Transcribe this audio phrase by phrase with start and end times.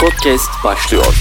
[0.00, 1.14] Podcast başlıyor.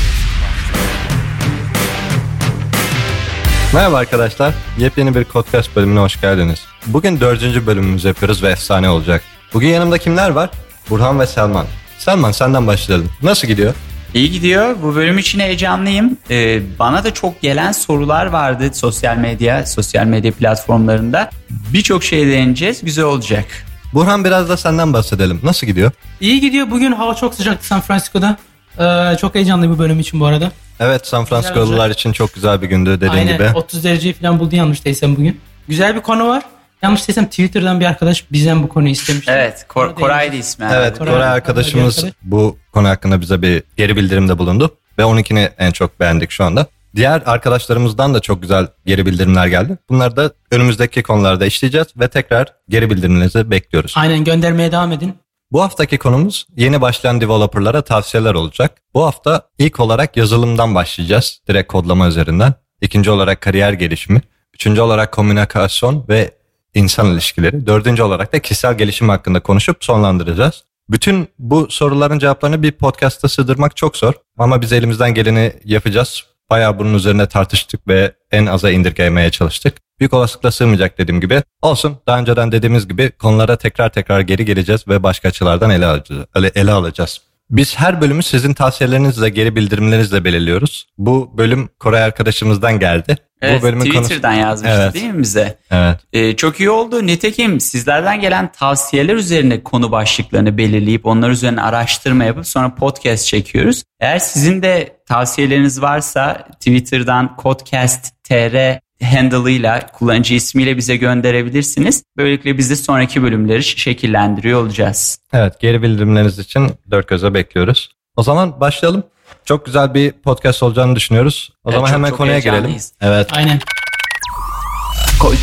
[3.73, 4.53] Merhaba arkadaşlar.
[4.77, 6.59] Yepyeni bir podcast bölümüne hoş geldiniz.
[6.87, 9.23] Bugün dördüncü bölümümüzü yapıyoruz ve efsane olacak.
[9.53, 10.49] Bugün yanımda kimler var?
[10.89, 11.65] Burhan ve Selman.
[11.97, 13.09] Selman senden başlayalım.
[13.23, 13.73] Nasıl gidiyor?
[14.13, 14.75] İyi gidiyor.
[14.83, 16.17] Bu bölüm için heyecanlıyım.
[16.29, 21.29] Ee, bana da çok gelen sorular vardı sosyal medya, sosyal medya platformlarında.
[21.49, 22.85] Birçok şey değineceğiz.
[22.85, 23.45] Güzel olacak.
[23.93, 25.39] Burhan biraz da senden bahsedelim.
[25.43, 25.91] Nasıl gidiyor?
[26.21, 26.71] İyi gidiyor.
[26.71, 28.37] Bugün hava çok sıcaktı San Francisco'da.
[28.79, 30.51] Ee, çok heyecanlı bu bölüm için bu arada.
[30.79, 33.49] Evet San Francisco'lular için çok güzel bir gündü dediğin Aynen gibi.
[33.55, 35.41] 30 dereceyi falan buldu yanlış değilsem bugün.
[35.67, 36.43] Güzel bir konu var.
[36.81, 39.31] Yanlış değilsem Twitter'dan bir arkadaş bizden bu konuyu istemişti.
[39.35, 40.65] Evet, Kor- Koray'dı ismi.
[40.73, 44.75] Evet Koray- Koray arkadaşımız Koray bu konu hakkında bize bir geri bildirimde bulundu.
[44.97, 46.65] Ve onunkini en çok beğendik şu anda.
[46.95, 49.77] Diğer arkadaşlarımızdan da çok güzel geri bildirimler geldi.
[49.89, 53.93] Bunları da önümüzdeki konularda işleyeceğiz ve tekrar geri bildirimlerinizi bekliyoruz.
[53.95, 55.13] Aynen göndermeye devam edin.
[55.51, 58.81] Bu haftaki konumuz yeni başlayan developerlara tavsiyeler olacak.
[58.93, 61.41] Bu hafta ilk olarak yazılımdan başlayacağız.
[61.47, 62.53] Direkt kodlama üzerinden.
[62.81, 64.21] İkinci olarak kariyer gelişimi.
[64.53, 66.31] Üçüncü olarak komünikasyon ve
[66.73, 67.67] insan ilişkileri.
[67.67, 70.63] Dördüncü olarak da kişisel gelişim hakkında konuşup sonlandıracağız.
[70.89, 74.13] Bütün bu soruların cevaplarını bir podcast'a sığdırmak çok zor.
[74.37, 76.23] Ama biz elimizden geleni yapacağız.
[76.49, 79.73] Bayağı bunun üzerine tartıştık ve en aza indirgemeye çalıştık.
[79.99, 81.43] Büyük olasılıkla sığmayacak dediğim gibi.
[81.61, 86.25] Olsun daha önceden dediğimiz gibi konulara tekrar tekrar geri geleceğiz ve başka açılardan ele alacağız.
[86.55, 87.21] Ele, alacağız.
[87.49, 90.87] Biz her bölümü sizin tavsiyelerinizle, geri bildirimlerinizle belirliyoruz.
[90.97, 93.17] Bu bölüm Koray arkadaşımızdan geldi.
[93.41, 94.47] Evet, Bu bölümün Twitter'dan konusu...
[94.47, 94.93] yazmıştı Evet.
[94.93, 95.57] değil mi bize?
[95.71, 95.99] Evet.
[96.13, 97.05] Ee, çok iyi oldu.
[97.05, 103.83] Nitekim sizlerden gelen tavsiyeler üzerine konu başlıklarını belirleyip onlar üzerine araştırma yapıp sonra podcast çekiyoruz.
[103.99, 112.03] Eğer sizin de tavsiyeleriniz varsa Twitter'dan podcast.tr handle'ıyla kullanıcı ismiyle bize gönderebilirsiniz.
[112.17, 115.19] Böylelikle biz de sonraki bölümleri şekillendiriyor olacağız.
[115.33, 117.89] Evet geri bildirimleriniz için dört göze bekliyoruz.
[118.15, 119.03] O zaman başlayalım.
[119.45, 121.49] Çok güzel bir podcast olacağını düşünüyoruz.
[121.63, 122.75] O Evet, zaman çok- hemen çok konuya girelim.
[123.01, 123.29] Evet.
[123.33, 123.59] Aynen.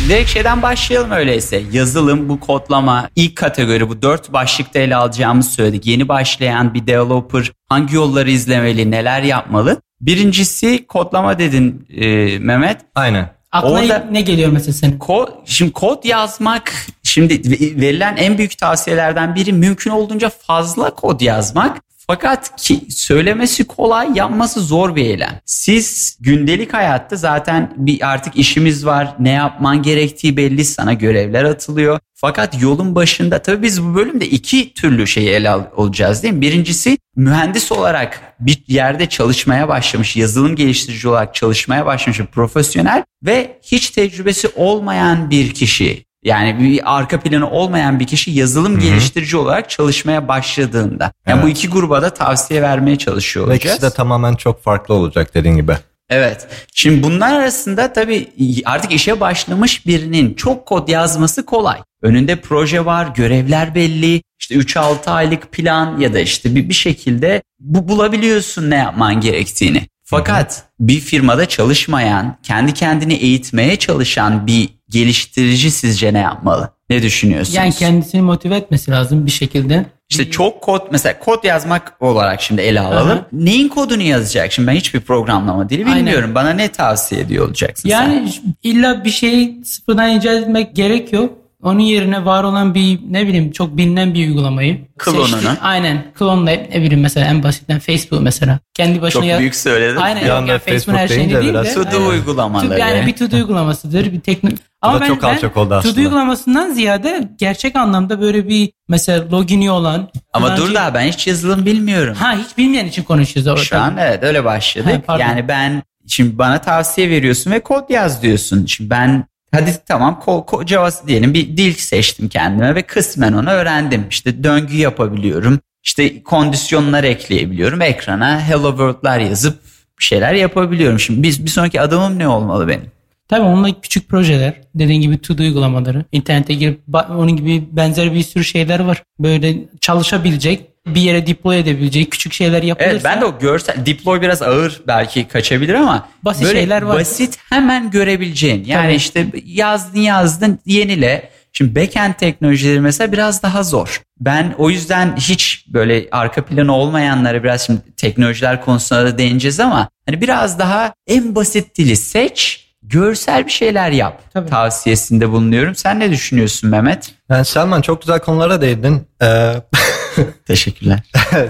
[0.07, 1.63] Direkt şeyden başlayalım öyleyse.
[1.71, 5.85] Yazılım, bu kodlama, ilk kategori bu dört başlıkta ele alacağımız söyledik.
[5.85, 9.81] Yeni başlayan bir developer hangi yolları izlemeli, neler yapmalı?
[10.01, 12.77] Birincisi kodlama dedin e, Mehmet.
[12.95, 13.29] Aynen.
[13.51, 14.99] Aklına Orada- ne geliyor mesela senin?
[14.99, 21.21] Kod, şimdi kod yazmak, şimdi ve- verilen en büyük tavsiyelerden biri mümkün olduğunca fazla kod
[21.21, 21.81] yazmak.
[22.09, 25.39] Fakat ki söylemesi kolay, yapması zor bir eylem.
[25.45, 29.15] Siz gündelik hayatta zaten bir artık işimiz var.
[29.19, 30.65] Ne yapman gerektiği belli.
[30.65, 31.99] Sana görevler atılıyor.
[32.15, 36.41] Fakat yolun başında tabii biz bu bölümde iki türlü şeyi ele al- alacağız değil mi?
[36.41, 43.59] Birincisi mühendis olarak bir yerde çalışmaya başlamış, yazılım geliştirici olarak çalışmaya başlamış bir profesyonel ve
[43.63, 46.06] hiç tecrübesi olmayan bir kişi.
[46.23, 51.11] Yani bir arka planı olmayan bir kişi yazılım geliştirici olarak çalışmaya başladığında.
[51.27, 51.57] Yani bu Evet.
[51.57, 53.75] iki gruba da tavsiye vermeye çalışıyor Ve olacağız.
[53.75, 55.73] ikisi de tamamen çok farklı olacak dediğin gibi.
[56.09, 56.47] Evet.
[56.73, 58.29] Şimdi bunlar arasında tabii
[58.65, 61.79] artık işe başlamış birinin çok kod yazması kolay.
[62.01, 64.21] Önünde proje var, görevler belli.
[64.39, 69.87] İşte 3-6 aylık plan ya da işte bir, bir şekilde bu bulabiliyorsun ne yapman gerektiğini.
[70.03, 76.69] Fakat bir firmada çalışmayan, kendi kendini eğitmeye çalışan bir geliştirici sizce ne yapmalı?
[76.89, 77.55] Ne düşünüyorsunuz?
[77.55, 79.85] Yani kendisini motive etmesi lazım bir şekilde.
[80.09, 83.09] İşte çok kod mesela kod yazmak olarak şimdi ele alalım.
[83.09, 83.27] Aha.
[83.31, 84.51] Neyin kodunu yazacak?
[84.51, 85.97] Şimdi ben hiçbir programlama dili Aynen.
[85.97, 86.35] bilmiyorum.
[86.35, 87.95] Bana ne tavsiye ediyor olacaksın sen?
[88.09, 88.31] Yani
[88.63, 91.29] illa bir şeyi sıfırdan icat etmek gerekiyor.
[91.63, 94.79] Onun yerine var olan bir ne bileyim çok bilinen bir uygulamayı.
[94.97, 95.27] Klonunu.
[95.27, 95.49] seçtik.
[95.61, 98.59] Aynen klonlayıp ne bileyim mesela en basitten Facebook mesela.
[98.73, 99.95] Kendi başına Çok ya- büyük söyledin.
[99.95, 101.73] Aynen Bir anda yani Facebook'un her Facebook şeyini deyince değil de.
[101.73, 102.09] To do Aynen.
[102.09, 102.79] uygulamaları.
[102.79, 104.11] Yani bir to do uygulamasıdır.
[104.13, 104.57] Bir teknik.
[104.81, 105.95] Ama da ben, çok alçak oldu aslında.
[105.95, 110.09] do uygulamasından ziyade gerçek anlamda böyle bir mesela logini olan.
[110.33, 112.15] Ama dur daha ben hiç yazılım bilmiyorum.
[112.15, 113.47] Ha hiç bilmeyen için konuşuyoruz.
[113.47, 113.63] orada.
[113.63, 115.03] Şu an evet öyle başladık.
[115.07, 118.65] Ha, yani ben şimdi bana tavsiye veriyorsun ve kod yaz diyorsun.
[118.65, 123.49] Şimdi ben hadi tamam ko, ko, Java diyelim bir dil seçtim kendime ve kısmen onu
[123.49, 124.05] öğrendim.
[124.09, 125.59] İşte döngü yapabiliyorum.
[125.83, 127.81] İşte kondisyonlar ekleyebiliyorum.
[127.81, 129.59] Ekrana hello world'lar yazıp
[129.99, 130.99] bir şeyler yapabiliyorum.
[130.99, 132.96] Şimdi biz bir sonraki adımım ne olmalı benim?
[133.27, 134.53] Tabii onunla küçük projeler.
[134.75, 136.05] Dediğin gibi to do uygulamaları.
[136.11, 139.03] İnternete girip onun gibi benzer bir sürü şeyler var.
[139.19, 142.91] Böyle çalışabilecek bir yere deploy edebilecek küçük şeyler yapılırsa.
[142.91, 146.95] Evet ben de o görsel deploy biraz ağır belki kaçabilir ama Basit böyle şeyler var.
[146.95, 148.65] basit hemen görebileceğin.
[148.65, 148.95] Yani Tabii.
[148.95, 151.29] işte yazdın yazdın yenile.
[151.53, 154.01] Şimdi backend teknolojileri mesela biraz daha zor.
[154.19, 159.89] Ben o yüzden hiç böyle arka planı olmayanlara biraz şimdi teknolojiler konusuna da değineceğiz ama
[160.05, 164.49] hani biraz daha en basit dili seç, görsel bir şeyler yap Tabii.
[164.49, 165.75] tavsiyesinde bulunuyorum.
[165.75, 167.11] Sen ne düşünüyorsun Mehmet?
[167.29, 169.07] Yani Selman çok güzel konulara değindin.
[169.21, 169.53] Ee,
[170.47, 170.99] Teşekkürler.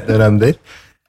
[0.08, 0.56] önemli değil.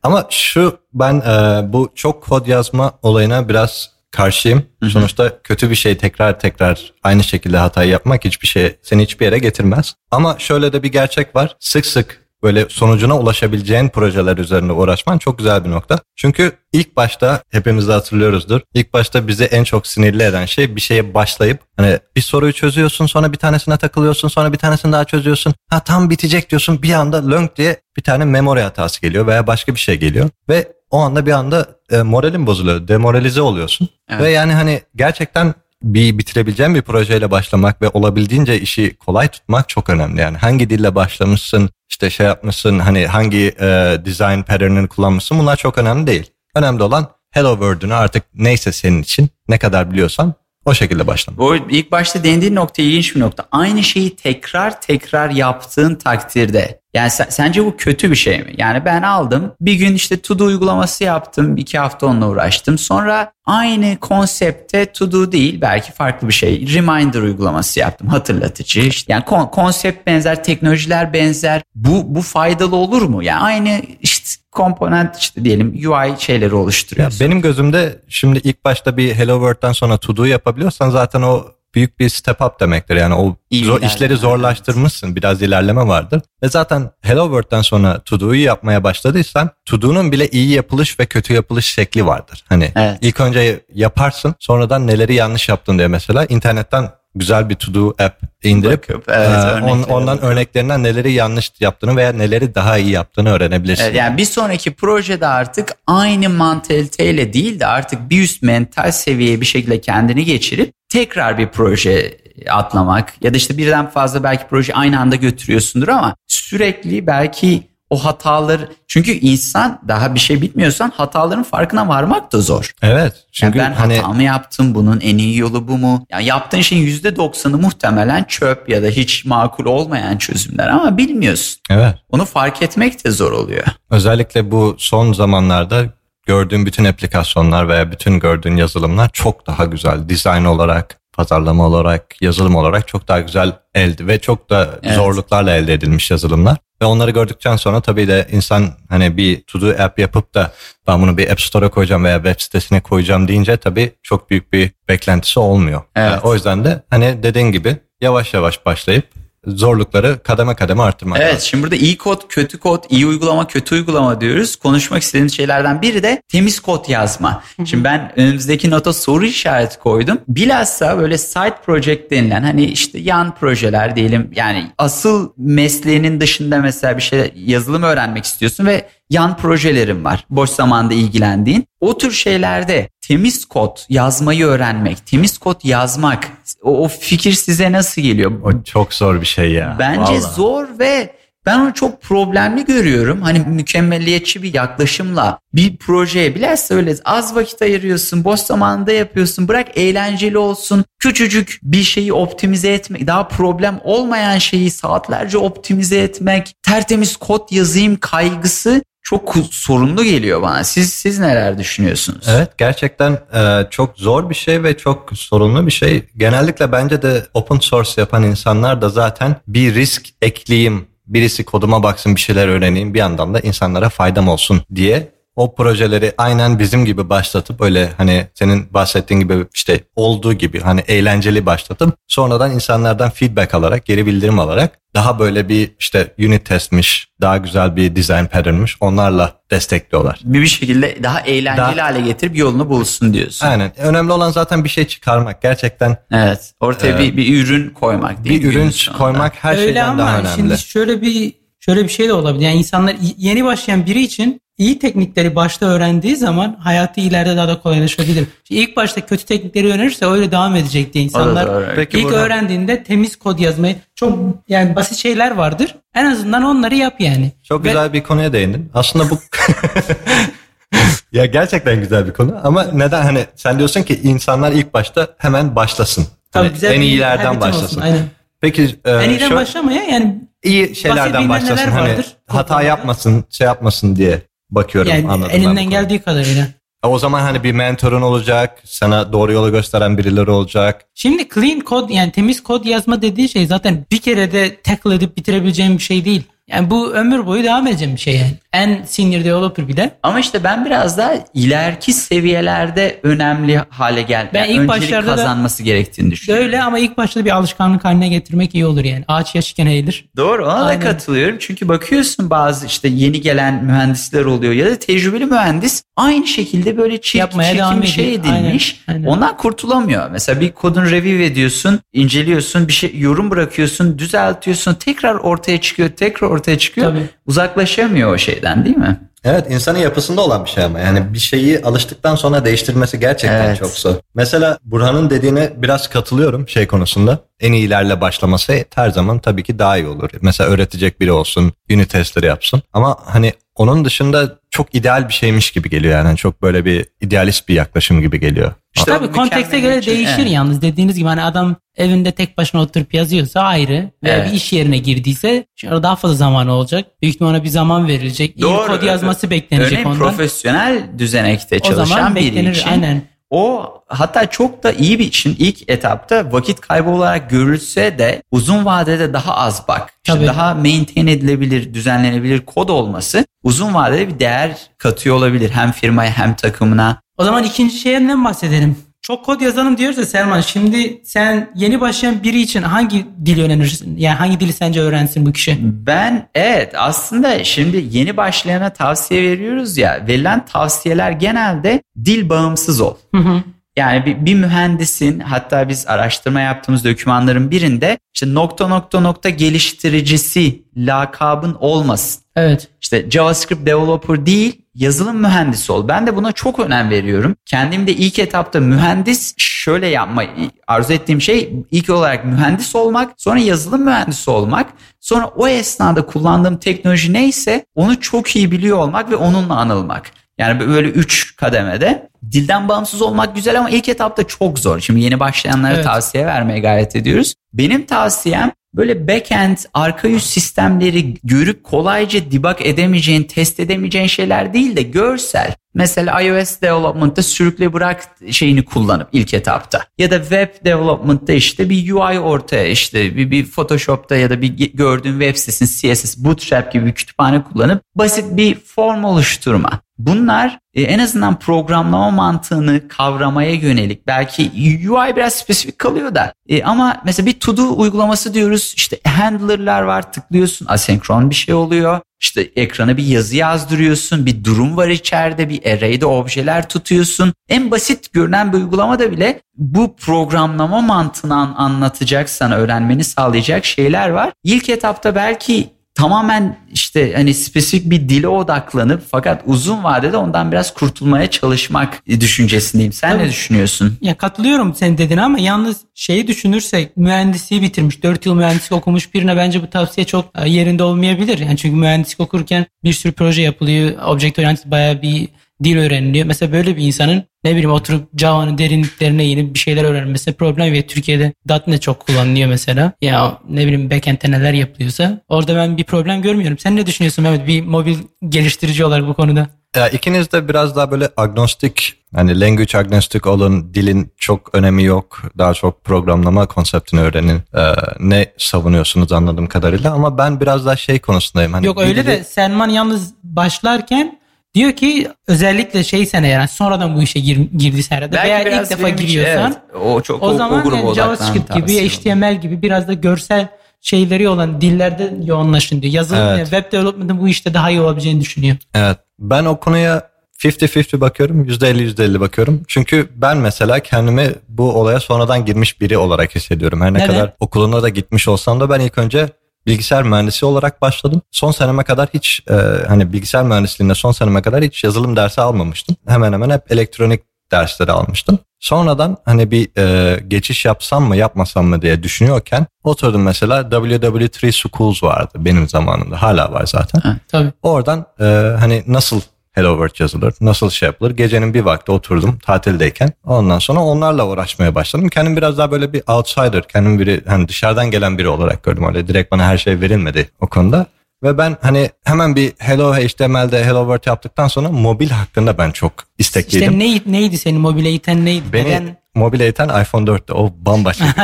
[0.03, 4.67] Ama şu ben e, bu çok kod yazma olayına biraz karşıyım.
[4.89, 9.39] Sonuçta kötü bir şey tekrar tekrar aynı şekilde hatayı yapmak hiçbir şey seni hiçbir yere
[9.39, 9.95] getirmez.
[10.11, 11.57] Ama şöyle de bir gerçek var.
[11.61, 15.99] Sık sık böyle sonucuna ulaşabileceğin projeler üzerinde uğraşman çok güzel bir nokta.
[16.17, 18.61] Çünkü ilk başta hepimiz de hatırlıyoruzdur.
[18.75, 23.07] İlk başta bizi en çok sinirli eden şey bir şeye başlayıp hani bir soruyu çözüyorsun
[23.07, 25.55] sonra bir tanesine takılıyorsun sonra bir tanesini daha çözüyorsun.
[25.71, 29.75] Ha tam bitecek diyorsun bir anda lönk diye bir tane memory hatası geliyor veya başka
[29.75, 33.89] bir şey geliyor ve o anda bir anda e, moralin bozuluyor, demoralize oluyorsun.
[34.09, 34.23] Evet.
[34.23, 39.91] Ve yani hani gerçekten bir bitirebileceğin bir projeyle başlamak ve olabildiğince işi kolay tutmak çok
[39.91, 40.21] önemli.
[40.21, 43.67] Yani hangi dille başlamışsın, işte şey yapmışsın, hani hangi e,
[44.05, 46.31] design pattern'ını kullanmışsın bunlar çok önemli değil.
[46.55, 50.35] Önemli olan Hello World'ünü artık neyse senin için ne kadar biliyorsan
[50.69, 51.39] o şekilde başlamak.
[51.41, 53.45] Bu ilk başta değindiğin nokta ilginç bir nokta.
[53.53, 58.55] Aynı şeyi tekrar tekrar yaptığın takdirde yani sen- sence bu kötü bir şey mi?
[58.57, 61.57] Yani ben aldım bir gün işte to do uygulaması yaptım.
[61.57, 62.79] iki hafta onunla uğraştım.
[62.79, 66.75] Sonra aynı konsepte to do değil belki farklı bir şey.
[66.75, 68.09] Reminder uygulaması yaptım.
[68.09, 68.81] Hatırlatıcı.
[68.81, 71.63] işte yani kon- konsept benzer, teknolojiler benzer.
[71.75, 73.23] Bu bu faydalı olur mu?
[73.23, 74.18] Yani aynı işte
[74.53, 77.21] komponent işte diyelim UI şeyleri Ya oluşturuyorsun.
[77.21, 81.99] benim gözümde şimdi ilk başta bir Hello World'den sonra to do yapabiliyorsan zaten o büyük
[82.01, 82.97] bir step up demektir.
[82.97, 85.17] Yani o İyi zor, işleri zorlaştırmışsın.
[85.17, 86.21] Biraz ilerleme vardır.
[86.43, 91.07] Ve zaten Hello World'den sonra to do'yu yapmaya başladıysan to do'nun bile iyi yapılış ve
[91.07, 92.45] kötü yapılış şekli vardır.
[92.49, 92.99] Hani Evet.
[93.01, 98.23] ilk önce yaparsın sonradan neleri yanlış yaptın diye mesela internetten güzel bir to do app
[98.43, 103.31] indirip Bakıp, evet, e, on- ondan örneklerinden neleri yanlış yaptığını veya neleri daha iyi yaptığını
[103.31, 103.85] öğrenebilirsin.
[103.85, 109.41] Evet, yani bir sonraki projede artık aynı mantaliteyle değil de artık bir üst mental seviyeye
[109.41, 112.19] bir şekilde kendini geçirip tekrar bir proje
[112.51, 118.05] atlamak ya da işte birden fazla belki proje aynı anda götürüyorsundur ama sürekli belki o
[118.05, 122.73] hataları çünkü insan daha bir şey bitmiyorsan hataların farkına varmak da zor.
[122.83, 123.13] Evet.
[123.13, 126.07] Yani Çünkü ben hani hata mı yaptım bunun en iyi yolu bu mu?
[126.11, 131.61] Yani yaptığın şeyin %90'ı muhtemelen çöp ya da hiç makul olmayan çözümler ama bilmiyorsun.
[131.71, 131.95] evet.
[132.11, 133.65] Onu fark etmek de zor oluyor.
[133.91, 135.85] Özellikle bu son zamanlarda
[136.27, 140.09] gördüğüm bütün aplikasyonlar veya bütün gördüğün yazılımlar çok daha güzel.
[140.09, 144.95] Dizayn olarak, pazarlama olarak, yazılım olarak çok daha güzel elde ve çok da Evet.
[144.97, 146.57] zorluklarla elde edilmiş yazılımlar.
[146.83, 150.53] Ve onları gördükten sonra tabii de insan hani bir to do app yapıp da
[150.87, 154.71] ben bunu bir app store'a koyacağım veya web sitesine koyacağım deyince tabii çok büyük bir
[154.89, 155.83] beklentisi olmuyor.
[155.97, 156.11] Evet.
[156.11, 161.35] Yani o yüzden de hani dediğin gibi yavaş yavaş başlayıp zorlukları kademe kademe arttırmak Evet
[161.35, 161.47] lazım.
[161.47, 164.57] şimdi burada iyi kod, kötü kod, iyi uygulama, kötü uygulama diyoruz.
[164.57, 167.43] Konuşmak istediğim şeylerden biri de temiz kod yazma.
[167.65, 170.19] Şimdi ben önümüzdeki nota soru işareti koydum.
[170.29, 174.31] Bilhassa böyle side project denilen hani işte yan projeler diyelim.
[174.35, 180.25] Yani asıl mesleğinin dışında mesela bir şey yazılım öğrenmek istiyorsun ve yan projelerin var.
[180.31, 181.67] Boş zamanda ilgilendiğin.
[181.81, 186.29] O tür şeylerde temiz kod yazmayı öğrenmek, temiz kod yazmak
[186.63, 188.33] o, o fikir size nasıl geliyor?
[188.45, 189.77] O çok zor bir şey ya.
[189.79, 190.35] Bence Vallahi.
[190.35, 191.18] zor ve
[191.49, 193.23] ben onu çok problemli görüyorum.
[193.23, 199.49] Hani mükemmelliyetçi bir yaklaşımla bir projeye bilhassa öyle az vakit ayırıyorsun, boş zamanında yapıyorsun.
[199.49, 200.85] Bırak eğlenceli olsun.
[200.99, 207.97] Küçücük bir şeyi optimize etmek, daha problem olmayan şeyi saatlerce optimize etmek, tertemiz kod yazayım
[207.97, 210.65] kaygısı çok sorunlu geliyor bana.
[210.65, 212.27] Siz siz neler düşünüyorsunuz?
[212.29, 216.05] Evet gerçekten e, çok zor bir şey ve çok sorunlu bir şey.
[216.17, 222.15] Genellikle bence de open source yapan insanlar da zaten bir risk ekleyeyim, birisi koduma baksın
[222.15, 227.09] bir şeyler öğreneyim bir yandan da insanlara faydam olsun diye o projeleri aynen bizim gibi
[227.11, 233.55] başlatıp öyle hani senin bahsettiğin gibi işte olduğu gibi hani eğlenceli başlatıp sonradan insanlardan feedback
[233.55, 238.77] alarak geri bildirim alarak daha böyle bir işte unit testmiş daha güzel bir design pattern'mış
[238.81, 240.21] onlarla destekliyorlar.
[240.25, 243.47] Bir bir şekilde daha eğlenceli Daha- hale getirip yolunu bulsun diyorsun.
[243.47, 243.73] Aynen.
[243.79, 245.43] Önemli olan zaten bir şey çıkarmak.
[245.43, 246.53] Gerçekten Evet.
[246.61, 248.99] Ortaya bir, bir ürün koymak değil bir ürün sonunda?
[249.05, 250.35] koymak her Öyle şeyden ama daha önemli.
[250.37, 251.35] şimdi şöyle bir
[251.69, 252.45] şöyle bir şey de olabilir.
[252.45, 257.61] Yani insanlar yeni başlayan biri için iyi teknikleri başta öğrendiği zaman hayatı ileride daha da
[257.61, 258.25] kolaylaşabilir.
[258.45, 261.47] Şimdi ilk başta kötü teknikleri öğrenirse öyle devam edecekti insanlar.
[261.47, 261.67] doğru.
[261.77, 265.75] Peki ilk buradan- öğrendiğinde temiz kod yazmayı çok yani basit şeyler vardır.
[265.95, 267.33] En azından onları yap yani.
[267.43, 268.71] Çok Ve- güzel bir konuya değindin.
[268.75, 269.19] Aslında bu
[271.13, 275.57] ya gerçekten güzel bir konu ama neden hani sen diyorsun ki insanlar ilk başta hemen
[275.57, 276.07] başlasın.
[276.33, 277.81] Tabii Hani güzel en iyilerden olsun, başlasın.
[277.81, 278.03] Aynen.
[278.41, 281.71] Peki e, En iyiden şöyle- başlamaya yani iyi şeylerden başlasın.
[281.71, 282.07] Hani vardır.
[282.27, 285.33] hata yapmasın, şey yapmasın diye bakıyorum yani anladım.
[285.35, 286.49] elinden geldiği kadarıyla.
[286.83, 290.85] O zaman hani bir mentorun olacak, sana doğru yolu gösteren birileri olacak.
[290.95, 295.17] Şimdi clean kod yani temiz kod yazma dediği şey zaten bir kere de tackle edip
[295.17, 296.23] bitirebileceğim bir şey değil.
[296.49, 298.35] Yani bu ömür boyu devam edeceğim bir şey yani.
[298.53, 299.91] En senior developer bile.
[300.03, 304.29] Ama işte ben biraz daha ileriki seviyelerde önemli hale gel.
[304.35, 306.47] Ben yani ilk başlarda da- kazanması gerektiğini düşünüyorum.
[306.47, 309.05] Öyle ama ilk başta da bir alışkanlık haline getirmek iyi olur yani.
[309.09, 310.09] Ağaç yaşken eğilir.
[310.17, 310.81] Doğru ona Aynen.
[310.81, 311.37] da katılıyorum.
[311.41, 317.01] Çünkü bakıyorsun bazı işte yeni gelen mühendisler oluyor ya da tecrübeli mühendis aynı şekilde böyle
[317.01, 318.81] çirkin, Yapmaya çirkin bir şey edilmiş.
[318.89, 319.09] Aynen, aynen.
[319.11, 320.11] Ondan kurtulamıyor.
[320.11, 326.29] Mesela bir kodun review ediyorsun, inceliyorsun, bir şey yorum bırakıyorsun, düzeltiyorsun, tekrar ortaya çıkıyor, tekrar
[326.29, 326.91] ortaya çıkıyor.
[326.91, 327.03] Tabii.
[327.27, 329.01] Uzaklaşamıyor o şeyden değil mi?
[329.25, 333.59] Evet insanın yapısında olan bir şey ama yani bir şeyi alıştıktan sonra değiştirmesi gerçekten Evet.
[333.59, 333.95] çok zor.
[334.15, 337.19] Mesela Burhan'ın dediğine biraz katılıyorum şey konusunda.
[337.41, 340.11] En iyilerle başlaması her zaman tabii ki daha iyi olur.
[340.23, 342.63] Mesela öğretecek biri olsun, unit testleri yapsın.
[342.73, 346.17] Ama hani onun dışında çok ideal bir şeymiş gibi geliyor yani.
[346.17, 348.53] Çok böyle bir idealist bir yaklaşım gibi geliyor.
[348.77, 350.33] İşte Tabii kontekste göre mükemmeliyetçi- değişir Evet.
[350.33, 350.63] yalnız.
[350.63, 353.91] Dediğiniz gibi hani adam evinde tek başına oturup yazıyorsa ayrı.
[354.03, 354.29] Veya Evet.
[354.31, 356.85] bir iş yerine girdiyse daha fazla zamanı olacak.
[357.03, 358.37] Büyük ihtimalle bir zaman verilecek.
[358.37, 358.67] İyi Doğru.
[358.67, 359.99] kod yazması beklenecek Örneğin ondan.
[359.99, 363.03] profesyonel düzenekte O zaman çalışan biri beklenir için aynen.
[363.31, 368.65] O hatta çok da iyi bir için ilk etapta vakit kaybı olarak görülse de uzun
[368.65, 369.93] vadede daha az bak.
[370.07, 376.11] İşte daha maintain edilebilir, düzenlenebilir kod olması uzun vadede bir değer katıyor olabilir hem firmaya
[376.11, 377.01] hem takımına.
[377.17, 378.77] O zaman ikinci şeyden bahsedelim.
[379.09, 380.41] Çok kod yazalım diyoruz ya Selman.
[380.41, 383.97] Şimdi sen yeni başlayan biri için hangi dili öğrenirsin?
[383.97, 385.59] Yani hangi dili sence öğrensin bu kişi?
[385.63, 392.95] Ben evet aslında şimdi yeni başlayana tavsiye veriyoruz ya verilen tavsiyeler genelde dil bağımsız ol.
[393.15, 393.43] Hı hı.
[393.79, 400.63] Yani bir, bir mühendisin hatta biz araştırma yaptığımız dokümanların birinde işte nokta nokta nokta geliştiricisi
[400.77, 402.23] lakabın olmasın.
[402.37, 402.69] Evet.
[402.81, 405.89] İşte JavaScript developer değil yazılım mühendisi ol.
[405.89, 407.37] Ben de buna çok önem veriyorum.
[407.47, 410.25] Kendim de ilk etapta mühendis şöyle yapma
[410.67, 414.67] arzu ettiğim şey ilk olarak mühendis olmak sonra yazılım mühendisi olmak
[415.01, 420.11] sonra o esnada kullandığım teknoloji neyse onu çok iyi biliyor olmak ve onunla anılmak.
[420.39, 424.81] Yani böyle üç kademede dilden bağımsız olmak güzel ama ilk etapta çok zor.
[424.81, 425.85] Şimdi yeni başlayanlara Evet.
[425.85, 427.35] tavsiye vermeye gayret ediyoruz.
[427.53, 434.77] Benim tavsiyem böyle backend, arka yüz sistemleri görüp kolayca debug edemeyeceğin, test edemeyeceğin şeyler değil
[434.77, 435.55] de görsel.
[435.75, 439.85] Mesela iOS development'ta sürükle bırak şeyini kullanıp ilk etapta.
[439.99, 444.49] Ya da web development'ta işte bir UI ortaya işte bir, bir Photoshop'ta ya da bir
[444.75, 449.81] gördüğün web sitesinin CSS, Bootstrap gibi bir kütüphane kullanıp basit bir form oluşturma.
[449.99, 454.43] Bunlar e, en azından programlama mantığını kavramaya yönelik belki
[454.91, 456.33] UI biraz spesifik kalıyor da.
[456.49, 461.55] E, ama mesela bir to do uygulaması diyoruz işte handler'lar var tıklıyorsun asenkron bir şey
[461.55, 462.01] oluyor.
[462.21, 467.33] İşte ekrana bir yazı yazdırıyorsun bir durum var içeride bir array'de objeler tutuyorsun.
[467.49, 474.09] En basit görünen bir uygulamada bile bu programlama mantığını an- anlatacak sana öğrenmeni sağlayacak şeyler
[474.09, 474.33] var.
[474.45, 480.75] İlk etapta belki tamamen işte hani spesifik bir dile odaklanıp fakat uzun vadede ondan biraz
[480.75, 482.93] kurtulmaya çalışmak düşüncesindeyim.
[482.93, 483.23] Sen Tabii.
[483.23, 483.99] ne düşünüyorsun?
[484.01, 489.37] Ya katılıyorum senin dediğine ama yalnız şeyi düşünürsek mühendisliği bitirmiş 4 yıl mühendislik okumuş birine
[489.37, 491.39] bence bu tavsiye çok yerinde olmayabilir.
[491.39, 493.93] Yani çünkü mühendislik okurken bir sürü proje yapılıyor.
[494.07, 495.29] Object Oriented bayağı bir
[495.65, 496.27] dil öğreniliyor.
[496.27, 500.87] Mesela böyle bir insanın ne bileyim oturup Java'nın derinliklerine inip bir şeyler öğrenmesi problem ve
[500.87, 501.33] Türkiye'de
[501.67, 502.93] .NET çok kullanılıyor mesela.
[503.03, 506.59] Ya ne bileyim backend'te neler yapılıyorsa orada ben bir problem görmüyorum.
[506.59, 507.97] Sen ne düşünüyorsun Mehmet bir mobil
[508.29, 509.47] geliştirici olarak bu konuda?
[509.77, 515.23] Ya ikiniz de biraz daha böyle agnostik hani language agnostik olun dilin çok önemi yok.
[515.39, 517.43] Daha çok programlama konseptini öğrenin.
[517.57, 517.61] Ee,
[518.01, 521.53] ne savunuyorsunuz anladığım kadarıyla ama ben biraz daha şey konusundayım.
[521.53, 524.18] Hani Yok öyle dili- de Selman yalnız başlarken
[524.59, 528.89] diyor ki özellikle şey sene yani sonradan bu işe gir, girdiyse herhalde veya ilk defa
[528.89, 531.91] giriyorsan evet, o çok o, o, zaman o yani JavaScript gibi olur.
[531.91, 533.49] HTML gibi biraz da görsel
[533.81, 535.93] şeyleri olan dillerde yoğunlaşın diyor.
[535.93, 536.39] Yazılım Evet.
[536.39, 538.57] yani web development'ın bu işte daha iyi olabileceğini düşünüyor.
[538.75, 538.99] Evet.
[539.19, 541.45] Ben o konuya 50-50 bakıyorum.
[541.45, 542.63] %50-%50 bakıyorum.
[542.69, 546.81] Çünkü ben mesela kendimi bu olaya sonradan girmiş biri olarak hissediyorum.
[546.81, 547.07] Her ne Neden?
[547.07, 549.29] kadar okuluna da gitmiş olsam da ben ilk önce
[549.67, 551.23] bilgisayar mühendisi olarak başladım.
[551.31, 552.55] Son seneme kadar hiç e,
[552.89, 555.97] hani bilgisayar mühendisliğinde son seneme kadar hiç yazılım dersi almamıştım.
[556.07, 558.39] Hemen hemen hep elektronik dersleri almıştım.
[558.61, 565.03] Sonradan hani bir e, geçiş yapsam mı yapmasam mı diye düşünüyorken oturdum mesela WW3 Schools
[565.03, 566.23] vardı benim zamanımda.
[566.23, 567.21] Hala var zaten.
[567.29, 567.53] Tabii.
[567.63, 568.25] Oradan e,
[568.61, 569.21] hani nasıl
[569.53, 571.11] Hello World yazılır, nasıl şey yapılır.
[571.11, 573.13] Gecenin bir vakti oturdum tatildeyken.
[573.25, 575.09] Ondan sonra onlarla uğraşmaya başladım.
[575.09, 578.85] Kendim biraz daha böyle bir outsider, kendim biri hani dışarıdan gelen biri olarak gördüm.
[578.85, 580.87] Öyle direkt bana her şey verilmedi o konuda.
[581.23, 585.93] Ve ben hani hemen bir Hello HTML'de Hello World yaptıktan sonra mobil hakkında ben çok
[586.19, 586.69] istekliydim.
[586.73, 588.45] İşte neydi, neydi seni mobile iten neydi?
[588.53, 588.97] Beni Neden?
[589.15, 590.33] mobile iten iPhone 4'tü.
[590.33, 591.05] O bambaşka.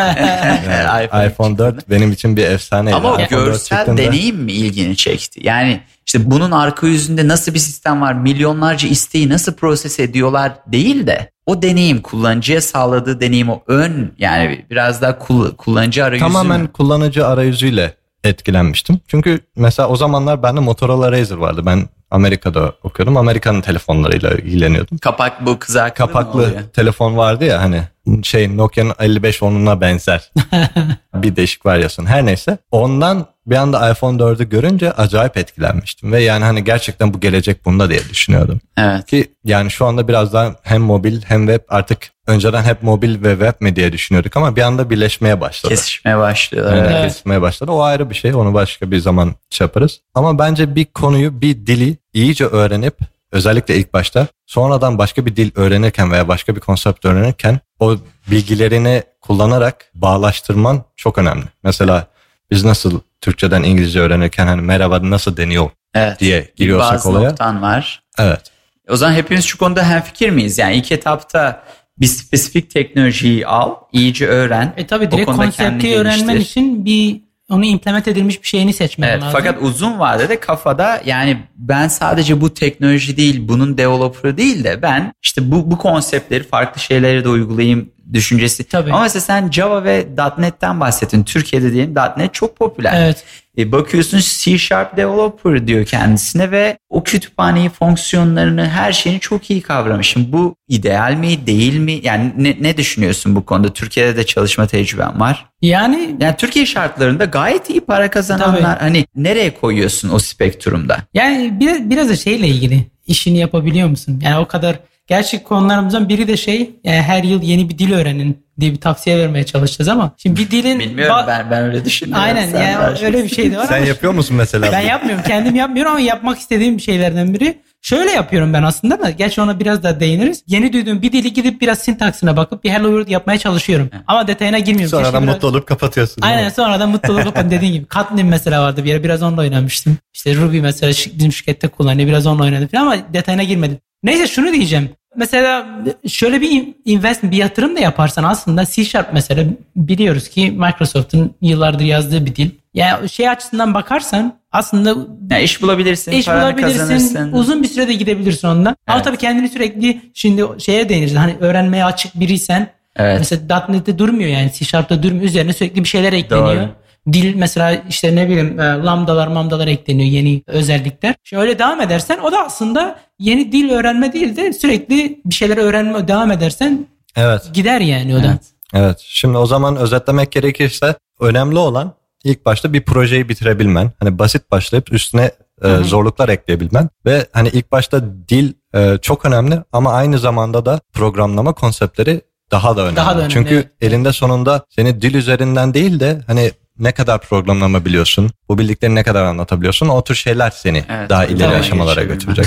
[0.70, 2.96] Yani iPhone iPhone 4 benim için bir efsaneydi.
[2.96, 5.40] Ama iPhone 4 görsel çıktığında- deneyim mi ilgini çekti?
[5.42, 11.06] Yani işte bunun arka yüzünde nasıl bir sistem var, milyonlarca isteği nasıl proses ediyorlar değil
[11.06, 16.60] de o deneyim, kullanıcıya sağladığı deneyim o ön yani biraz daha kull- kullanıcı arayüzü Tamamen
[16.60, 16.68] mü?
[16.72, 19.00] kullanıcı arayüzüyle etkilenmiştim.
[19.08, 21.62] Çünkü mesela o zamanlar bende Motorola Razr vardı.
[21.66, 23.16] Ben Amerika'da okuyordum.
[23.16, 24.98] Amerika'nın telefonlarıyla ilgileniyordum.
[24.98, 27.82] Kapak bu kızartma Kapaklı telefon vardı ya hani
[28.22, 30.32] şey Nokia'nın 5510'una benzer
[31.14, 32.06] bir değişik varyasyon.
[32.06, 36.12] Her neyse ondan bir anda iPhone 4'ü görünce acayip etkilenmiştim.
[36.12, 38.60] Ve yani hani gerçekten bu gelecek bunda diye düşünüyordum.
[38.78, 39.06] Evet.
[39.06, 43.30] Ki yani şu anda biraz daha hem mobil hem web artık önceden hep mobil ve
[43.30, 45.74] web mi diye düşünüyorduk ama bir anda birleşmeye başladı.
[45.74, 46.16] Kesişmeye.
[46.16, 46.90] Yani Evet.
[46.90, 47.02] Evet.
[47.02, 47.70] kesmeye başladı.
[47.70, 48.34] O ayrı bir şey.
[48.34, 50.00] Onu başka bir zaman şey yaparız.
[50.14, 52.96] Ama bence bir konuyu, bir dili iyice öğrenip
[53.32, 57.96] özellikle ilk başta sonradan başka bir dil öğrenirken veya başka bir konsept öğrenirken o
[58.30, 61.44] bilgilerini kullanarak bağlaştırman çok önemli.
[61.62, 62.06] Mesela
[62.50, 66.20] biz nasıl Türkçeden İngilizce öğrenirken hani merhaba nasıl deniyor Evet.
[66.20, 67.28] diye giriyorsak Bazı olaya.
[67.30, 68.02] noktan var.
[68.18, 68.40] Evet.
[68.88, 70.58] O zaman hepimiz şu konuda hemfikir miyiz?
[70.58, 71.62] Yani ilk etapta
[71.98, 74.74] bir spesifik teknolojiyi al, iyice öğren.
[74.76, 76.50] E tabi O direkt konsepti öğrenmen geliştir.
[76.50, 77.20] için bir
[77.50, 79.32] onu implement edilmiş bir şeyini seçmen Evet, lazım.
[79.38, 85.12] fakat uzun vadede kafada yani ben sadece bu teknoloji değil, bunun developer'ı değil de ben
[85.22, 88.64] işte bu bu konseptleri farklı şeylere de uygulayayım düşüncesi.
[88.64, 88.92] Tabii.
[88.92, 90.06] Ama mesela sen Java ve
[90.38, 91.24] .NET'ten bahsettin.
[91.24, 92.94] Türkiye'de diyelim .NET çok popüler.
[93.04, 93.24] Evet.
[93.58, 99.60] E, bakıyorsun C Sharp Developer diyor kendisine ve o kütüphaneyi, fonksiyonlarını, her şeyini çok iyi
[99.62, 100.08] kavramış.
[100.08, 102.00] Şimdi bu ideal mi, değil mi?
[102.02, 103.72] Yani ne, ne düşünüyorsun bu konuda?
[103.72, 105.46] Türkiye'de de çalışma tecrüben var.
[105.62, 108.80] Yani Yani Türkiye şartlarında gayet iyi para kazananlar Tabii.
[108.84, 110.98] hani nereye koyuyorsun o spektrumda?
[111.14, 114.20] yani biraz, biraz da şeyle ilgili işini yapabiliyor musun?
[114.24, 118.44] Yani o kadar gerçek konularımızdan biri de şey yani her yıl yeni bir dil öğrenin
[118.60, 122.24] diye bir tavsiye vermeye çalışacağız ama şimdi bir dilin Bilmiyorum ba- ben ben öyle düşünmüyorum.
[122.24, 124.72] Aynen Sen yani öyle bir şey de var Sen ama yapıyor musun mesela?
[124.72, 125.24] ben yapmıyorum.
[125.26, 127.58] Kendim yapmıyorum ama yapmak istediğim şeylerden biri.
[127.82, 129.10] Şöyle yapıyorum ben aslında da.
[129.10, 130.42] Gerçi ona biraz daha değiniriz.
[130.46, 133.90] Yeni duyduğum bir dili gidip biraz sintaksına bakıp bir hello world yapmaya çalışıyorum.
[134.06, 134.90] Ama detayına girmiyorum.
[134.90, 136.22] Sonradan Keşke biraz- mutlu olup kapatıyorsun.
[136.22, 136.50] Aynen mi?
[136.50, 137.86] sonradan mutluluk yapan dediğin gibi.
[137.86, 139.96] Kotlin mesela vardı bir yere biraz onunla oynamıştım.
[140.14, 143.78] İşte Ruby mesela bizim şirkette kullanıyor biraz onunla oynadım falan ama detayına girmedim.
[144.04, 144.88] Neyse şunu diyeceğim.
[145.16, 145.66] Mesela
[146.08, 149.44] şöyle bir in- invest bir yatırım da yaparsan aslında C Sharp mesela
[149.76, 152.50] biliyoruz ki Microsoft'un yıllardır yazdığı bir dil.
[152.74, 154.94] Yani şey açısından bakarsan aslında
[155.30, 156.78] Yani iş bulabilirsin, iş bulabilirsin.
[156.78, 157.32] kazanırsın.
[157.32, 158.48] Uzun bir sürede gidebilirsin.
[158.48, 159.04] Ama Evet.
[159.04, 161.16] tabii kendini sürekli şimdi şeye değiniriz.
[161.16, 163.16] Hani öğrenmeye açık biriysen Evet.
[163.18, 165.24] mesela .NET'te durmuyor yani C Sharp'ta durmuyor.
[165.24, 166.56] Üzerine sürekli bir şeyler ekleniyor.
[166.56, 166.68] Doğru.
[167.12, 171.14] Dil mesela işte ne bileyim e, lambdalar mamdalar ekleniyor yeni özellikler.
[171.24, 175.56] Şimdi öyle devam edersen o da aslında yeni dil öğrenme değil de sürekli bir şeyler
[175.56, 176.86] öğrenme devam edersen
[177.16, 177.42] Evet.
[177.52, 178.26] gider yani o da.
[178.26, 178.42] Evet.
[178.74, 178.98] Evet.
[179.06, 181.92] Şimdi o zaman özetlemek gerekirse önemli olan
[182.24, 183.92] ilk başta bir projeyi bitirebilmen.
[184.00, 185.30] Hani basit başlayıp üstüne
[185.62, 190.80] e, zorluklar ekleyebilmen ve hani ilk başta dil e, çok önemli ama aynı zamanda da
[190.92, 192.96] programlama konseptleri daha da önemli.
[192.96, 193.70] Daha da önemli, Çünkü evet.
[193.80, 199.02] elinde sonunda seni dil üzerinden değil de hani ne kadar programlama biliyorsun, bu bildiklerini ne
[199.02, 202.46] kadar anlatabiliyorsun o tür şeyler seni Evet, daha ileri aşamalara götürecek.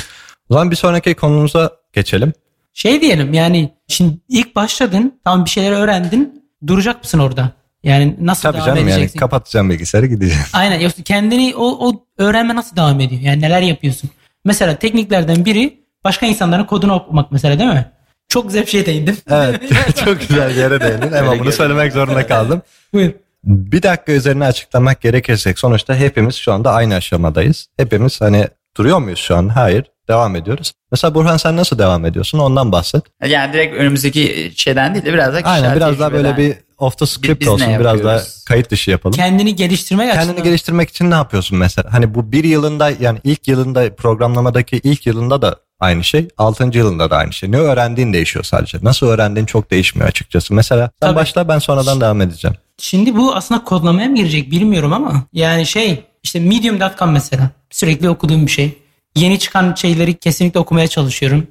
[0.50, 2.34] O zaman bir sonraki konumuza geçelim.
[2.74, 7.52] Şey diyelim yani şimdi ilk başladın tamam bir şeyler öğrendin duracak mısın orada?
[7.84, 9.20] Yani nasıl Tabii devam canım yani edeceksin?
[9.20, 10.44] kapatacağım bilgisayarı gideceğim.
[10.54, 13.22] Aynen yoksa kendini o, o öğrenme nasıl devam ediyor?
[13.22, 14.10] Yani neler yapıyorsun?
[14.46, 17.92] Mesela tekniklerden biri başka insanların kodunu okumak mesela değil mi?
[18.30, 19.18] Çok güzel bir şey değindim.
[19.30, 19.62] Evet
[20.06, 21.16] çok güzel bir yere değindin.
[21.16, 22.62] Hemen bunu söylemek zorunda kaldım.
[22.94, 23.12] Buyur.
[23.48, 27.68] Bir dakika üzerine açıklamak gerekirsek sonuçta hepimiz şu anda aynı aşamadayız.
[27.78, 29.50] Hepimiz hani duruyor muyuz şu an?
[29.50, 29.86] Hayır.
[30.08, 30.72] Devam ediyoruz.
[30.92, 32.40] Mesela Burhan sen nasıl devam ediyorsun?
[32.40, 33.04] Ondan bahset.
[33.26, 36.98] Yani direkt önümüzdeki şeyden değil de biraz da kişisel Aynen biraz daha böyle bir off
[36.98, 37.80] the script biz olsun.
[37.80, 39.16] Biraz daha kayıt dışı yapalım.
[39.16, 40.44] Kendini geliştirmek Kendini açısından.
[40.44, 41.94] geliştirmek için ne yapıyorsun mesela?
[41.94, 46.28] Hani bu bir yılında yani ilk yılında programlamadaki ilk yılında da aynı şey.
[46.38, 47.52] Altıncı yılında da aynı şey.
[47.52, 48.78] Ne öğrendiğin değişiyor sadece.
[48.82, 50.54] Nasıl öğrendiğin çok değişmiyor açıkçası.
[50.54, 51.16] Mesela sen Tabii.
[51.16, 52.58] başla ben sonradan devam edeceğim.
[52.82, 58.46] Şimdi bu aslında kodlamaya mı girecek bilmiyorum ama yani şey işte medium.com mesela sürekli okuduğum
[58.46, 58.78] bir şey.
[59.16, 61.48] Yeni çıkan şeyleri kesinlikle okumaya çalışıyorum.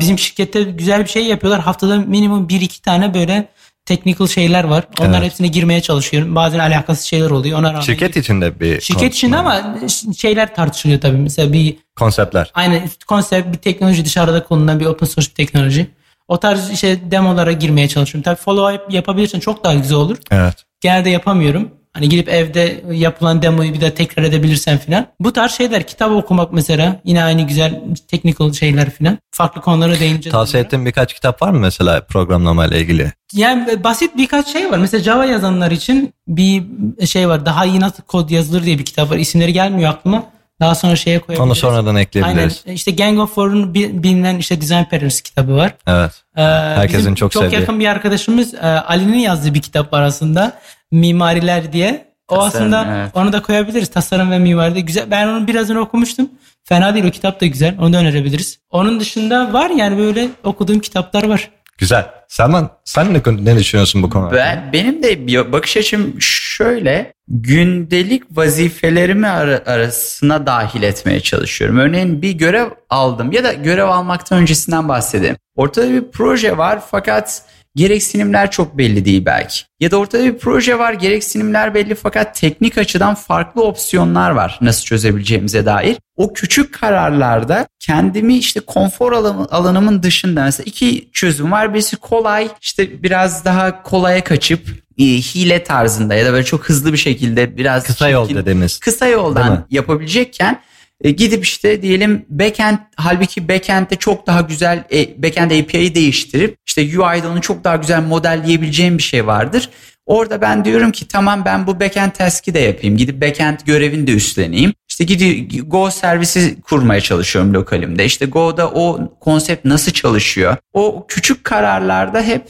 [0.00, 1.60] Bizim şirkette güzel bir şey yapıyorlar.
[1.60, 3.48] Haftada minimum 1-2 tane böyle
[3.86, 4.84] technical şeyler var.
[5.00, 5.22] Onlar Evet.
[5.30, 6.34] hepsine girmeye çalışıyorum.
[6.34, 7.58] Bazen alakasız şeyler oluyor.
[7.58, 9.78] Ona rağmen Şirket içinde bir Şirket içinde ama
[10.18, 11.16] şeyler tartışılıyor tabii.
[11.16, 12.50] Mesela bir konseptler.
[12.54, 15.86] aynı konsept bir teknoloji dışarıda kullanılan bir open source bir teknoloji.
[16.28, 18.22] O tarz işte demolara girmeye çalışıyorum.
[18.22, 20.16] Tabii follow up yapabilirsen çok daha güzel olur.
[20.30, 20.54] Evet.
[20.80, 21.70] Genelde yapamıyorum.
[21.92, 25.06] Hani gidip evde yapılan demoyu bir de tekrar edebilirsen filan.
[25.20, 29.18] Bu tarz şeyler kitap okumak mesela yine aynı güzel technical şeyler filan.
[29.30, 30.32] Farklı konulara değineceğiz.
[30.32, 33.12] Tavsiye ettiğin birkaç kitap var mı mesela programlama ile ilgili?
[33.32, 34.78] Yani basit birkaç şey var.
[34.78, 36.64] Mesela Java yazanlar için bir
[37.06, 37.46] şey var.
[37.46, 39.16] Daha iyi nasıl kod yazılır diye bir kitap var.
[39.16, 40.24] İsimleri gelmiyor aklıma.
[40.60, 41.46] Daha sonra şeye koyabiliriz.
[41.46, 42.62] Onu sonradan ekleyebiliriz.
[42.66, 42.76] Aynen.
[42.76, 45.74] İşte Gang of Four'un bi- bilinen işte Design Patterns kitabı var.
[45.86, 46.12] Evet.
[46.36, 47.60] Ee, Herkesin bizim çok çok sevdiği.
[47.60, 50.52] yakın bir arkadaşımız e, Ali'nin yazdığı bir kitap var aslında.
[50.92, 52.08] Mimariler diye.
[52.28, 53.10] O Tasarım, aslında evet.
[53.14, 53.88] onu da koyabiliriz.
[53.88, 55.10] Tasarım ve mimaride güzel.
[55.10, 56.28] Ben onun birazını okumuştum.
[56.64, 57.74] Fena değil o kitap da güzel.
[57.80, 58.58] Onu da önerebiliriz.
[58.70, 61.50] Onun dışında var yani böyle okuduğum kitaplar var.
[61.78, 62.10] Güzel.
[62.28, 64.34] Selman sen ne, ne düşünüyorsun bu konuda?
[64.34, 71.78] Ben benim de bakış açım şöyle gündelik vazifelerimi ara- arasına dahil etmeye çalışıyorum.
[71.78, 75.36] Örneğin bir görev aldım ya da görev almaktan öncesinden bahsedeyim.
[75.56, 77.42] Ortada bir proje var fakat
[77.78, 79.60] gereksinimler çok belli değil belki.
[79.80, 84.84] Ya da ortada bir proje var gereksinimler belli fakat teknik açıdan farklı opsiyonlar var nasıl
[84.84, 85.96] çözebileceğimize dair.
[86.16, 91.74] O küçük kararlarda kendimi işte konfor alanı- alanımın dışında mesela iki çözüm var.
[91.74, 94.60] Birisi kolay işte biraz daha kolaya kaçıp
[94.98, 98.78] e, hile tarzında ya da böyle çok hızlı bir şekilde biraz Kısa yol çirkin- dediğimiz.
[98.78, 100.60] kısa yoldan yapabilecekken
[101.04, 106.82] e, gidip işte diyelim backend halbuki backend'de çok daha güzel e, backend API'yi değiştirip işte
[106.82, 109.70] UI'da onu çok daha güzel modelleyebileceğim bir şey vardır.
[110.06, 112.96] Orada ben diyorum ki tamam ben bu backend task'i de yapayım.
[112.96, 114.72] Gidip backend görevini de üstleneyim.
[114.88, 118.04] İşte gidip Go servisi kurmaya çalışıyorum lokalimde.
[118.04, 120.56] İşte Go'da o konsept nasıl çalışıyor?
[120.72, 122.42] O küçük kararlarda hep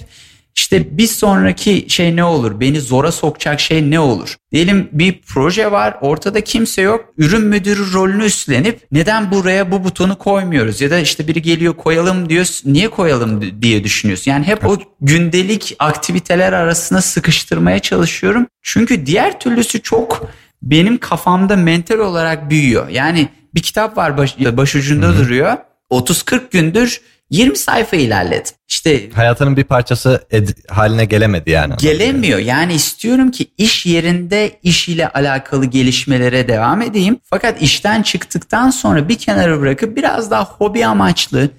[0.58, 2.60] işte bir sonraki şey ne olur?
[2.60, 4.36] Beni zora sokacak şey ne olur?
[4.52, 7.04] Diyelim bir proje var, ortada kimse yok.
[7.18, 10.80] Ürün müdürü rolünü üstlenip neden buraya bu butonu koymuyoruz?
[10.80, 12.60] Ya da işte biri geliyor koyalım diyor.
[12.64, 14.30] Niye koyalım diye düşünüyorsun.
[14.30, 18.46] Yani hep o gündelik aktiviteler arasına sıkıştırmaya çalışıyorum.
[18.62, 20.28] Çünkü diğer türlüsü çok
[20.62, 22.88] benim kafamda mental olarak büyüyor.
[22.88, 25.56] Yani bir kitap var baş, başucunda duruyor.
[25.90, 28.52] 30-40 gündür 20 sayfa ilerledim.
[28.68, 31.74] İşte Hayatının bir parçası ed- haline gelemedi yani.
[31.78, 32.38] gelemiyor.
[32.38, 37.18] Yani istiyorum ki iş yerinde iş ile alakalı gelişmelere devam edeyim.
[37.24, 41.50] Fakat işten çıktıktan sonra bir kenara bırakıp biraz daha hobi amaçlı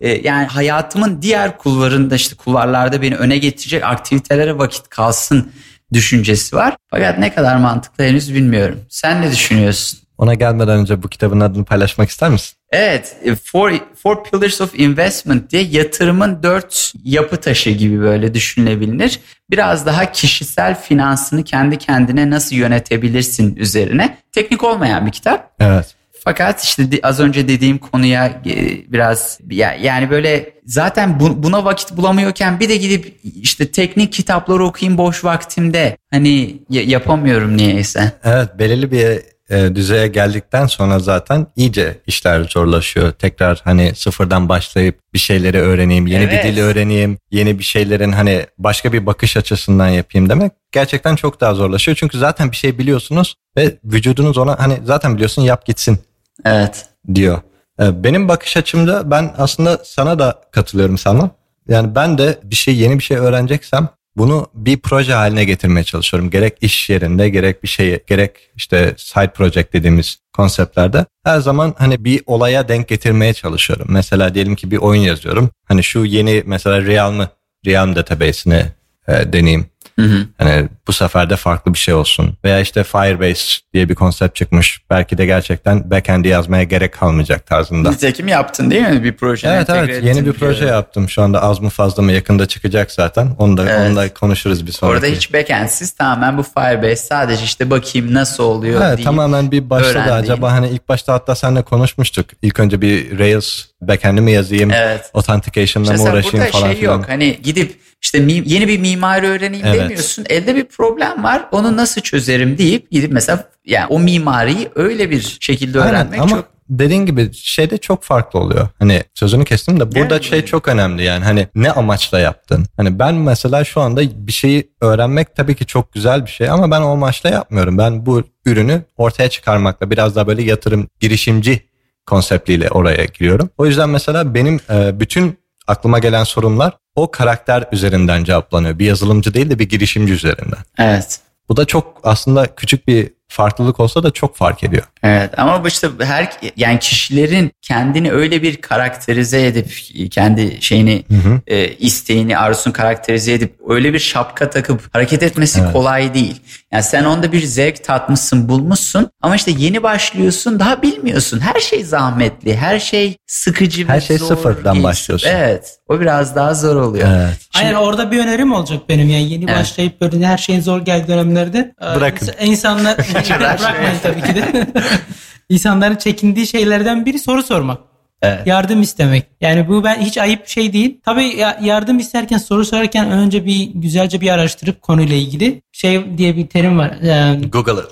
[0.00, 5.52] e, yani hayatımın diğer kulvarında işte kulvarlarda beni öne getirecek aktivitelere vakit kalsın
[5.92, 6.76] düşüncesi var.
[6.90, 8.78] Fakat ne kadar mantıklı henüz bilmiyorum.
[8.88, 9.98] Sen ne düşünüyorsun?
[10.18, 12.56] Ona gelmeden önce bu kitabın adını paylaşmak ister misin?
[12.70, 19.20] Evet, e, Four, Four Pillars of Investment diye yatırımın dört yapı taşı gibi böyle düşünülebilir.
[19.50, 24.18] Biraz daha kişisel finansını kendi kendine nasıl yönetebilirsin üzerine.
[24.32, 25.52] Teknik olmayan bir kitap.
[25.60, 25.94] Evet.
[26.24, 31.96] Fakat işte az önce dediğim konuya e, biraz ya, yani böyle zaten bu- buna vakit
[31.96, 35.96] bulamıyorken bir de gidip işte teknik kitapları okuyayım boş vaktimde.
[36.10, 38.12] Hani ya- yapamıyorum niyeyse.
[38.24, 43.12] Evet belirli bir e, düzeye geldikten sonra zaten iyice işler zorlaşıyor.
[43.12, 46.44] Tekrar hani sıfırdan başlayıp bir şeyleri öğreneyim, yeni Evet.
[46.44, 51.40] bir dili öğreneyim, yeni bir şeylerin hani başka bir bakış açısından yapayım demek gerçekten çok
[51.40, 51.96] daha zorlaşıyor.
[51.96, 55.98] Çünkü zaten bir şey biliyorsunuz ve vücudunuz ona hani zaten biliyorsun yap gitsin
[56.44, 56.86] Evet.
[57.14, 57.40] diyor.
[57.82, 61.30] E, Benim bakış açımda ben aslında sana da katılıyorum sana.
[61.68, 66.30] Yani ben de bir şey yeni bir şey öğreneceksem bunu bir proje haline getirmeye çalışıyorum.
[66.30, 72.04] Gerek iş yerinde gerek bir şeye gerek işte side project dediğimiz konseptlerde her zaman hani
[72.04, 73.86] bir olaya denk getirmeye çalışıyorum.
[73.90, 75.50] Mesela diyelim ki bir oyun yazıyorum.
[75.64, 77.28] Hani şu yeni mesela Realm'ı
[77.66, 78.64] Realm database'ini
[79.08, 79.66] e, deneyeyim.
[79.98, 80.26] Hı hı.
[80.38, 82.36] Hani bu sefer de farklı bir şey olsun.
[82.44, 84.80] Veya işte Firebase diye bir konsept çıkmış.
[84.90, 87.90] Belki de gerçekten backend'i yazmaya gerek kalmayacak tarzında.
[87.90, 89.48] Nitekim yaptın değil mi bir proje?
[89.48, 91.08] Evet evet yeni bir proje yaptım.
[91.08, 93.28] Şu anda az mı fazla mı yakında çıkacak zaten.
[93.38, 93.90] Onu da, Evet.
[93.90, 94.94] onu da konuşuruz bir sonraki.
[95.04, 99.70] Orada hiç backendsiz tamamen bu Firebase sadece işte bakayım nasıl oluyor Evet, deyip tamamen bir
[99.70, 99.90] başladı.
[99.98, 100.22] öğrendiğin.
[100.22, 102.26] Acaba hani ilk başta hatta seninle konuşmuştuk.
[102.42, 104.70] İlk önce bir Rails backend'i mi yazayım?
[104.70, 105.10] Evet.
[105.14, 106.96] Authentication'la mı Mesela uğraşayım falan şey filan.
[106.96, 109.80] yok hani gidip işte yeni bir mimari öğreneyim Evet.
[109.80, 110.24] demiyorsun.
[110.28, 115.38] Elde bir problem var onu nasıl çözerim deyip gidip mesela yani o mimariyi öyle bir
[115.40, 118.68] şekilde Aynen, öğrenmek ama çok dediğin gibi şeyde çok farklı oluyor.
[118.78, 122.66] Hani sözünü kestim de burada Yani- şey çok önemli yani hani ne amaçla yaptın?
[122.76, 126.70] Hani ben mesela şu anda bir şeyi öğrenmek tabii ki çok güzel bir şey ama
[126.70, 127.78] ben o amaçla yapmıyorum.
[127.78, 131.60] Ben bu ürünü ortaya çıkarmakla biraz daha böyle yatırım girişimci
[132.06, 133.50] konseptiyle oraya giriyorum.
[133.58, 138.78] O yüzden mesela benim e, bütün aklıma gelen sorunlar o karakter üzerinden cevaplanıyor.
[138.78, 140.58] Bir yazılımcı değil de bir girişimci üzerinden.
[140.78, 141.20] evet.
[141.48, 144.82] Bu da çok aslında küçük bir farklılık olsa da çok fark ediyor.
[145.02, 149.72] Evet ama bu işte her yani kişilerin kendini öyle bir karakterize edip
[150.10, 151.04] kendi şeyini
[151.46, 155.72] e, isteğini arzusunu karakterize edip öyle bir şapka takıp hareket etmesi Evet.
[155.72, 156.40] kolay değil.
[156.72, 161.40] Yani sen onda bir zevk tatmışsın bulmuşsun ama işte yeni başlıyorsun daha bilmiyorsun.
[161.40, 165.28] Her şey zahmetli her şey sıkıcı Her şey zor sıfırdan başlıyorsun.
[165.32, 167.08] Evet o biraz daha zor oluyor.
[167.16, 167.38] Evet.
[167.58, 169.56] Aynen orada bir önerim olacak benim yani yeni Evet.
[169.60, 172.26] başlayıp böyle her şeyin zor geldiği dönemlerde e, Bırakın.
[172.26, 172.96] ins- insanlar
[173.40, 174.66] bırakmayın tabii ki de.
[175.48, 177.78] İnsanların çekindiği şeylerden biri soru sormak.
[178.22, 178.46] Evet.
[178.46, 179.26] Yardım istemek.
[179.40, 181.00] Yani bu ben hiç ayıp şey değil.
[181.04, 186.36] Tabii ya- yardım isterken soru sorarken önce bir güzelce bir araştırıp konuyla ilgili şey diye
[186.36, 186.90] bir terim var.
[186.90, 187.88] Ee, Google'ı.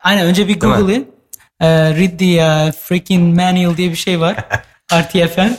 [0.00, 0.60] Aynen önce bir?
[0.60, 1.04] Google'ı
[1.60, 4.36] e, read the uh, freaking manual diye bir şey var.
[4.92, 5.52] RTFM.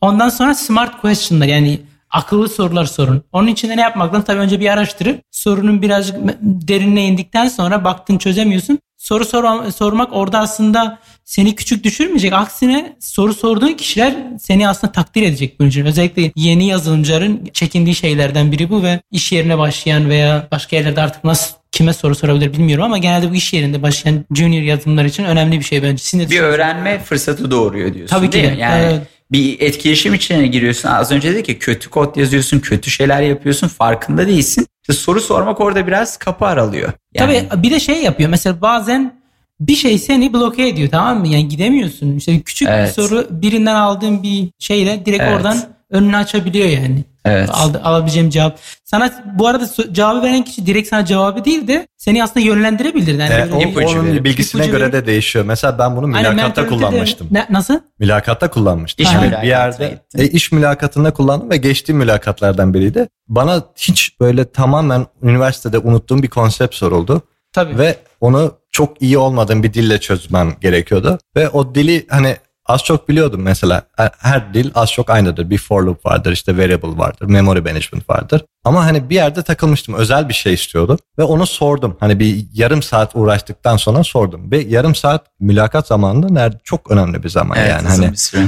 [0.00, 3.22] Ondan sonra smart question'lar yani akıllı sorular sorun.
[3.32, 4.24] Onun için de ne yapmak lazım?
[4.26, 8.78] Tabii önce bir araştırıp sorunun birazcık derinine indikten sonra baktın çözemiyorsun.
[8.96, 12.32] Soru sor, sormak orada aslında seni küçük düşürmeyecek.
[12.32, 15.84] Aksine soru sorduğun kişiler seni aslında takdir edecek bunun için.
[15.84, 21.24] Özellikle yeni yazılımcıların çekindiği şeylerden biri bu ve iş yerine başlayan veya başka yerlerde artık
[21.24, 25.58] nasıl kime soru sorabilir bilmiyorum ama genelde bu iş yerinde başlayan junior yazılımlar için önemli
[25.58, 26.02] bir şey bence.
[26.02, 28.60] Sizin bir öğrenme fırsatı doğuruyor diyorsun Tabii ki değil de, mi?
[28.60, 29.02] Yani evet.
[29.32, 30.88] Bir etkileşim içine giriyorsun.
[30.88, 34.66] Az önce dedik ki kötü kod yazıyorsun, kötü şeyler yapıyorsun, farkında değilsin.
[34.82, 36.92] İşte soru sormak orada biraz kapı aralıyor.
[37.14, 38.30] Yani, Tabii bir de şey yapıyor.
[38.30, 39.20] Mesela bazen
[39.60, 41.28] bir şey seni bloke ediyor tamam mı?
[41.28, 42.16] Yani gidemiyorsun.
[42.16, 42.88] İşte küçük Evet.
[42.88, 45.36] bir soru birinden aldığın bir şeyle direkt Evet.
[45.36, 45.58] oradan
[45.90, 47.04] önünü açabiliyor yani.
[47.24, 47.48] Evet.
[47.52, 48.58] Al, alabileceğim cevap.
[48.84, 53.18] Sana bu arada cevabı veren kişi direkt sana cevabı değil de seni aslında yönlendirebilir.
[53.18, 55.44] Yani E, böyle o- ipucu onun verip- bilgisine ipucu göre verip- de değişiyor.
[55.44, 57.28] Mesela ben bunu Aynen, mülakatta mentalitede- kullanmıştım.
[57.30, 57.80] Ne- nasıl?
[57.98, 59.06] Mülakatta kullanmıştım.
[59.06, 63.08] İş Yani bir yerde e, iş mülakatında kullandım ve geçtiğim mülakatlardan biriydi.
[63.28, 67.22] Bana hiç böyle tamamen üniversitede unuttuğum bir konsept soruldu.
[67.52, 67.78] Tabii.
[67.78, 71.18] Ve onu çok iyi olmadığım bir dille çözmem gerekiyordu.
[71.36, 72.36] Ve o dili hani
[72.70, 73.82] az çok biliyordum mesela.
[73.96, 75.50] Her- Her dil az çok aynıdır.
[75.50, 78.44] Bir for loop vardır, işte variable vardır, memory management vardır.
[78.64, 79.94] Ama hani bir yerde takılmıştım.
[79.94, 80.98] Özel bir şey istiyordu.
[81.18, 81.96] Ve onu sordum.
[82.00, 84.50] Hani bir yarım saat uğraştıktan sonra sordum.
[84.50, 87.88] Ve yarım saat mülakat zamanında nerede çok önemli bir zaman evet, yani.
[87.88, 88.42] Hani bir süre.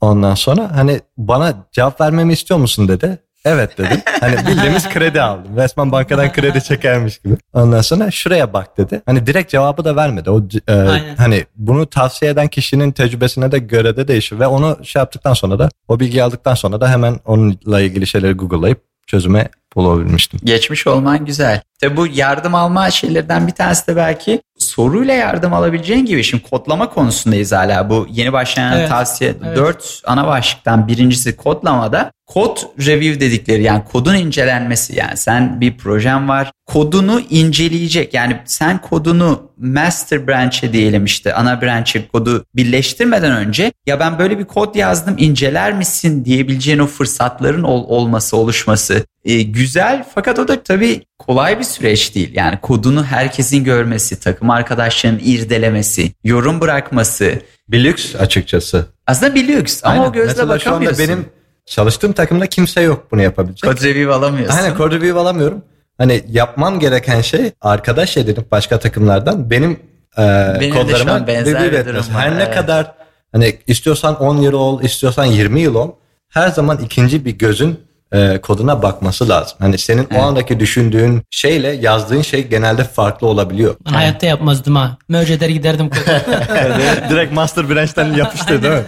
[0.00, 3.18] Ondan sonra hani bana cevap vermemi istiyor musun dedi.
[3.44, 4.00] Evet dedim.
[4.20, 5.56] Hani bildiğimiz kredi aldım.
[5.56, 7.36] Resmen bankadan kredi çekermiş gibi.
[7.52, 9.02] Ondan sonra şuraya bak dedi.
[9.06, 10.30] Hani direkt cevabı da vermedi.
[10.30, 11.16] O e, Aynen.
[11.16, 15.58] hani bunu tavsiye eden kişinin tecrübesine de göre de değişir ve onu şey yaptıktan sonra
[15.58, 20.40] da o bilgi aldıktan sonra da hemen onunla ilgili şeyleri Google'layıp çözüme bulabilmiştim.
[20.44, 21.60] Geçmiş olman güzel.
[21.80, 26.24] Tabi bu yardım alma şeylerden bir tanesi de belki soruyla yardım alabileceğin gibi.
[26.24, 27.90] Şimdi kodlama konusundayız hala.
[27.90, 29.56] Bu yeni başlayan Evet, tavsiye evet.
[29.56, 36.28] 4 ana başlıktan birincisi kodlamada kod review dedikleri yani kodun incelenmesi yani sen bir projen
[36.28, 43.72] var kodunu inceleyecek yani sen kodunu master branch'e diyelim işte ana branch'e kodu birleştirmeden önce
[43.86, 49.42] ya ben böyle bir kod yazdım inceler misin diyebileceğin o fırsatların ol- olması oluşması e,
[49.42, 52.30] güzel fakat o da tabii kolay bir süreç değil.
[52.34, 57.32] Yani kodunu herkesin görmesi, takım arkadaşlarının irdelemesi, yorum bırakması
[57.68, 58.86] Bir lüks açıkçası.
[59.06, 60.04] aslında bir lüks ama Aynen.
[60.06, 61.08] o gözle Mesela şu anda bakamıyorsun.
[61.08, 61.26] benim
[61.66, 63.70] çalıştığım takımda kimse yok bunu yapabilecek.
[63.70, 64.58] kod review alamıyorsun.
[64.58, 65.64] Aynen code review alamıyorum.
[65.98, 69.80] Hani yapmam gereken şey arkadaş edinip başka takımlardan benim
[70.18, 72.06] e, de şu kodlarıma an benzer review bir etmesi.
[72.08, 72.54] durum var, Her ne evet.
[72.54, 72.92] kadar
[73.32, 75.90] hani istiyorsan 10 yıl ol, istiyorsan 20 yıl ol.
[76.28, 77.80] Her zaman ikinci bir gözün
[78.12, 79.58] e, koduna bakması lazım.
[79.60, 83.76] Hani senin o andaki düşündüğün şeyle yazdığın şey genelde farklı olabiliyor.
[83.86, 84.96] Ben hayatta yapmazdım ha.
[85.08, 85.90] Merge eder giderdim.
[87.10, 88.84] Direkt master branch'ten yapıştı değil mi?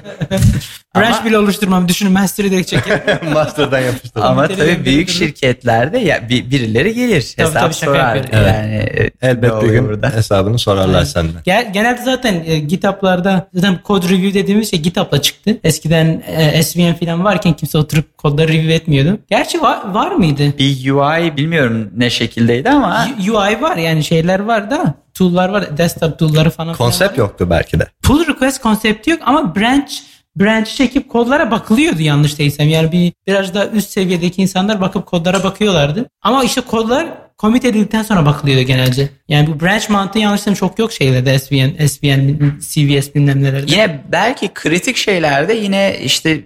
[0.97, 1.89] Branch bile oluşturmam.
[1.89, 3.01] Düşünün master'ı direkt çeker.
[3.35, 4.21] Master'dan yapıştı.
[4.25, 8.17] Ama Tabii, büyük şirketlerde ya bir, birileri gelir Tabii, hesap tabii, şaka sorar.
[8.17, 8.29] Evet.
[8.33, 10.11] Yani e, Elbet bir gün burada?
[10.17, 11.43] hesabını sorarlar senden.
[11.45, 15.59] Gel- Genelde zaten e, GitHub'larda zaten code review dediğimiz şey GitHub'la çıktı.
[15.65, 19.19] Eskiden e, SVN falan varken kimse oturup kodları review etmiyordu.
[19.31, 20.59] Gerçi var, var mıydı?
[20.59, 25.79] Bir UI bilmiyorum ne şekildeydi ama U- UI var yani şeyler var da tool'lar var.
[25.79, 26.75] Desktop tool'ları falan.
[26.75, 27.87] Konsept yoktu belki de.
[28.03, 29.93] Pull request konsepti yok ama branch
[30.37, 32.69] branch çekip kodlara bakılıyordu yanlış değilsem.
[32.69, 36.09] Yani bir biraz daha üst seviyedeki insanlar bakıp kodlara bakıyorlardı.
[36.23, 37.07] Ama işte kodlar
[37.39, 39.09] commit edildikten sonra bakılıyordu genelde.
[39.29, 43.73] Yani bu branch mantığı yanlışlarım çok yok şeylerde SVN, SVN, CVS bilmem nelerde.
[43.73, 46.41] Yine belki kritik şeylerde yine işte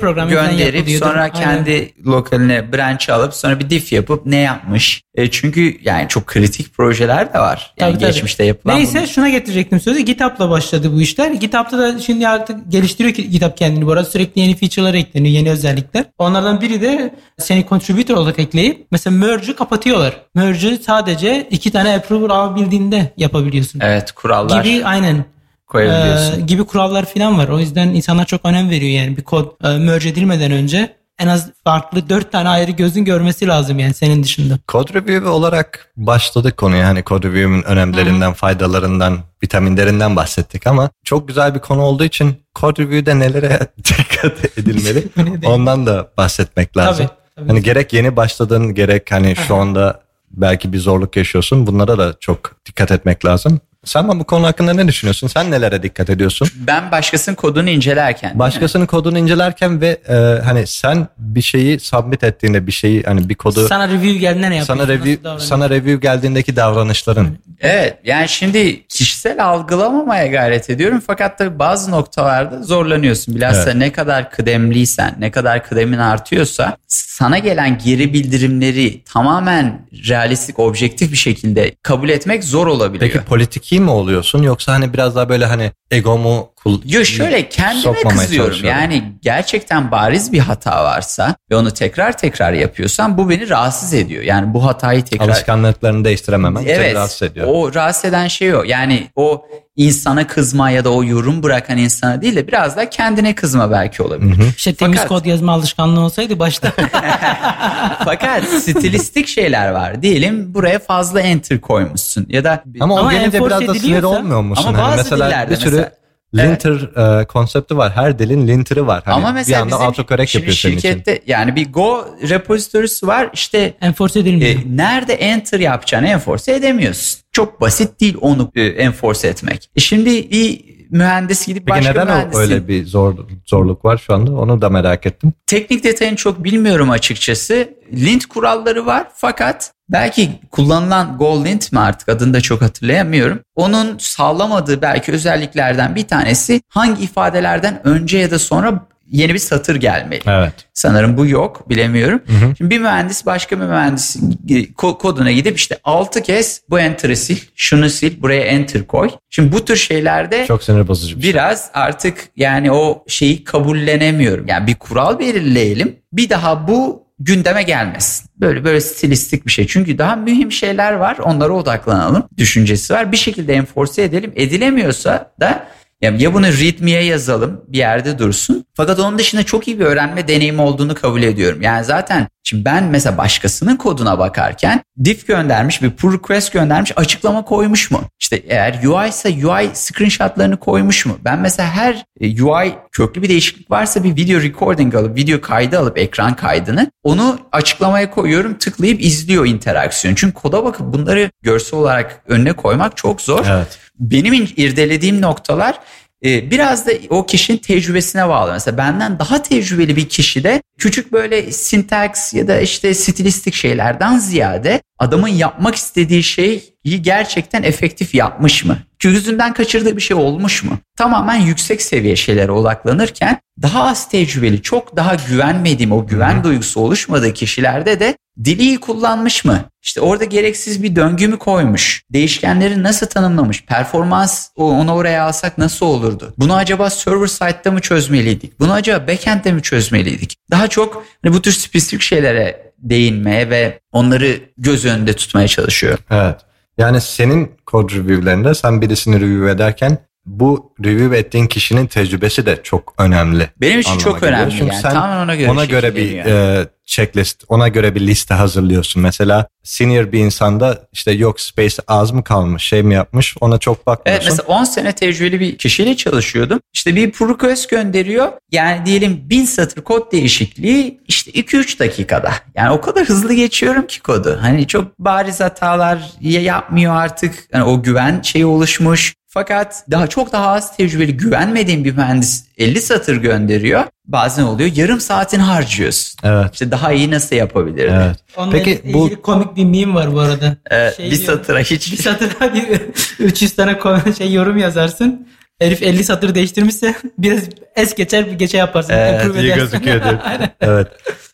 [0.00, 1.32] falan gönderip sonra Aynen.
[1.32, 5.02] kendi lokaline branch alıp sonra bir diff yapıp ne yapmış?
[5.14, 7.74] E çünkü yani çok kritik projeler de var.
[7.80, 8.12] Yani Tabii, tabii.
[8.12, 8.76] geçmişte yapılan.
[8.76, 10.00] Neyse bunun- şuna getirecektim sözü.
[10.00, 11.30] GitHub'la başladı bu işler.
[11.32, 14.04] GitHub'da da şimdi artık geliştiriyor ki GitHub kendini bu arada.
[14.04, 16.04] Sürekli yeni feature'lar ekleniyor, yeni özellikler.
[16.18, 20.17] Onlardan biri de seni contributor olarak ekleyip mesela merge'ü kapatıyorlar.
[20.34, 23.80] Merge'ü sadece iki tane approval alabildiğinde yapabiliyorsun.
[23.82, 25.24] Evet kurallar Gibi aynen.
[25.66, 26.40] koyabiliyorsun.
[26.40, 27.48] Ee, gibi kurallar falan var.
[27.48, 31.50] O yüzden insanlar çok önem veriyor yani bir kod e, merge edilmeden önce en az
[31.64, 34.58] farklı dört tane ayrı gözün görmesi lazım yani senin dışında.
[34.68, 36.86] Code review olarak başladık konuya.
[36.88, 42.82] Hani code review'un önemlilerinden, faydalarından, vitaminlerinden bahsettik ama çok güzel bir konu olduğu için code
[42.82, 45.04] review'de nelere dikkat edilmeli
[45.46, 47.06] ondan da bahsetmek lazım.
[47.06, 47.48] Tabii, tabii.
[47.48, 50.00] Hani gerek yeni başladın gerek hani şu anda
[50.30, 51.66] belki bir zorluk yaşıyorsun.
[51.66, 53.60] Bunlara da çok dikkat etmek lazım.
[53.88, 55.26] Sen bu konu hakkında ne düşünüyorsun?
[55.26, 56.48] Sen nelere dikkat ediyorsun?
[56.54, 58.38] Ben başkasının kodunu incelerken.
[58.38, 63.34] Başkasının kodunu incelerken ve e, hani sen bir şeyi submit ettiğinde bir şeyi hani bir
[63.34, 64.84] kodu Sana review geldiğinde ne yapıyorsun?
[64.84, 71.58] sana review sana review geldiğindeki davranışların Evet yani şimdi kişisel algılamamaya gayret ediyorum fakat tabii
[71.58, 73.34] bazı noktalarda zorlanıyorsun.
[73.34, 73.74] Bilhassa Evet.
[73.74, 81.16] ne kadar kıdemliysen, ne kadar kıdemin artıyorsa sana gelen geri bildirimleri tamamen realistik, objektif bir
[81.16, 83.12] şekilde kabul etmek zor olabiliyor.
[83.12, 84.42] Peki politiki mi oluyorsun?
[84.42, 86.50] Yoksa hani biraz daha böyle hani egomu
[86.84, 88.58] Yo şöyle kendime kızıyorum.
[88.64, 94.22] Yani gerçekten bariz bir hata varsa ve onu tekrar tekrar yapıyorsam bu beni rahatsız ediyor.
[94.22, 96.94] Yani bu hatayı tekrar alışkanlıklarını değiştirememen seni Evet.
[96.94, 97.46] rahatsız ediyor.
[97.50, 98.62] O rahatsız eden şey o.
[98.62, 103.34] Yani o insana kızma ya da o yorum bırakan insana değil de biraz da kendine
[103.34, 104.36] kızma belki olabilir.
[104.56, 106.72] İşte temiz Fakat- kod yazma alışkanlığı olsaydı başta.
[108.04, 110.02] Fakat stilistik şeyler var.
[110.02, 114.02] Diyelim buraya fazla enter koymuşsun ya da Ama, o Ama de enforce biraz da sinir
[114.02, 114.64] olmuyor musun?
[114.68, 115.90] Ama Hani bazı mesela dillerde bir sürü mesela-
[116.34, 117.92] linter e, konsepti var.
[117.92, 119.02] Her dilin linter'ı var.
[119.04, 120.88] Hani ama mesela bir anda autocorrect yapıyor senin için.
[120.88, 124.50] şirkette yani bir Go repository'si var işte Enforce edilmiyor.
[124.50, 127.20] e, nerede enter yapacağını enforce edemiyorsun.
[127.32, 129.70] Çok basit değil onu e, enforce etmek.
[129.76, 133.14] E şimdi bir mühendis gidip Peki başka neden mühendisin öyle bir zor
[133.46, 134.32] zorluk var şu anda?
[134.32, 135.32] Onu da merak ettim.
[135.46, 137.68] Teknik detayını çok bilmiyorum açıkçası.
[137.92, 143.40] Lint kuralları var fakat belki kullanılan GoLint mi artık adını da çok hatırlayamıyorum.
[143.54, 149.76] Onun sağlamadığı belki özelliklerden bir tanesi hangi ifadelerden önce ya da sonra yeni bir satır
[149.76, 150.22] gelmeli.
[150.26, 150.52] Evet.
[150.74, 152.20] Sanırım bu yok bilemiyorum.
[152.58, 154.38] Şimdi bir mühendis başka bir mühendisin
[154.76, 159.10] ko- koduna gidip işte 6 kez bu enter'ı sil, şunu sil, buraya enter koy.
[159.30, 161.32] Şimdi bu tür şeylerde Çok sinir bozucu bir şey.
[161.32, 164.46] biraz artık yani o şeyi kabullenemiyorum.
[164.48, 165.96] Yani bir kural belirleyelim.
[166.12, 168.26] Bir daha bu gündeme gelmesin.
[168.36, 169.66] Böyle böyle stilistik bir şey.
[169.66, 171.18] Çünkü daha mühim şeyler var.
[171.18, 172.28] Onlara odaklanalım.
[172.36, 173.12] Düşüncesi var.
[173.12, 174.32] Bir şekilde enforce edelim.
[174.36, 175.66] Edilemiyorsa da
[176.00, 178.64] ya, ya bunu readme'ye yazalım bir yerde dursun.
[178.74, 181.62] Fakat onun dışında çok iyi bir öğrenme deneyimi olduğunu kabul ediyorum.
[181.62, 187.44] Yani zaten şimdi ben mesela başkasının koduna bakarken diff göndermiş bir pull request göndermiş açıklama
[187.44, 188.02] koymuş mu?
[188.20, 191.18] İşte eğer UI ise UI screenshotlarını koymuş mu?
[191.24, 195.78] Ben mesela her e, UI köklü bir değişiklik varsa bir video recording alıp video kaydı
[195.78, 200.14] alıp ekran kaydını onu açıklamaya koyuyorum tıklayıp izliyor interaksiyon.
[200.14, 203.78] Çünkü koda bakıp bunları görsel olarak önüne koymak çok zor Evet.
[203.98, 205.80] Benim irdelediğim noktalar
[206.24, 208.52] e, biraz da o kişinin tecrübesine bağlı.
[208.52, 214.18] Mesela benden daha tecrübeli bir kişi de küçük böyle sintaks ya da işte stilistik şeylerden
[214.18, 216.62] ziyade adamın yapmak istediği şeyi
[217.00, 218.78] gerçekten efektif yapmış mı?
[218.98, 220.78] Gözünden kaçırdığı bir şey olmuş mu?
[220.96, 227.34] Tamamen yüksek seviye şeylere odaklanırken daha az tecrübeli, çok daha güvenmediğim o güven duygusu oluşmadığı
[227.34, 229.64] kişilerde de dili iyi kullanmış mı?
[229.82, 232.02] İşte orada gereksiz bir döngü mü koymuş?
[232.12, 233.64] Değişkenleri nasıl tanımlamış?
[233.64, 236.34] Performans onu oraya alsak nasıl olurdu?
[236.38, 238.60] Bunu acaba server side'da mı çözmeliydik?
[238.60, 240.36] Bunu acaba backend'de mi çözmeliydik?
[240.50, 245.98] Daha çok hani bu tür spesifik şeylere değinmeye ve onları göz önünde tutmaya çalışıyor.
[246.10, 246.36] Evet.
[246.78, 252.94] Yani senin kod review'lerinde sen birisini review ederken bu review ettiğin kişinin tecrübesi de çok
[252.98, 253.50] önemli.
[253.60, 254.82] Benim için çok önemli Çünkü yani.
[254.82, 259.02] sen Tamamen ona göre ona göre bir e, checklist, ona göre bir liste hazırlıyorsun.
[259.02, 263.76] Mesela senior bir insanda işte yok space az mı kalmış, şey mi yapmış ona çok
[263.76, 264.30] Evet bakmıyorsun.
[264.30, 266.60] mesela 10 sene tecrübeli bir kişiyle çalışıyordum.
[266.74, 268.28] İşte bir pull request gönderiyor.
[268.52, 272.32] Yani diyelim 1000 satır kod değişikliği işte 2-3 dakikada.
[272.54, 274.38] Yani o kadar hızlı geçiyorum ki kodu.
[274.40, 277.34] Hani çok bariz hatalar ya- yapmıyor artık.
[277.52, 279.14] Yani o güven şeyi oluşmuş.
[279.30, 283.84] Fakat daha çok daha az tecrübeli güvenmediğim bir mühendis 50 satır gönderiyor.
[284.06, 286.20] Bazen oluyor yarım saatini harcıyorsun.
[286.24, 286.52] Evet.
[286.52, 287.94] İşte daha iyi nasıl yapabilirim?
[287.94, 288.16] Evet.
[288.36, 290.56] Onunla Peki ilgili bu komik bir meme var bu arada.
[290.70, 292.80] Ee, Şey bir diyor, satıra hiç bir satıra bir
[293.18, 293.78] 300 tane
[294.18, 295.28] şey yorum yazarsın.
[295.60, 297.40] Herif 50 satır değiştirmişse biraz
[297.76, 298.92] es geçer bir geçe yaparsın.
[298.92, 299.60] Evet, approve iyi edersin.
[299.60, 300.18] gözüküyor diyor.
[300.60, 300.88] Evet.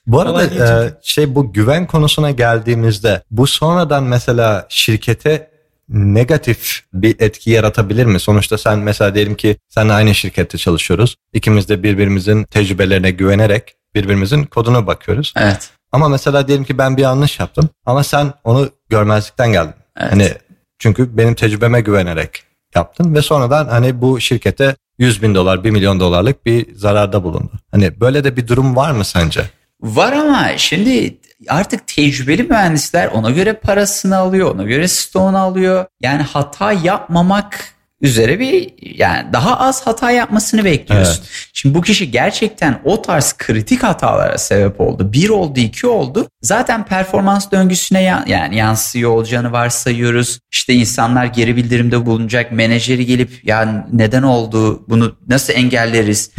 [0.07, 5.54] Bu arada e, şey bu güven konusuna geldiğimizde bu sonradan mesela şirkete
[5.89, 8.21] negatif bir etki yaratabilir mi?
[8.21, 11.17] Sonuçta sen mesela diyelim ki sen aynı şirkette çalışıyoruz.
[11.33, 15.33] İkimiz de birbirimizin tecrübelerine güvenerek birbirimizin koduna bakıyoruz.
[15.37, 15.71] Evet.
[15.93, 19.75] Ama mesela diyelim ki ben bir yanlış yaptım ama sen onu görmezlikten geldin.
[19.97, 20.13] Evet.
[20.13, 20.33] Hani
[20.79, 22.43] çünkü benim tecrübeme güvenerek
[22.75, 27.53] yaptın ve sonradan hani bu şirkete 100 bin dolar, 1 milyon dolarlık bir zararda bulundu.
[27.71, 29.51] Hani böyle de bir durum var mı sence?
[29.81, 31.17] Var ama şimdi
[31.49, 35.87] artık tecrübeli mühendisler ona göre parasını alıyor, ona göre stoğunu alıyor.
[36.01, 37.74] Yani hata yapmamak
[38.05, 41.25] üzere bir yani daha az hata yapmasını bekliyorsun.
[41.53, 45.13] Şimdi bu kişi gerçekten o tarz kritik hatalara sebep oldu.
[45.13, 46.29] Bir oldu, iki oldu.
[46.43, 50.39] Zaten performans döngüsüne ya- yani yansıyor olacağını varsayıyoruz.
[50.53, 52.53] İşte insanlar geri bildirimde bulunacak.
[52.53, 54.85] Menajeri gelip ya neden oldu?
[54.89, 56.31] Bunu nasıl engelleriz?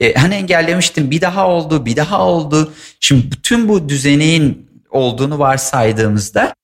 [0.00, 2.72] E, hani engellemiştim bir daha oldu, bir daha oldu.
[3.00, 6.54] Şimdi bütün bu düzeneğin olduğunu varsaydığımızda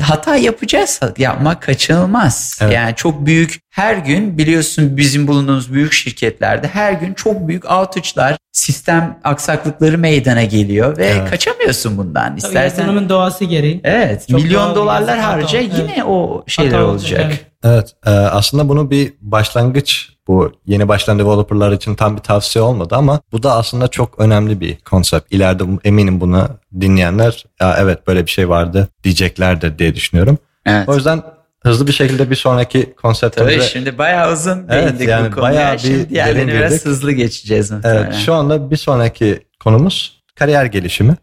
[0.00, 1.00] hata yapacağız.
[1.18, 2.58] Yapmak kaçınılmaz.
[2.62, 2.74] Evet.
[2.74, 8.36] Yani çok büyük her gün biliyorsun bizim bulunduğumuz büyük şirketlerde her gün çok büyük outage'lar,
[8.52, 11.30] sistem aksaklıkları meydana geliyor ve Evet.
[11.30, 12.28] kaçamıyorsun bundan.
[12.28, 13.80] Tabii İstersen yazılımın doğası gereği.
[13.84, 15.58] Evet, Çok milyon dolarlar harca hata.
[15.58, 16.04] yine Evet.
[16.06, 17.20] o şeyler Hata olacak.
[17.26, 17.46] evet.
[17.64, 22.94] Evet e, aslında bunu bir başlangıç bu yeni başlayan developerlar için tam bir tavsiye olmadı
[22.96, 25.32] ama bu da aslında çok önemli bir konsept.
[25.34, 26.48] İleride eminim bunu
[26.80, 30.38] dinleyenler ya evet böyle bir şey vardı diyeceklerdir diye düşünüyorum.
[30.66, 30.88] Evet.
[30.88, 31.22] O yüzden
[31.62, 35.52] hızlı bir şekilde bir sonraki Tabii konseptimize şimdi bayağı uzun Evet, değindik yani bu konuya.
[35.52, 36.86] bayağı bir şimdi derin biraz girdik.
[36.86, 38.04] hızlı geçeceğiz muhtemelen.
[38.04, 41.16] Evet, şu anda bir sonraki konumuz kariyer gelişimi.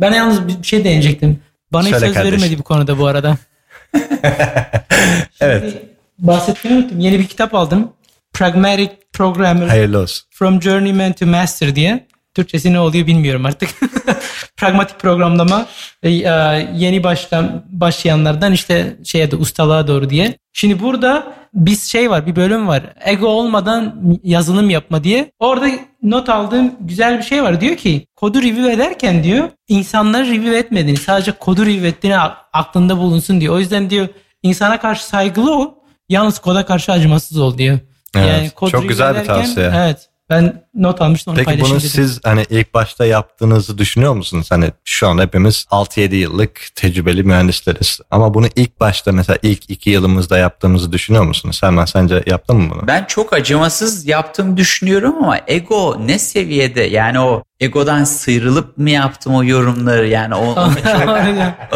[0.00, 1.38] Ben yalnız bir şey değinecektim.
[1.72, 2.38] Bana hiç Söyle söz kardeşim.
[2.38, 3.36] verilmedi bu konuda bu arada.
[5.40, 5.82] Evet,
[6.18, 7.00] Bahsetmeyi unuttum.
[7.00, 7.92] Yeni bir kitap aldım.
[8.32, 10.26] Pragmatic Programmer hayırlı olsun.
[10.30, 12.06] From Journeyman to Master diye.
[12.34, 13.70] Türkçesi ne oluyor bilmiyorum artık.
[14.56, 15.66] Pragmatik programlama
[16.02, 16.30] e, e,
[16.74, 20.38] yeni baştan başlayanlardan işte şeye de ustalığa doğru diye.
[20.52, 22.82] Şimdi burada biz şey var bir bölüm var.
[23.04, 25.30] Ego olmadan yazılım yapma diye.
[25.38, 25.66] Orada
[26.02, 27.60] not aldığım güzel bir şey var.
[27.60, 32.16] Diyor ki kodu review ederken diyor insanları review etmediğini sadece kodu review ettiğini
[32.52, 33.54] aklında bulunsun diyor.
[33.54, 34.08] O yüzden diyor
[34.42, 35.70] insana karşı saygılı ol
[36.08, 37.78] yalnız koda karşı acımasız ol diyor.
[38.16, 39.72] Evet, kod çok güzel bir ederken- tavsiye.
[39.76, 40.08] Evet.
[40.30, 41.90] Ben not almıştım onu Peki paylaşayım bunu dedim.
[41.90, 44.46] siz hani ilk başta yaptığınızı düşünüyor musunuz?
[44.50, 48.00] Hani şu an hepimiz 6-7 yıllık tecrübeli mühendisleriz.
[48.10, 51.62] Ama bunu ilk başta mesela ilk 2 yılımızda yaptığımızı düşünüyor musunuz?
[51.62, 52.86] Hemen sence yaptın mı bunu?
[52.86, 59.34] Ben çok acımasız yaptığımı düşünüyorum ama ego ne seviyede yani o egodan sıyrılıp mı yaptım
[59.34, 61.08] o yorumları yani o- onu çok,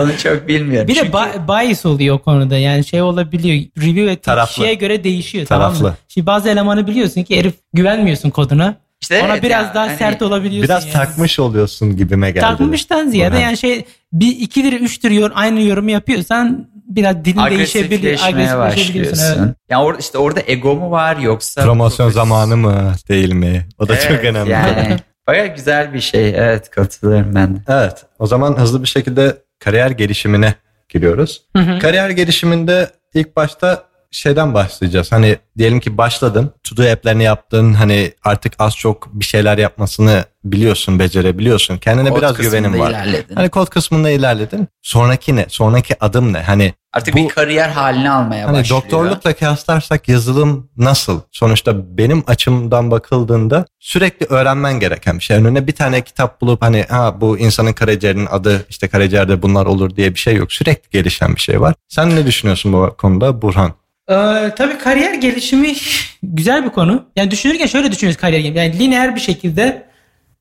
[0.02, 0.88] onu çok bilmiyorum.
[0.88, 4.54] bir de Çünkü- ba- bias oluyor o konuda yani şey olabiliyor review ettiği Taraflı.
[4.54, 5.88] kişiye göre değişiyor tamam Taraflı.
[5.88, 5.94] mı?
[6.08, 8.74] Şimdi bazı elemanı biliyorsun ki herif güvenmiyorsun koduna.
[9.00, 10.68] İşte Ona evet biraz ya, daha hani sert olabiliyorsun.
[10.68, 10.92] Biraz yani.
[10.92, 12.40] takmış oluyorsun gibime geldi.
[12.40, 13.42] Takmıştan ziyade Burhan.
[13.42, 17.96] yani şey bir ikidir üçtür yor, aynı yorumu yapıyorsan biraz dilin değişebilir.
[17.96, 19.18] agresifleşmeye Agresifleşebiliyorsun.
[19.18, 19.44] başlıyorsun.
[19.46, 19.56] Evet.
[19.70, 23.66] Yani orada işte orada ego mu var yoksa Promosyon zamanı mı değil mi?
[23.78, 24.50] O da çok Evet, önemli.
[24.50, 24.96] Yani
[25.28, 26.28] baya güzel bir şey.
[26.28, 27.58] Evet katılıyorum ben de.
[27.68, 28.04] Evet.
[28.18, 30.54] O zaman hızlı bir şekilde kariyer gelişimine
[30.88, 31.42] giriyoruz.
[31.80, 35.12] Kariyer gelişiminde ilk başta şeyden başlayacağız.
[35.12, 37.74] Hani diyelim ki başladın, to-do app'lerini yaptın.
[37.74, 41.78] Hani artık az çok bir şeyler yapmasını biliyorsun, becerebiliyorsun.
[41.78, 42.90] Kendine Kod biraz güvenin var.
[42.90, 43.34] ilerledin.
[43.34, 44.68] Hani kod kısmında ilerledin.
[44.82, 45.46] Sonraki ne?
[45.48, 46.38] Sonraki adım ne?
[46.42, 48.82] Hani Artık bu- bir kariyer halini almaya Hani başlıyor.
[48.82, 51.20] doktorlukla kıyaslarsak yazılım nasıl?
[51.32, 55.36] Sonuçta benim açımdan bakıldığında sürekli öğrenmen gereken bir şey.
[55.36, 59.96] Önüne bir tane kitap bulup hani ha bu insanın karaciğerinin adı işte karaciğerde bunlar olur
[59.96, 60.52] diye bir şey yok.
[60.52, 61.74] Sürekli gelişen bir şey var.
[61.88, 63.72] Sen ne düşünüyorsun bu konuda Burhan?
[64.10, 64.14] Ee,
[64.56, 65.74] tabii kariyer gelişimi
[66.22, 67.04] güzel bir konu.
[67.16, 68.58] Yani düşünürken şöyle düşünüyoruz kariyer gelişimi.
[68.58, 69.87] Yani lineer bir şekilde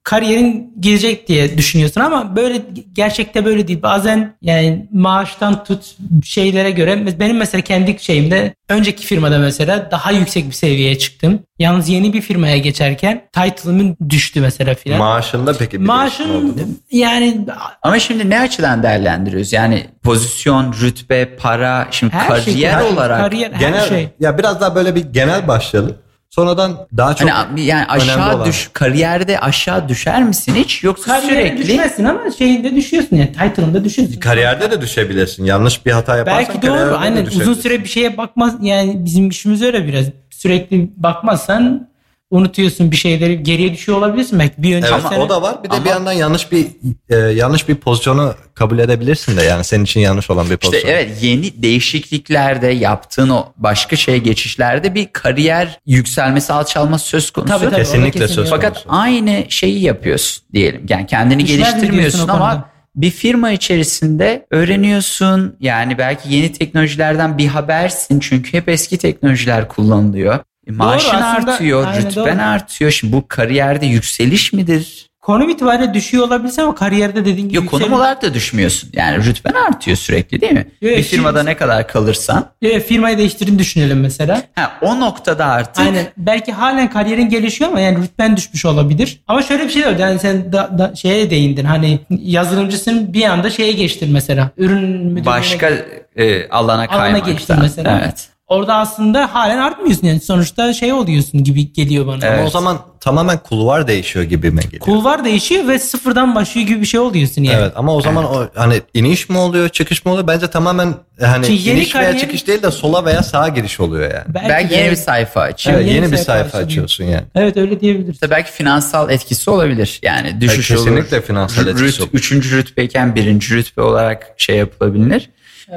[0.08, 2.62] kariyerin gidecek diye düşünüyorsun ama böyle
[2.94, 3.82] gerçekte böyle değil.
[3.82, 10.48] Bazen yani maaştan tut şeylere göre benim mesela kendi şeyimde önceki firmada mesela daha yüksek
[10.48, 11.40] bir seviyeye çıktım.
[11.60, 15.00] Yalnız yeni bir firmaya geçerken title'ımın düştü mesela filan.
[15.00, 16.52] Maaşında peki bir değişim oldu mu?
[16.52, 17.46] Maaşın yani
[17.82, 19.54] Ama şimdi ne açıdan değerlendiriyoruz?
[19.54, 24.10] Yani pozisyon, rütbe, para, şimdi her kariyer şey her- olarak kariyer her Genel şey.
[24.20, 25.98] ya biraz daha böyle bir genel başlayalım.
[26.30, 31.48] Sonradan daha çok hani yani aşağı olan- düş kariyerde aşağı düşer misin hiç yoksa Kariyere
[31.48, 34.20] sürekli düşmezsin ama şeyinde düşüyorsun yani title'ında düşüyorsun.
[34.20, 35.46] kariyerde de düşebilirsin.
[35.46, 36.98] Yanlış bir hata yaparsan Belki doğru.
[36.98, 40.06] Aynen uzun süre bir şeye bakmaz yani bizim işimiz öyle biraz.
[40.30, 41.88] Sürekli bakmazsan
[42.32, 45.20] unutuyorsun bir şeyleri geriye düşüyor olabilirsin belki bir önceki Evet, ama sene.
[45.24, 45.64] o da var.
[45.64, 46.66] Bir de bir Ama- yandan yanlış bir
[47.10, 50.92] e, yanlış bir pozisyonu kabul edebilirsin de yani senin için yanlış olan bir İşte pozisyon.
[50.92, 57.54] evet yeni değişikliklerde yaptığın o başka şeye geçişlerde bir kariyer yükselmesi alçalması söz konusu.
[57.54, 59.02] Tabii, tabii, Kesinlikle orada söz Fakat konusu.
[59.02, 60.86] aynı şeyi yapıyorsun diyelim.
[60.90, 62.66] Yani kendini diyorsun geliştirmiyorsun ama konuda?
[62.96, 65.56] bir firma içerisinde öğreniyorsun.
[65.60, 68.20] Yani belki yeni teknolojilerden bir habersin.
[68.20, 70.40] Çünkü hep eski teknolojiler kullanılıyor.
[70.68, 72.46] E, Maaşın aslında, artıyor, aynen rütben doğru.
[72.46, 72.92] artıyor.
[72.92, 75.08] Şimdi bu kariyerde yükseliş midir?
[75.28, 78.90] konum itibariyle düşüyor olabilirsin ama kariyerde dediğin gibi Yok konum olarak da düşmüyorsun.
[78.94, 80.68] Yani rütben artıyor sürekli değil mi?
[80.82, 82.46] Evet, bir firmada şimdi- ne kadar kalırsan.
[82.62, 84.42] Evet, firmayı değiştirdiğini düşünelim mesela.
[84.56, 86.06] Ha, o noktada artık Aynen.
[86.18, 89.22] Belki halen kariyerin gelişiyor ama yani rütben düşmüş olabilir.
[89.28, 89.96] Ama şöyle bir şey var.
[90.00, 91.66] Yani sen da, da şeye değindin.
[91.66, 94.50] Hani yazılımcısın bir anda şeye geçtin mesela.
[94.58, 95.72] Ürün müdürlüğüne başka
[96.16, 97.32] e, alana kaymakta.
[97.32, 98.02] geçtin mesela.
[98.04, 98.30] Evet.
[98.48, 100.20] Orada aslında halen artmıyorsun yani.
[100.20, 102.26] Sonuçta şey oluyorsun gibi geliyor bana.
[102.26, 102.40] Evet.
[102.40, 104.82] Ama o zaman tamamen kulvar değişiyor gibi mi geliyor?
[104.82, 107.58] Kulvar değişiyor ve sıfırdan başlıyor gibi bir şey oluyorsun yani.
[107.62, 110.28] Evet ama o zaman o hani iniş mi oluyor, çıkış mı oluyor?
[110.28, 113.80] Bence tamamen hani Çünkü yeni iniş veya kariyer- çıkış değil de sola veya sağa giriş
[113.80, 114.26] oluyor yani.
[114.28, 115.00] Belki, de yeni bir evet.
[115.00, 115.78] sayfa açıyor.
[115.78, 117.24] Evet, yeni yeni, bir sayfa sayfa açıyorsun yani.
[117.36, 118.14] Evet öyle diyebiliriz.
[118.14, 120.00] İşte belki finansal etkisi olabilir.
[120.04, 121.26] Yani düşüş Evet, kesinlikle olur.
[121.26, 122.10] finansal Rüt- etkisi olur.
[122.14, 125.30] Üçüncü rütbeyken birinci rütbe olarak şey yapılabilir.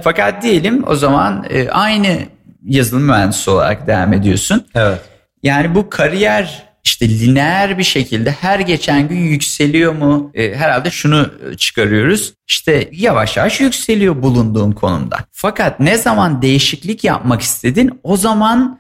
[0.05, 2.19] Fakat diyelim o zaman e, aynı
[2.65, 4.67] yazılım mühendisi olarak devam ediyorsun.
[4.75, 5.01] Evet.
[5.43, 10.31] Yani bu kariyer işte lineer bir şekilde her geçen gün yükseliyor mu?
[10.35, 12.35] E, herhalde şunu e, çıkarıyoruz.
[12.49, 15.17] İşte yavaş yavaş yükseliyor bulunduğun konumda.
[15.33, 18.80] Fakat ne zaman değişiklik yapmak istedin o zaman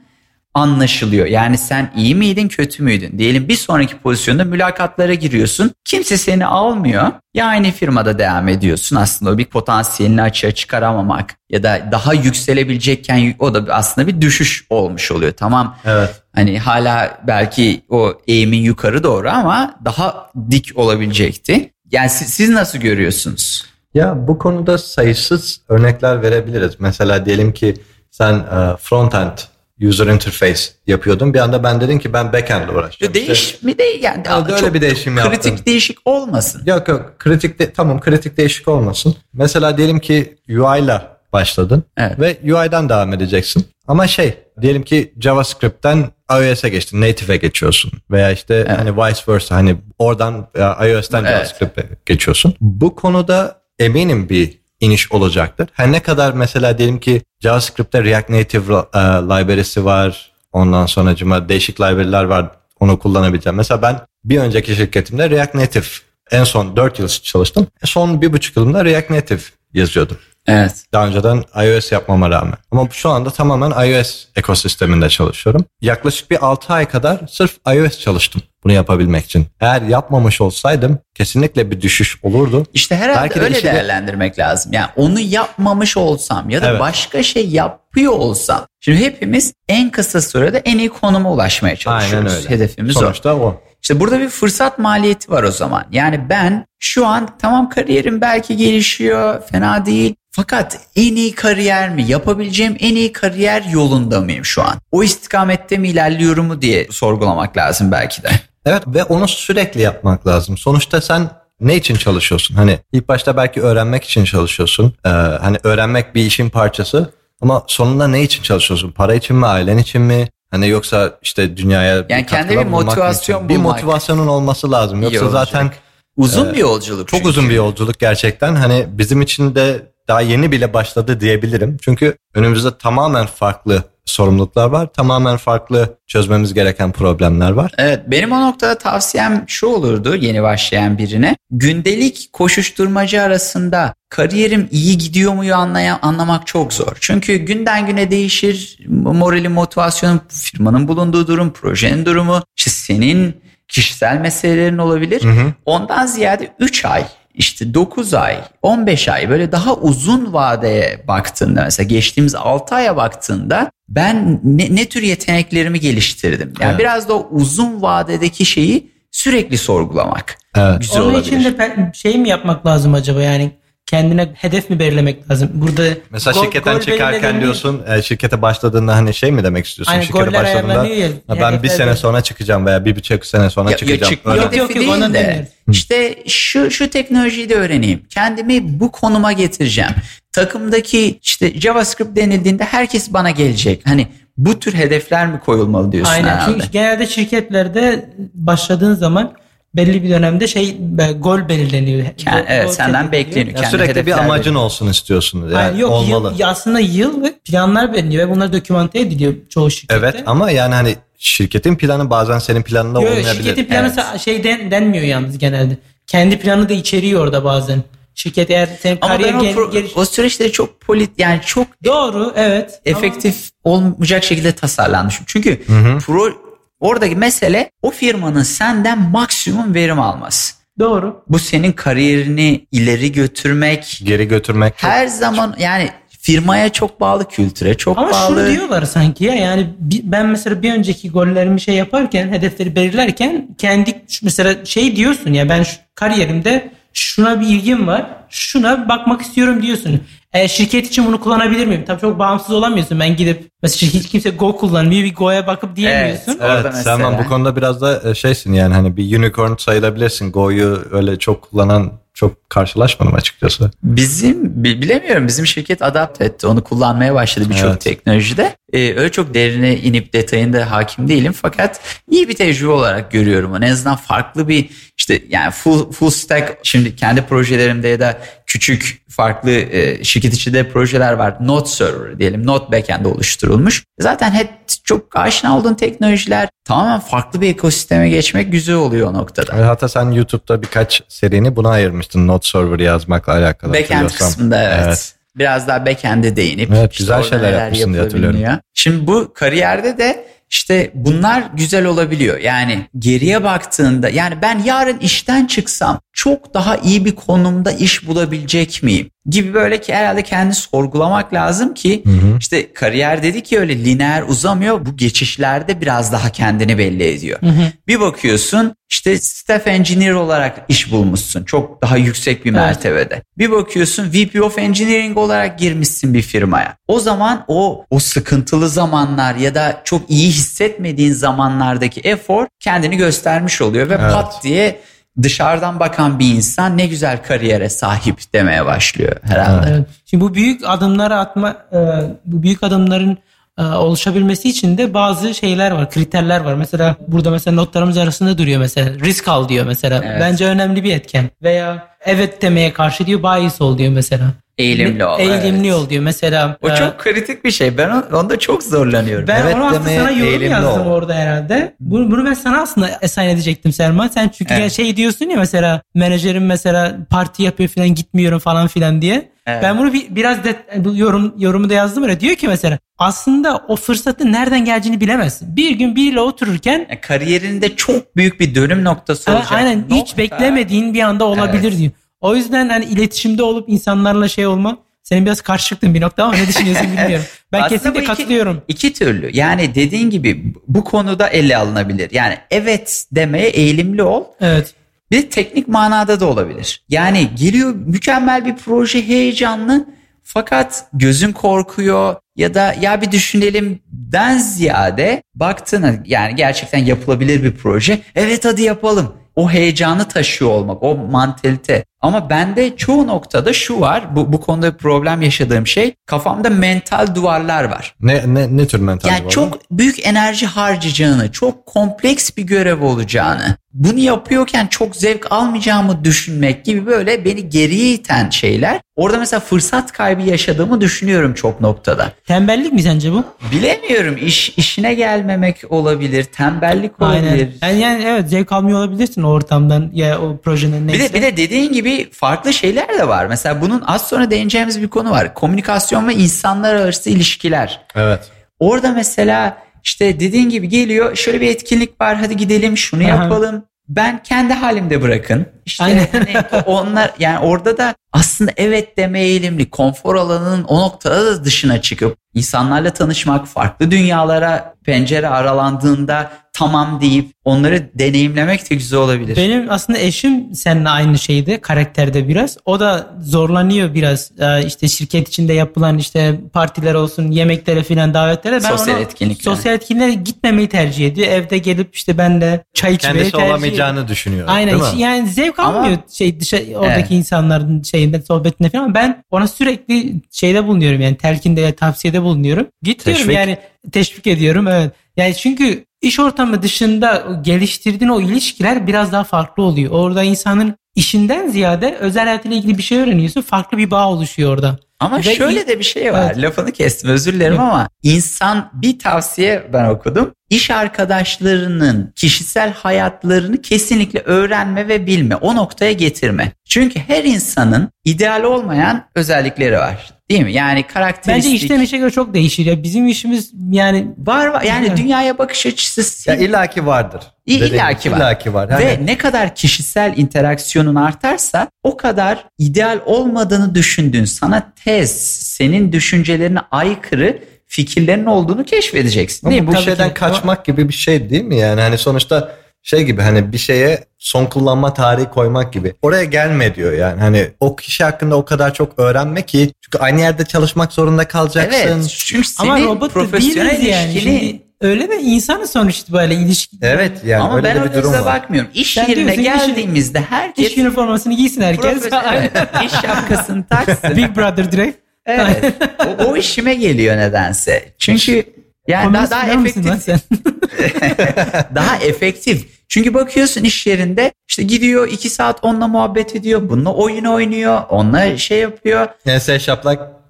[0.54, 1.26] anlaşılıyor.
[1.26, 3.18] Yani sen iyi miydin kötü müydün?
[3.18, 5.70] Diyelim bir sonraki pozisyonda mülakatlara giriyorsun.
[5.84, 7.12] Kimse seni almıyor.
[7.34, 8.96] Ya aynı firmada devam ediyorsun.
[8.96, 14.66] Aslında o bir potansiyelini açığa çıkaramamak ya da daha yükselebilecekken o da aslında bir düşüş
[14.70, 15.32] olmuş oluyor.
[15.32, 16.22] Tamam Evet.
[16.34, 21.70] Hani hala belki o eğimin yukarı doğru ama daha dik olabilecekti.
[21.92, 23.66] Yani siz, siz nasıl görüyorsunuz?
[23.94, 26.72] Ya bu konuda sayısız örnekler verebiliriz.
[26.78, 27.74] Mesela diyelim ki
[28.10, 29.49] sen e, front-end
[29.88, 31.34] user interface yapıyordun.
[31.34, 33.12] Bir anda ben dedim ki ben backend ile uğraşacağım.
[33.12, 35.66] İşte- Değiş mi değil yani Evet, öyle çok bir değişim kritik yaptım.
[35.66, 36.62] değişik olmasın.
[36.66, 39.16] Yok yok kritik de, tamam kritik değişik olmasın.
[39.32, 41.00] Mesela diyelim ki UI ile
[41.32, 42.20] başladın Evet.
[42.20, 43.66] ve UI'dan devam edeceksin.
[43.86, 49.76] Ama şey diyelim ki JavaScript'ten iOS'e geçtin, native'e geçiyorsun veya işte hani vice versa hani
[49.98, 51.32] oradan e, iOS'ten Evet.
[51.32, 52.54] JavaScript'e geçiyorsun.
[52.60, 55.68] Bu konuda eminim bir iniş olacaktır.
[55.72, 60.32] Her ne kadar mesela diyelim ki JavaScript'te React Native e, library'si var.
[60.52, 62.50] Ondan sonra değişik library'ler var.
[62.80, 63.56] Onu kullanabileceğim.
[63.56, 65.84] Mesela ben bir önceki şirketimde React Native
[66.30, 67.66] en son 4 yıl çalıştım.
[67.84, 69.40] Son bir buçuk yılımda React Native
[69.74, 70.16] yazıyordum.
[70.46, 70.84] Evet.
[70.92, 72.54] Daha önceden iOS yapmama rağmen.
[72.70, 75.64] Ama şu anda tamamen iOS ekosisteminde çalışıyorum.
[75.80, 79.46] Yaklaşık bir 6 ay kadar sırf iOS çalıştım bunu yapabilmek için.
[79.60, 82.66] Eğer yapmamış olsaydım kesinlikle bir düşüş olurdu.
[82.72, 84.72] İşte herhalde Belki de öyle işi de- değerlendirmek lazım.
[84.72, 86.80] Yani onu yapmamış olsam ya da Evet.
[86.80, 88.66] başka şey yapıyor olsam.
[88.80, 92.32] Şimdi hepimiz en kısa sürede en iyi konuma ulaşmaya çalışıyoruz.
[92.32, 92.50] Aynen öyle.
[92.54, 93.00] Hedefimiz o.
[93.00, 93.60] Sonuçta o.
[93.82, 95.84] İşte burada bir fırsat maliyeti var o zaman.
[95.92, 100.14] Yani ben şu an tamam kariyerim belki gelişiyor, fena değil.
[100.32, 102.04] Fakat en iyi kariyer mi?
[102.08, 104.74] Yapabileceğim en iyi kariyer yolunda mıyım şu an?
[104.92, 108.28] O istikamette mi ilerliyorum mu diye sorgulamak lazım belki de.
[108.66, 110.56] Evet ve onu sürekli yapmak lazım.
[110.58, 112.54] Sonuçta sen ne için çalışıyorsun?
[112.54, 114.94] Hani ilk başta belki öğrenmek için çalışıyorsun.
[115.06, 117.10] Ee, hani öğrenmek bir işin parçası.
[117.42, 118.90] Ama sonunda ne için çalışıyorsun?
[118.92, 120.28] Para için mi, ailen için mi?
[120.50, 123.48] Hani yoksa işte dünyaya Yani kendi bir motivasyon için?
[123.48, 123.72] Bir bulmak.
[123.72, 125.02] motivasyonun olması lazım.
[125.02, 125.70] Yoksa zaten
[126.16, 127.08] Uzun bir yolculuk.
[127.08, 127.28] çok çünkü.
[127.28, 128.54] uzun bir yolculuk gerçekten.
[128.54, 131.76] Hani bizim için de daha yeni bile başladı diyebilirim.
[131.82, 134.92] Çünkü önümüzde tamamen farklı sorumluluklar var.
[134.92, 137.72] Tamamen farklı çözmemiz gereken problemler var.
[137.78, 141.36] Evet benim o noktada tavsiyem şu olurdu yeni başlayan birine.
[141.50, 146.96] Gündelik koşuşturmacı arasında kariyerim iyi gidiyor muyu anlayan, anlamak çok zor.
[147.00, 154.78] Çünkü günden güne değişir morali, motivasyonun, firmanın bulunduğu durum, projenin durumu, işte senin kişisel meselelerin
[154.78, 155.22] olabilir.
[155.64, 157.04] Ondan ziyade 3 ay
[157.40, 163.70] işte 9 ay, 15 ay böyle daha uzun vadeye baktığında mesela geçtiğimiz 6 aya baktığında
[163.88, 166.52] ben ne, ne tür yeteneklerimi geliştirdim.
[166.60, 166.80] Yani Evet.
[166.80, 170.38] biraz da o uzun vadedeki şeyi sürekli sorgulamak.
[170.56, 170.80] Evet.
[170.80, 171.26] Güzel Onun olabilir.
[171.40, 173.50] için de şey mi yapmak lazım acaba yani
[173.90, 175.50] kendine hedef mi belirlemek lazım?
[175.54, 179.92] Burada Mesela gol- şirketten gol çıkarken diyorsun e, şirkete başladığında hani şey mi demek istiyorsun?
[179.92, 183.50] Aynen, şirkete başladığında ya, "Ha, ben bir sene belli." sonra çıkacağım veya bir buçuk sene
[183.50, 184.14] sonra Ya, ya çıkacağım.
[184.24, 184.42] Öyle.
[184.42, 188.02] Yok, yok, hedefi yok, onu de işte şu şu teknolojiyi de öğreneyim.
[188.10, 189.92] Kendimi bu konuma getireceğim.
[190.32, 193.82] Takımdaki işte JavaScript denildiğinde herkes bana gelecek.
[193.86, 196.52] Hani bu tür hedefler mi koyulmalı diyorsun Aynen herhalde.
[196.52, 199.32] çünkü genelde şirketlerde başladığın zaman
[199.76, 201.98] belli bir dönemde şey be- gol belirleniyor.
[202.26, 203.46] Yani Gol- evet gol senden bekleniyor.
[203.56, 204.64] Ya Kendi sürekli bir amacın belirliyor.
[204.64, 205.42] olsun istiyorsun.
[205.42, 206.34] Yani Aynen, yok olmalı.
[206.38, 209.94] yıl, aslında yıl ve planlar belirleniyor ve bunlar dokümante ediliyor çoğu şirkette.
[210.06, 213.34] Evet ama yani hani şirketin planı bazen senin planında Yok, olmayabilir.
[213.44, 214.20] şirketin planı Evet.
[214.20, 215.78] şey den, denmiyor yalnız genelde.
[216.06, 217.82] Kendi planı da içeriyor orada bazen.
[218.14, 221.66] Şirket eğer senin Ama kariyer ben o, pro- geliş- o süreçleri çok polit yani çok
[221.84, 222.80] Doğru evet.
[222.84, 225.14] efektif olmayacak şekilde tasarlanmış.
[225.26, 225.62] Çünkü
[226.06, 226.49] pro
[226.80, 230.54] oradaki mesele o firmanın senden maksimum verim alması.
[230.78, 231.22] Doğru.
[231.28, 237.74] Bu senin kariyerini ileri götürmek Geri götürmek çok- her zaman yani firmaya çok bağlı, kültüre
[237.76, 238.28] çok Ama bağlı.
[238.40, 239.66] şunu diyorlar sanki ya yani
[240.02, 245.62] ben mesela bir önceki gollerimi şey yaparken hedefleri belirlerken kendi mesela şey diyorsun ya ben
[245.62, 250.00] şu kariyerimde şuna bir ilgim var şuna bakmak istiyorum diyorsun.
[250.34, 251.84] E, şirket için bunu kullanabilir miyim?
[251.86, 253.00] Tabii çok bağımsız olamıyorsun.
[253.00, 256.32] Ben gidip mesela hiç kimse Go kullanmıyor bir Go'ya bakıp diyemiyorsun.
[256.32, 256.40] Evet.
[256.42, 256.82] Evet mesela.
[256.96, 260.32] Selman bu konuda biraz da e, şeysin yani hani bir unicorn sayılabilirsin.
[260.32, 263.70] Go'yu öyle çok kullanan çok karşılaşmadım açıkçası.
[263.82, 266.46] Bizim bi- bilemiyorum bizim şirket adapt etti.
[266.46, 267.80] Onu kullanmaya başladı birçok Evet.
[267.80, 268.56] teknolojide.
[268.72, 273.62] Ee, öyle çok derine inip detayında hakim değilim fakat iyi bir tecrübe olarak görüyorum.
[273.62, 279.02] En azından farklı bir işte yani full, full stack şimdi kendi projelerimde ya da küçük
[279.08, 281.36] farklı e, şirket içinde projeler var.
[281.40, 282.46] Node server diyelim.
[282.46, 283.84] Node backend oluşturulmuş.
[284.00, 284.48] Zaten hep
[284.84, 289.58] çok aşina olduğun teknolojiler tamamen farklı bir ekosisteme geçmek güzel oluyor o noktada.
[289.58, 292.26] E, Hatta sen YouTube'da birkaç serini buna ayırmıştın.
[292.26, 293.74] Node server yazmakla alakalı.
[293.74, 294.84] Backend kısmında evet.
[294.86, 295.19] Evet.
[295.36, 298.40] Biraz daha backend'e değinip Evet, güzel orada şeyler yapmışsın diye hatırlıyorum.
[298.74, 302.38] Şimdi bu kariyerde de işte bunlar güzel olabiliyor.
[302.38, 308.82] Yani geriye baktığında yani ben yarın işten çıksam çok daha iyi bir konumda iş bulabilecek
[308.82, 309.10] miyim?
[309.26, 312.02] Gibi böyle ki herhalde kendini sorgulamak lazım ki
[312.40, 314.86] işte kariyer dedik ya öyle lineer uzamıyor.
[314.86, 317.38] Bu geçişlerde biraz daha kendini belli ediyor.
[317.86, 321.44] Bir bakıyorsun işte staff engineer olarak iş bulmuşsun.
[321.44, 322.60] Çok daha yüksek bir Evet.
[322.60, 323.22] mertebede.
[323.38, 326.76] Bir bakıyorsun VP of Engineering olarak girmişsin bir firmaya.
[326.88, 333.60] O zaman o o sıkıntılı zamanlar ya da çok iyi hissetmediğin zamanlardaki efor kendini göstermiş
[333.62, 334.12] oluyor ve Evet.
[334.12, 334.80] pat diye
[335.22, 339.70] dışarıdan bakan bir insan ne güzel kariyere sahip demeye başlıyor herhalde.
[339.70, 339.86] Evet.
[340.06, 341.78] Şimdi bu büyük adımları atma, e,
[342.24, 343.18] bu büyük adımların
[343.58, 346.54] e, oluşabilmesi için de bazı şeyler var, kriterler var.
[346.54, 348.90] Mesela burada mesela notlarımız arasında duruyor mesela.
[349.00, 350.02] Risk al diyor mesela.
[350.04, 350.20] Evet.
[350.20, 351.30] Bence önemli bir etken.
[351.42, 354.24] Veya evet demeye karşı diyor bias ol diyor mesela.
[354.60, 355.20] Eğilimli ol.
[355.20, 355.76] Eğilimli evet.
[355.76, 356.56] ol diyor mesela.
[356.62, 357.78] O e, çok kritik bir şey.
[357.78, 359.28] Ben on- onda çok zorlanıyorum.
[359.28, 360.90] ben Evet onu aslında sana yorum yazdım ol.
[360.90, 361.74] orada herhalde.
[361.80, 364.08] Bunu, bunu ben sana aslında assign edecektim Selman.
[364.08, 364.72] Sen çünkü Evet.
[364.72, 369.30] şey diyorsun ya mesela menajerim mesela parti yapıyor falan gitmiyorum falan filan diye.
[369.46, 369.62] Evet.
[369.62, 372.20] Ben bunu bir, biraz de, bu yorum yorumu da yazdım öyle.
[372.20, 375.56] Diyor ki mesela aslında o fırsatın nereden geleceğini bilemezsin.
[375.56, 379.52] Bir gün biriyle otururken Yani kariyerinde çok büyük bir dönüm noktası olacak.
[379.52, 380.18] aynen hiç Nokta.
[380.18, 381.78] beklemediğin bir anda olabilir Evet.
[381.78, 381.92] diyor.
[382.20, 384.78] O yüzden hani iletişimde olup insanlarla şey olma.
[385.02, 387.24] Senin biraz karşı çıktın bir nokta ama ne düşünüyorsun bilmiyorum.
[387.52, 388.62] Ben kesinlikle iki- katılıyorum.
[388.68, 389.30] İki türlü.
[389.36, 392.10] Yani dediğin gibi bu konuda ele alınabilir.
[392.12, 394.24] Yani evet demeye eğilimli ol.
[394.40, 394.74] Evet.
[395.10, 396.82] Bir teknik manada da olabilir.
[396.88, 399.86] Yani geliyor mükemmel bir proje heyecanlı
[400.24, 407.54] fakat gözün korkuyor ya da ya bir düşünelim den ziyade baktığına yani gerçekten yapılabilir bir
[407.56, 408.00] proje.
[408.14, 409.14] Evet hadi yapalım.
[409.36, 411.84] O heyecanı taşıyor olmak, o mantalite.
[412.00, 417.14] Ama bende çoğu noktada şu var, bu, bu konuda bir problem yaşadığım şey, kafamda mental
[417.14, 417.94] duvarlar var.
[418.00, 422.82] Ne, ne, ne tür mental Yani bu çok büyük enerji harcayacağını, çok kompleks bir görev
[422.82, 428.80] olacağını, bunu yapıyorken çok zevk almayacağımı düşünmek gibi böyle beni geriye iten şeyler.
[428.96, 432.12] Orada mesela fırsat kaybı yaşadığımı düşünüyorum çok noktada.
[432.26, 433.24] Tembellik mi sence bu?
[433.52, 437.48] Bilemiyorum iş işine gelmemek olabilir, tembellik olabilir.
[437.62, 437.78] Aynen.
[437.78, 441.12] Yani, yani evet zevk almıyor olabilirsin o ortamdan ya o projenin Bir neyse.
[441.12, 443.26] de, bir de dediğin gibi farklı şeyler de var.
[443.26, 445.34] Mesela bunun az sonra değineceğimiz bir konu var.
[445.34, 447.80] Komünikasyon ve insanlar arası ilişkiler.
[447.94, 448.30] Evet.
[448.58, 453.64] Orada mesela işte dediğin gibi geliyor şöyle bir etkinlik var hadi gidelim şunu yapalım.
[453.88, 455.46] Ben kendi halimde bırakın.
[455.66, 456.06] İşte Aynen.
[456.12, 461.80] hani onlar yani orada da aslında evet deme eğilimli konfor alanının o noktada da dışına
[461.80, 469.36] çıkıp insanlarla tanışmak, farklı dünyalara pencere aralandığında tamam deyip onları deneyimlemek de güzel olabilir.
[469.36, 472.56] Benim aslında eşim seninle aynı şeyde karakterde biraz.
[472.64, 478.54] O da zorlanıyor biraz Ee, işte şirket içinde yapılan işte partiler olsun yemeklere filan davetlere.
[478.54, 479.56] Ben Sosyal ona- etkinliklere.
[479.56, 481.28] Sosyal etkinliklere gitmemeyi tercih ediyor.
[481.28, 484.48] Evde gelip işte ben de çay içmeyi Kendisi tercih olamayacağını düşünüyor.
[484.50, 485.00] Aynen değil mi?
[485.00, 487.10] yani zevk Ama- almıyor şey dışa oradaki Evet.
[487.10, 488.94] insanların şeyinde sohbetinde falan.
[488.94, 492.66] Ben ona sürekli şeyde bulunuyorum yani telkinde ya tavsiyede bulunuyorum.
[492.82, 493.36] Git diyorum Teşvik.
[493.36, 493.58] yani
[493.92, 494.92] teşvik ediyorum evet.
[495.16, 499.90] Yani çünkü iş ortamı dışında geliştirdiğin o ilişkiler biraz daha farklı oluyor.
[499.90, 503.40] Orada insanın işinden ziyade özel hayatıyla ilgili bir şey öğreniyorsun.
[503.42, 504.78] Farklı bir bağ oluşuyor orada.
[505.00, 506.22] Ama Ve şöyle in- de bir şey var.
[506.26, 506.42] Evet.
[506.44, 507.62] Lafını kestim özür dilerim Yok.
[507.62, 510.32] ama insan bir tavsiye ben okudum.
[510.50, 515.36] İş arkadaşlarının kişisel hayatlarını kesinlikle öğrenme ve bilme.
[515.36, 516.52] O noktaya getirme.
[516.70, 520.10] Çünkü her insanın ideal olmayan özellikleri var.
[520.30, 520.52] Değil mi?
[520.52, 521.44] Yani karakteristik.
[521.52, 522.82] Bence işten işe göre çok değişir ya.
[522.82, 524.62] Bizim işimiz yani var var.
[524.62, 524.98] Yani Evet.
[524.98, 527.22] dünyaya bakış açısı Ya illaki vardır.
[527.46, 528.16] İllaki var.
[528.16, 528.70] illaki var.
[528.70, 535.10] Hani Ve ne kadar kişisel interaksiyonun artarsa o kadar ideal olmadığını düşündüğün sana tez,
[535.42, 539.46] senin düşüncelerine aykırı fikirlerin olduğunu keşfedeceksin.
[539.46, 539.68] Ama Değil mi?
[539.68, 541.80] bu Bu şeyden kaçmak gibi bir şey değil mi yani?
[541.80, 542.52] Hani sonuçta
[542.82, 545.94] şey gibi hani bir şeye son kullanma tarihi koymak gibi.
[546.02, 547.20] Oraya gelme diyor yani.
[547.20, 551.80] Hani o kişi hakkında o kadar çok öğrenme ki çünkü aynı yerde çalışmak zorunda kalacaksın.
[551.80, 552.08] Evet.
[552.08, 554.12] Çünkü ama senin robot da profesyonel değiliz yani.
[554.12, 555.14] ilişkini Şimdi öyle mi?
[555.16, 556.76] İnsanız sonuçta böyle ilişki.
[556.82, 558.24] Evet yani ama öyle ben bir durum var.
[558.24, 558.70] bakmıyorum.
[558.74, 561.92] İş Sen yerine geldiğimizde herkes İş üniformasını giysin herkes.
[561.92, 562.50] profesyonel.
[562.86, 564.16] İş şapkasını taksın.
[564.16, 564.98] Big Brother direkt.
[565.26, 565.74] Evet.
[566.06, 567.94] O, o işime geliyor nedense.
[567.98, 568.44] Çünkü
[568.88, 570.20] yani daha, daha efektif sen?
[571.74, 572.80] daha efektif.
[572.88, 576.68] Çünkü bakıyorsun iş yerinde işte gidiyor iki saat onunla muhabbet ediyor.
[576.68, 577.82] Bununla oyun oynuyor.
[577.88, 579.08] Onunla şey yapıyor.
[579.26, 580.20] Ense şaplak.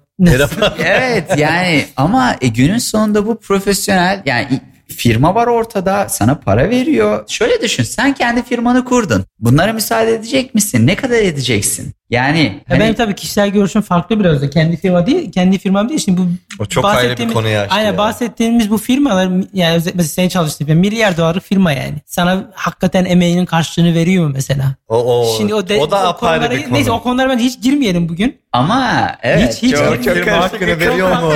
[0.85, 7.23] Evet yani ama e, günün sonunda bu profesyonel yani firma var ortada sana para veriyor.
[7.27, 9.25] Şöyle düşün sen kendi firmanı kurdun.
[9.39, 10.87] Bunlara müsaade edecek misin?
[10.87, 11.93] Ne kadar edeceksin?
[12.11, 14.49] Yani Ya hani- benim tabii kişisel görüşüm farklı biraz da.
[14.49, 15.99] Kendi firma değil, kendi firmam değil.
[15.99, 16.25] Şimdi bu
[16.59, 17.97] O çok ayrı bir açtı Aynen ya.
[17.97, 21.95] bahsettiğimiz bu firmalar yani mesela senin çalıştığın firma milyar dolarlık firma yani.
[22.05, 24.75] Sana hakikaten emeğinin karşılığını veriyor mu mesela?
[24.87, 26.73] O, o, Şimdi o, de, o da o apayrı konulara, bir konu.
[26.73, 28.41] Neyse o konulara bence hiç girmeyelim bugün.
[28.53, 31.33] ama evet hiç hiç çok- çok Çok hakkını veriyor mu?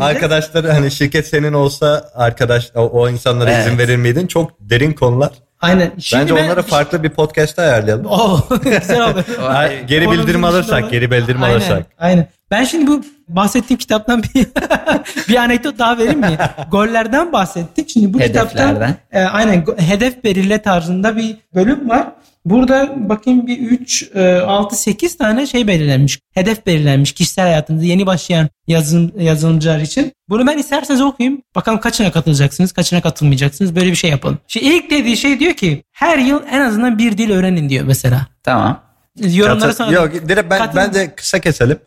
[0.00, 3.66] Arkadaşlar hani şirket senin olsa arkadaş o, o insanlara Evet.
[3.66, 4.26] izin verir miydin?
[4.26, 5.30] Çok derin konular.
[5.62, 5.92] Aynen.
[5.98, 8.06] Şimdi Bence ben- onları farklı bir podcast'ta ayarlayalım.
[8.06, 9.24] Oo, güzel olur.
[9.40, 11.86] Ha, geri bildirim alırsak, geri bildirim aynen, alırsak.
[11.98, 12.26] Aynen.
[12.52, 14.46] Ben şimdi bu bahsettiğim kitaptan bir
[15.28, 16.38] bir anekdot daha vereyim mi?
[16.70, 17.90] Gollerden bahsettik.
[17.90, 22.12] Şimdi bu kitaptan e, aynen hedef belirle tarzında bir bölüm var.
[22.44, 24.10] Burada bakayım bir 3,
[24.46, 26.18] 6, 8 tane şey belirlenmiş.
[26.34, 30.12] Hedef belirlenmiş kişisel hayatınızda yeni başlayan yazılım, yazılımcılar için.
[30.28, 31.42] Bunu ben isterseniz okuyayım.
[31.54, 33.76] Bakalım kaçına katılacaksınız, kaçına katılmayacaksınız.
[33.76, 34.38] Böyle bir şey yapalım.
[34.48, 38.26] Şimdi ilk dediği şey diyor ki her yıl en azından bir dil öğrenin diyor mesela.
[38.42, 38.82] Tamam.
[39.16, 41.78] Yorumlara Katıl- sonra Yok direkt ben, Katıl- ben de kısa keselim.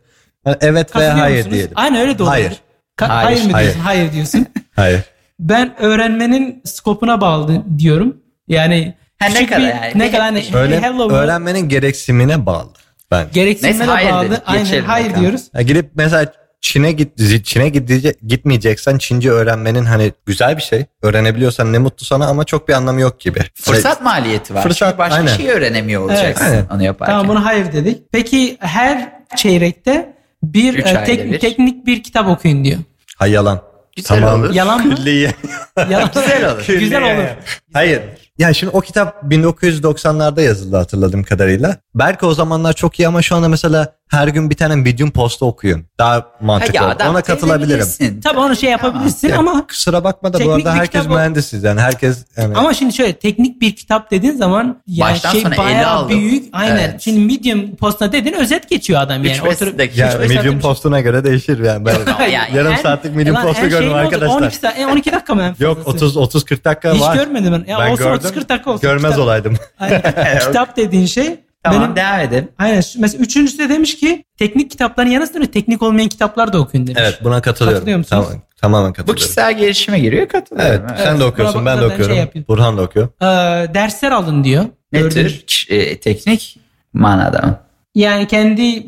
[0.61, 1.71] Evet veya hayır diyelim.
[1.75, 2.29] Aynen öyle doğru.
[2.29, 2.53] Hayır.
[2.97, 3.65] Ka- hayır, Hayır, mı hayır.
[3.67, 3.81] diyorsun?
[3.83, 4.45] Hayır diyorsun.
[4.75, 5.01] Hayır.
[5.39, 8.17] ben öğrenmenin skopuna bağlı diyorum.
[8.47, 9.91] Yani Ha, ne kadar bir- yani?
[9.95, 12.69] Ne kadar hani Öyle, hello world öğrenmenin gereksinimine bağlı.
[13.11, 13.27] Ben.
[13.33, 14.29] gereksinimine Neyse, hayır bağlı.
[14.31, 15.21] dedik, Aynen hayır bakalım.
[15.21, 15.41] diyoruz.
[15.53, 16.25] Ya gidip mesela
[16.61, 20.85] Çin'e git Çin'e gidecek gitmeyeceksen Çince öğrenmenin hani güzel bir şey.
[21.01, 23.39] Öğrenebiliyorsan ne mutlu sana ama çok bir anlamı yok gibi.
[23.53, 24.63] Fırsat maliyeti var.
[24.63, 25.37] Fırsat, Çünkü başka aynen.
[25.37, 27.13] şey öğrenemiyor olacaksın Evet, onu yaparken.
[27.13, 28.03] Tamam bunu hayır dedik.
[28.11, 30.13] Peki her çeyrekte
[30.53, 31.39] bir Üç e, tek- bir.
[31.39, 32.79] teknik bir kitap okuyun diyor.
[33.17, 33.61] Ha yalan.
[33.95, 34.39] Güzel Tamam.
[34.41, 34.53] olur.
[34.53, 34.95] Yalan mı?
[34.95, 35.31] Külliye.
[35.89, 36.09] Yalan.
[36.13, 36.65] Güzel olur.
[36.67, 37.27] Güzel olur.
[37.73, 38.01] Hayır.
[38.37, 41.77] Ya şimdi o kitap 1990'larda yazıldı hatırladığım kadarıyla.
[41.95, 45.45] Belki o zamanlar çok iyi ama şu anda mesela her gün bir tane Medium postu
[45.45, 45.85] okuyun.
[45.99, 46.79] Daha mantıklı.
[46.79, 48.21] Ha, adapte Ona katılabilirim.
[48.23, 52.25] Tabii onu şey yapabilirsin Ya, ama kusura bakma da bu arada herkes mühendisiz yani herkes
[52.37, 56.09] yani Ama şimdi şöyle teknik bir kitap dediğin zaman yani Baştan şey sona bayağı aldım.
[56.19, 56.45] büyük.
[56.53, 56.75] Aynen.
[56.75, 57.01] Evet.
[57.01, 59.37] Şimdi medium postuna dediğin özet geçiyor adam yani.
[59.37, 60.01] Üç beş Oturup- dakika.
[60.01, 61.85] ya üç beş Medium dakika- postuna göre değişir yani.
[61.85, 61.95] Ben
[62.31, 64.41] Yani yarım En- saatlik Medium postu gördüm arkadaşlar.
[64.41, 65.89] 12, saat, e, 12 dakika mı en Yok fazlası?
[66.05, 67.15] 30 30 40 dakika Hiç var.
[67.15, 67.71] görmedim ben.
[67.71, 68.19] Ya ben olsun gördüm.
[68.19, 68.81] 30 40 dakika olsun.
[68.81, 69.57] Görmez Kitap- olaydım.
[69.79, 70.01] Aynen.
[70.47, 72.47] kitap dediğin şey Tamam benim devam edelim.
[72.59, 72.83] Aynen.
[72.97, 76.99] Mesela üçüncüsü de demiş ki teknik kitapların yanı sıra teknik olmayan kitaplar da okuyun demiş.
[77.03, 77.79] Evet buna katılıyorum.
[77.79, 78.25] Katılıyor musunuz?
[78.27, 79.15] Tamam, tamamen Bu katılıyorum.
[79.21, 80.71] kişisel gelişime giriyor katılıyorum.
[80.71, 80.99] Evet, Evet.
[81.03, 82.15] sen de okuyorsun, Buna ben de şey okuyorum.
[82.17, 82.47] yapıyor.
[82.47, 83.07] Burhan da okuyor.
[83.21, 83.25] Ee,
[83.73, 84.65] dersler alın diyor.
[84.91, 86.57] Ne tür e, teknik
[86.93, 87.59] manada mı?
[87.95, 88.81] Yani kendi e,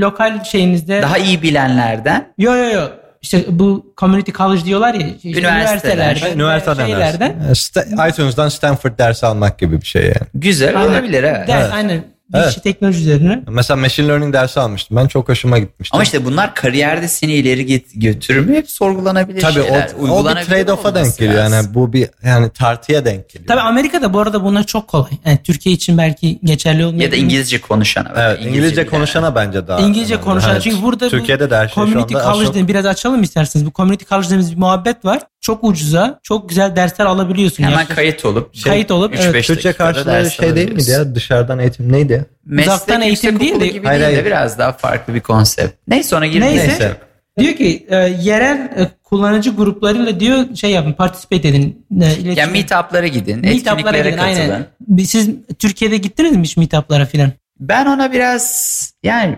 [0.00, 1.02] lokal şeyinizde.
[1.02, 2.82] Daha iyi bilenlerden Yo yo yo.
[3.22, 5.06] İşte bu community college diyorlar ya.
[5.08, 5.94] işte Üniversiteler.
[6.16, 7.34] üniversitelerde, Üniversiteden şeylerden.
[7.52, 10.14] Sta- iTunes'dan Stanford dersi almak gibi bir şey yani.
[10.34, 10.90] güzel Aynen.
[10.90, 11.48] olabilir evet.
[11.48, 11.72] Ders, Evet.
[11.74, 12.04] Aynen.
[12.34, 12.50] Bir Evet.
[12.50, 13.42] işi teknoloji üzerine.
[13.48, 14.96] Mesela machine learning dersi almıştım.
[14.96, 15.94] Ben çok hoşuma gitmişti.
[15.94, 19.88] Ama işte bunlar kariyerde seni ileri git götürür mü hep sorgulanabilir Tabii o, şeyler.
[19.94, 21.38] o bir Uygulanabilir trade-off'a denk geliyor.
[21.38, 21.52] lazım.
[21.56, 23.48] Yani bu bir yani tartıya denk geliyor.
[23.48, 25.10] Tabii Amerika'da bu arada bunlar çok kolay.
[25.26, 27.04] Yani Türkiye için belki geçerli olmayabilir.
[27.04, 28.12] ya da İngilizce konuşana.
[28.16, 28.90] Evet, İngilizce, bilen.
[28.90, 29.80] konuşana bence daha.
[29.80, 30.24] İngilizce önemli.
[30.24, 30.48] konuşan.
[30.48, 33.22] Hani Çünkü burada Türkiye'de de her şey şu community anda az college çok- biraz açalım
[33.22, 33.66] isterseniz.
[33.66, 35.20] Bu community college dediğimiz bir muhabbet var.
[35.40, 37.62] Çok ucuza, çok güzel dersler alabiliyorsun.
[37.64, 39.44] Hemen Yaklaşık- kayıt olup Kayıt olup, 3-5 evet.
[39.46, 41.14] Türkçe karşılığı şey değil miydi ya?
[41.14, 42.23] Dışarıdan eğitim neydi?
[42.44, 44.26] Meslek Uzaktan eğitim değil de- gibi Hayır, değil de hayır.
[44.26, 45.74] biraz daha farklı bir konsept.
[45.88, 46.58] Neyse ona girmeyelim.
[46.58, 46.70] Neyse.
[46.80, 46.96] Neyse.
[47.38, 51.86] Diyor ki e, yerel e, kullanıcı gruplarıyla diyor şey yapın, participate edin.
[51.92, 54.66] E, iletişim- Yani meetup'lara gidin, Meetup'lara etkinliklere gidin, katılın.
[54.90, 55.04] aynen.
[55.04, 57.32] Siz Türkiye'de gittiniz mi hiç meetup'lara filan?
[57.60, 59.36] Ben ona biraz yani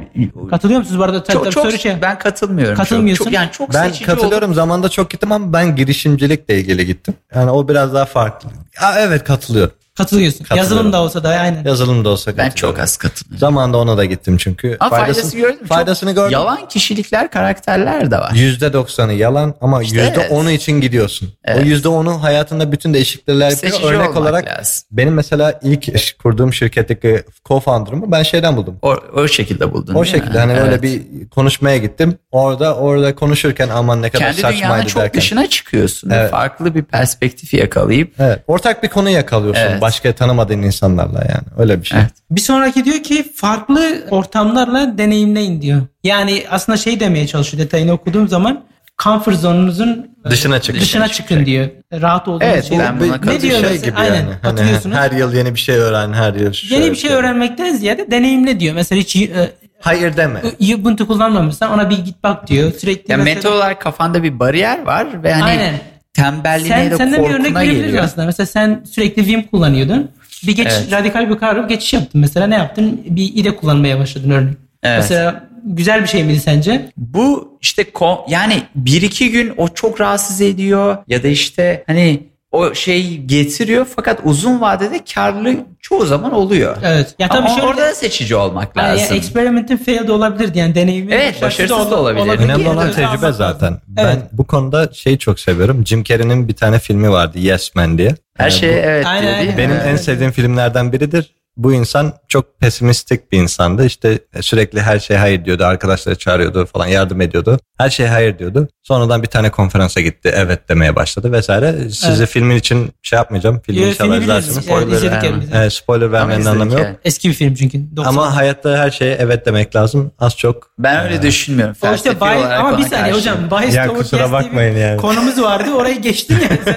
[0.51, 1.22] Katılıyor musunuz bu arada?
[1.22, 2.03] Tabii, çok, tabii, çok soru şey.
[2.03, 2.76] ben katılmıyorum.
[2.76, 3.24] Katılmıyorsun.
[3.24, 4.55] Çok, çok, yani çok Ben katılıyorum.
[4.55, 7.14] Zamanında çok gittim ama ben girişimcilikle ilgili gittim.
[7.34, 8.49] Yani o biraz daha farklı.
[8.82, 9.72] Aa, evet katılıyorum.
[9.97, 10.38] Katılıyorsun.
[10.44, 10.72] Katılıyorum.
[10.74, 11.64] Yazılım da olsa da aynen.
[11.64, 13.38] Yazılım da olsa Ben çok az katılıyorum.
[13.38, 14.76] Zamanında ona da gittim çünkü.
[14.80, 15.57] Ama faydası gördüm.
[15.59, 16.32] Çok Faydasını gördüm.
[16.32, 18.30] Yalan kişilikler, karakterler de var.
[18.30, 19.97] %90'ı yalan ama İşte
[20.30, 21.32] %10'u için gidiyorsun.
[21.44, 21.62] Evet.
[21.84, 23.72] O %10'u hayatında bütün değişiklikler yapıyor.
[23.72, 24.86] Seçici Örnek olarak lazım.
[24.90, 28.78] benim mesela ilk kurduğum şirketteki co-founder'ımı ben şeyden buldum.
[28.82, 30.62] O, o şekilde buldun O şekilde hani Evet.
[30.62, 32.18] öyle bir konuşmaya gittim.
[32.30, 35.20] Orada orada konuşurken aman ne kadar Kendi dünyanın saçmaydı çok derken.
[35.20, 36.11] dışına çıkıyorsun.
[36.11, 36.30] Evet.
[36.30, 38.42] Farklı bir perspektifi yakalayıp Evet.
[38.47, 39.62] Ortak bir konu yakalıyorsun.
[39.62, 39.82] Evet.
[39.87, 41.45] Başka tanımadığın insanlarla yani.
[41.59, 42.01] Öyle bir şey.
[42.01, 42.11] Evet.
[42.30, 45.82] Bir sonraki diyor ki farklı ortamlarla deneyimleyin diyor.
[46.05, 48.64] Yani aslında şey demeye çalışıyor detayını okuduğum zaman
[49.03, 50.80] comfort zone'unuzun Dışına çık.
[50.80, 51.68] dışına çıkın diyor.
[51.93, 52.78] Rahat olduğunuz Evet, şey.
[52.78, 53.16] ben buna.
[53.16, 53.87] Ne diyor şey mesela?
[53.87, 54.34] gibi Aynen yani.
[54.43, 58.61] Hani her yıl yeni bir şey öğren, her yıl Yeni bir şey öğrenmekten ziyade deneyimle
[58.61, 58.74] diyor.
[58.74, 60.43] Mesela hiç e, Hayır deme.
[60.74, 62.72] Ubuntu kullanmamışsan ona bir git bak diyor.
[62.72, 65.74] Sürekli ya mesela- mental olarak kafanda bir bariyer var ve hani Aynen.
[66.17, 68.27] Tembelliğine Sen, de senden bir örnek korkuna verebiliriz aslında.
[68.27, 70.11] Mesela sen sürekli Vim kullanıyordun.
[70.47, 70.93] Bir geç, Evet.
[70.93, 72.21] radikal bir karar geçiş yaptın.
[72.21, 73.01] Mesela ne yaptın?
[73.11, 74.57] Bir IDE kullanmaya başladın örneğin.
[74.83, 74.99] Evet.
[74.99, 76.91] Mesela güzel bir şey miydi sence?
[76.97, 77.85] Bu işte
[78.29, 82.23] yani bir iki gün o çok rahatsız ediyor ya da işte hani
[82.57, 86.76] o şey getiriyor fakat uzun vadede karlı çoğu zaman oluyor.
[86.84, 87.14] Evet.
[87.18, 89.16] Ya tabii Ama şöyle orada da seçici olmak Yani lazım.
[89.16, 91.12] experimentin failed olabilirdi yani deneyimi.
[91.14, 92.38] Evet, başarısız da olabilir.
[92.38, 93.66] Önemli Bir olan tecrübe zaten.
[93.72, 93.80] lazım.
[93.88, 94.18] Ben Evet.
[94.32, 95.86] bu konuda şeyi çok seviyorum.
[95.86, 98.14] Jim Carrey'nin bir tane filmi vardı Yes Man diye.
[98.36, 99.52] Her Yani şey bu evet Aynen, diyor değil mi?
[99.57, 99.59] aynen.
[99.70, 99.86] benim Evet.
[99.86, 101.34] en sevdiğim filmlerden biridir.
[101.57, 103.86] Bu insan çok pesimistik bir insandı.
[103.86, 105.64] İşte sürekli her şeye hayır diyordu.
[105.64, 107.59] Arkadaşları çağırıyordu falan yardım ediyordu.
[107.78, 108.68] Her şeye hayır diyordu.
[108.82, 110.32] Sonradan bir tane konferansa gitti.
[110.34, 111.74] Evet demeye başladı vesaire.
[111.90, 112.28] Sizi Evet.
[112.28, 113.61] filmin için şey yapmayacağım.
[113.66, 114.57] Filmi Yo, inşallah izlersiniz.
[114.57, 115.44] Yani Spoiler yani.
[115.54, 116.80] Evet, spoiler vermenin anlamı yok.
[116.82, 116.96] yani.
[117.04, 117.96] Eski bir film çünkü.
[117.96, 118.12] 90.
[118.12, 120.12] Ama hayatta her şeye evet demek lazım.
[120.18, 120.70] Az çok.
[120.78, 121.76] Ben öyle düşünmüyorum.
[121.82, 123.14] o işte olarak ama bir saniye karşı.
[123.16, 124.96] hocam bias Ya kusura bakmayın yani.
[124.96, 126.59] konumuz vardı orayı geçtin yani.
[126.64, 126.76] sen.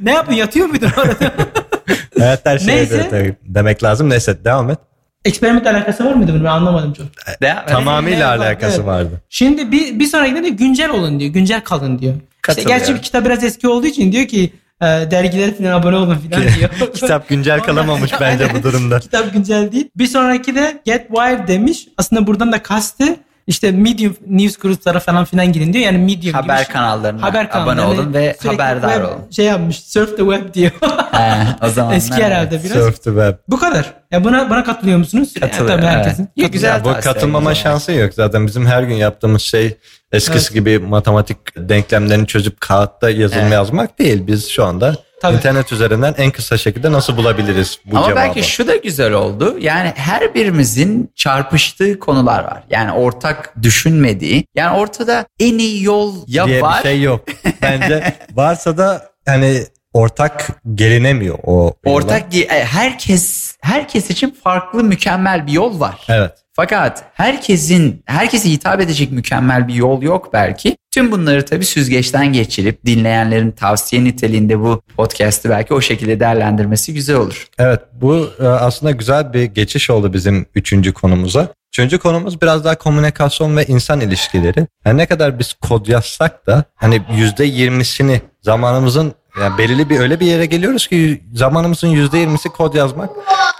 [0.00, 1.32] ne yapın yatıyor muydun orada?
[2.18, 3.08] Hayatta her şeye Neyse.
[3.12, 4.10] evet demek lazım.
[4.10, 4.78] Neyse devam et.
[5.24, 7.06] Eksperiment alakası var mıydı bunun ben anlamadım çok.
[7.42, 8.86] Devam- Tamamıyla Evet, alakası evet.
[8.86, 9.22] vardı.
[9.28, 11.32] Şimdi bir, bir sonrakinde de güncel olun diyor.
[11.32, 12.14] Güncel kalın diyor.
[12.14, 12.78] İşte Katılıyorum.
[12.78, 16.44] gerçi bir kitap biraz eski olduğu için diyor ki e, dergilere falan abone olun falan
[16.58, 16.70] diyor.
[16.94, 18.98] Kitap güncel kalamamış bence bu durumda.
[19.00, 19.90] Kitap güncel değil.
[19.96, 21.88] Bir sonraki de Get Wired demiş.
[21.98, 23.16] Aslında buradan da kastı
[23.48, 25.84] işte medium news gruplara falan filan girin diyor.
[25.84, 26.72] Yani medium Haber gibi.
[26.72, 29.30] kanallarına haber abone kanallarına olun ve sürekli haberdar web olun.
[29.30, 29.80] Şey yapmış.
[29.80, 30.70] Surf the web diyor.
[31.12, 32.72] He, o zaman Eski herhalde biraz.
[32.72, 33.34] Surf the web.
[33.48, 33.94] Bu kadar.
[34.10, 35.34] Ya buna buna katılıyor musunuz?
[35.40, 36.28] Katılıyorum, Ya, tabii herkesin.
[36.38, 36.52] evet.
[36.52, 38.46] Güzel Ya bu katılmama şansı yok zaten.
[38.46, 39.76] Bizim her gün yaptığımız şey
[40.12, 43.52] eskisi gibi matematik denklemlerini çözüp kağıtta yazılım Evet.
[43.52, 44.26] yazmak değil.
[44.26, 45.36] Biz şu anda Tabii.
[45.36, 48.16] internet üzerinden en kısa şekilde nasıl bulabiliriz bu Ama cevabı?
[48.16, 49.56] belki şu da güzel oldu.
[49.60, 52.62] Yani her birimizin çarpıştığı konular var.
[52.70, 54.44] Yani ortak düşünmediği.
[54.54, 56.78] Yani ortada en iyi yol ya diye var.
[56.78, 57.24] bir şey yok.
[57.62, 59.62] Bence varsa da hani
[59.92, 61.74] ortak gelinemiyor o.
[61.84, 66.04] Ortak e, herkes herkes için farklı mükemmel bir yol var.
[66.08, 66.32] Evet.
[66.52, 70.76] Fakat herkesin herkese hitap edecek mükemmel bir yol yok belki.
[70.98, 77.16] Tüm bunları tabii süzgeçten geçirip dinleyenlerin tavsiye niteliğinde bu podcast'ı belki o şekilde değerlendirmesi güzel
[77.16, 77.46] olur.
[77.58, 81.48] Evet bu e, aslında güzel bir geçiş oldu bizim üçüncü konumuza.
[81.72, 84.66] Üçüncü konumuz biraz daha komünikasyon ve insan ilişkileri.
[84.84, 90.20] Yani ne kadar biz kod yazsak da hani yüzde yirmisini zamanımızın yani belirli bir öyle
[90.20, 93.10] bir yere geliyoruz ki zamanımızın yüzde yirmisi kod yazmak.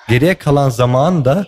[0.08, 1.46] Geriye kalan zaman da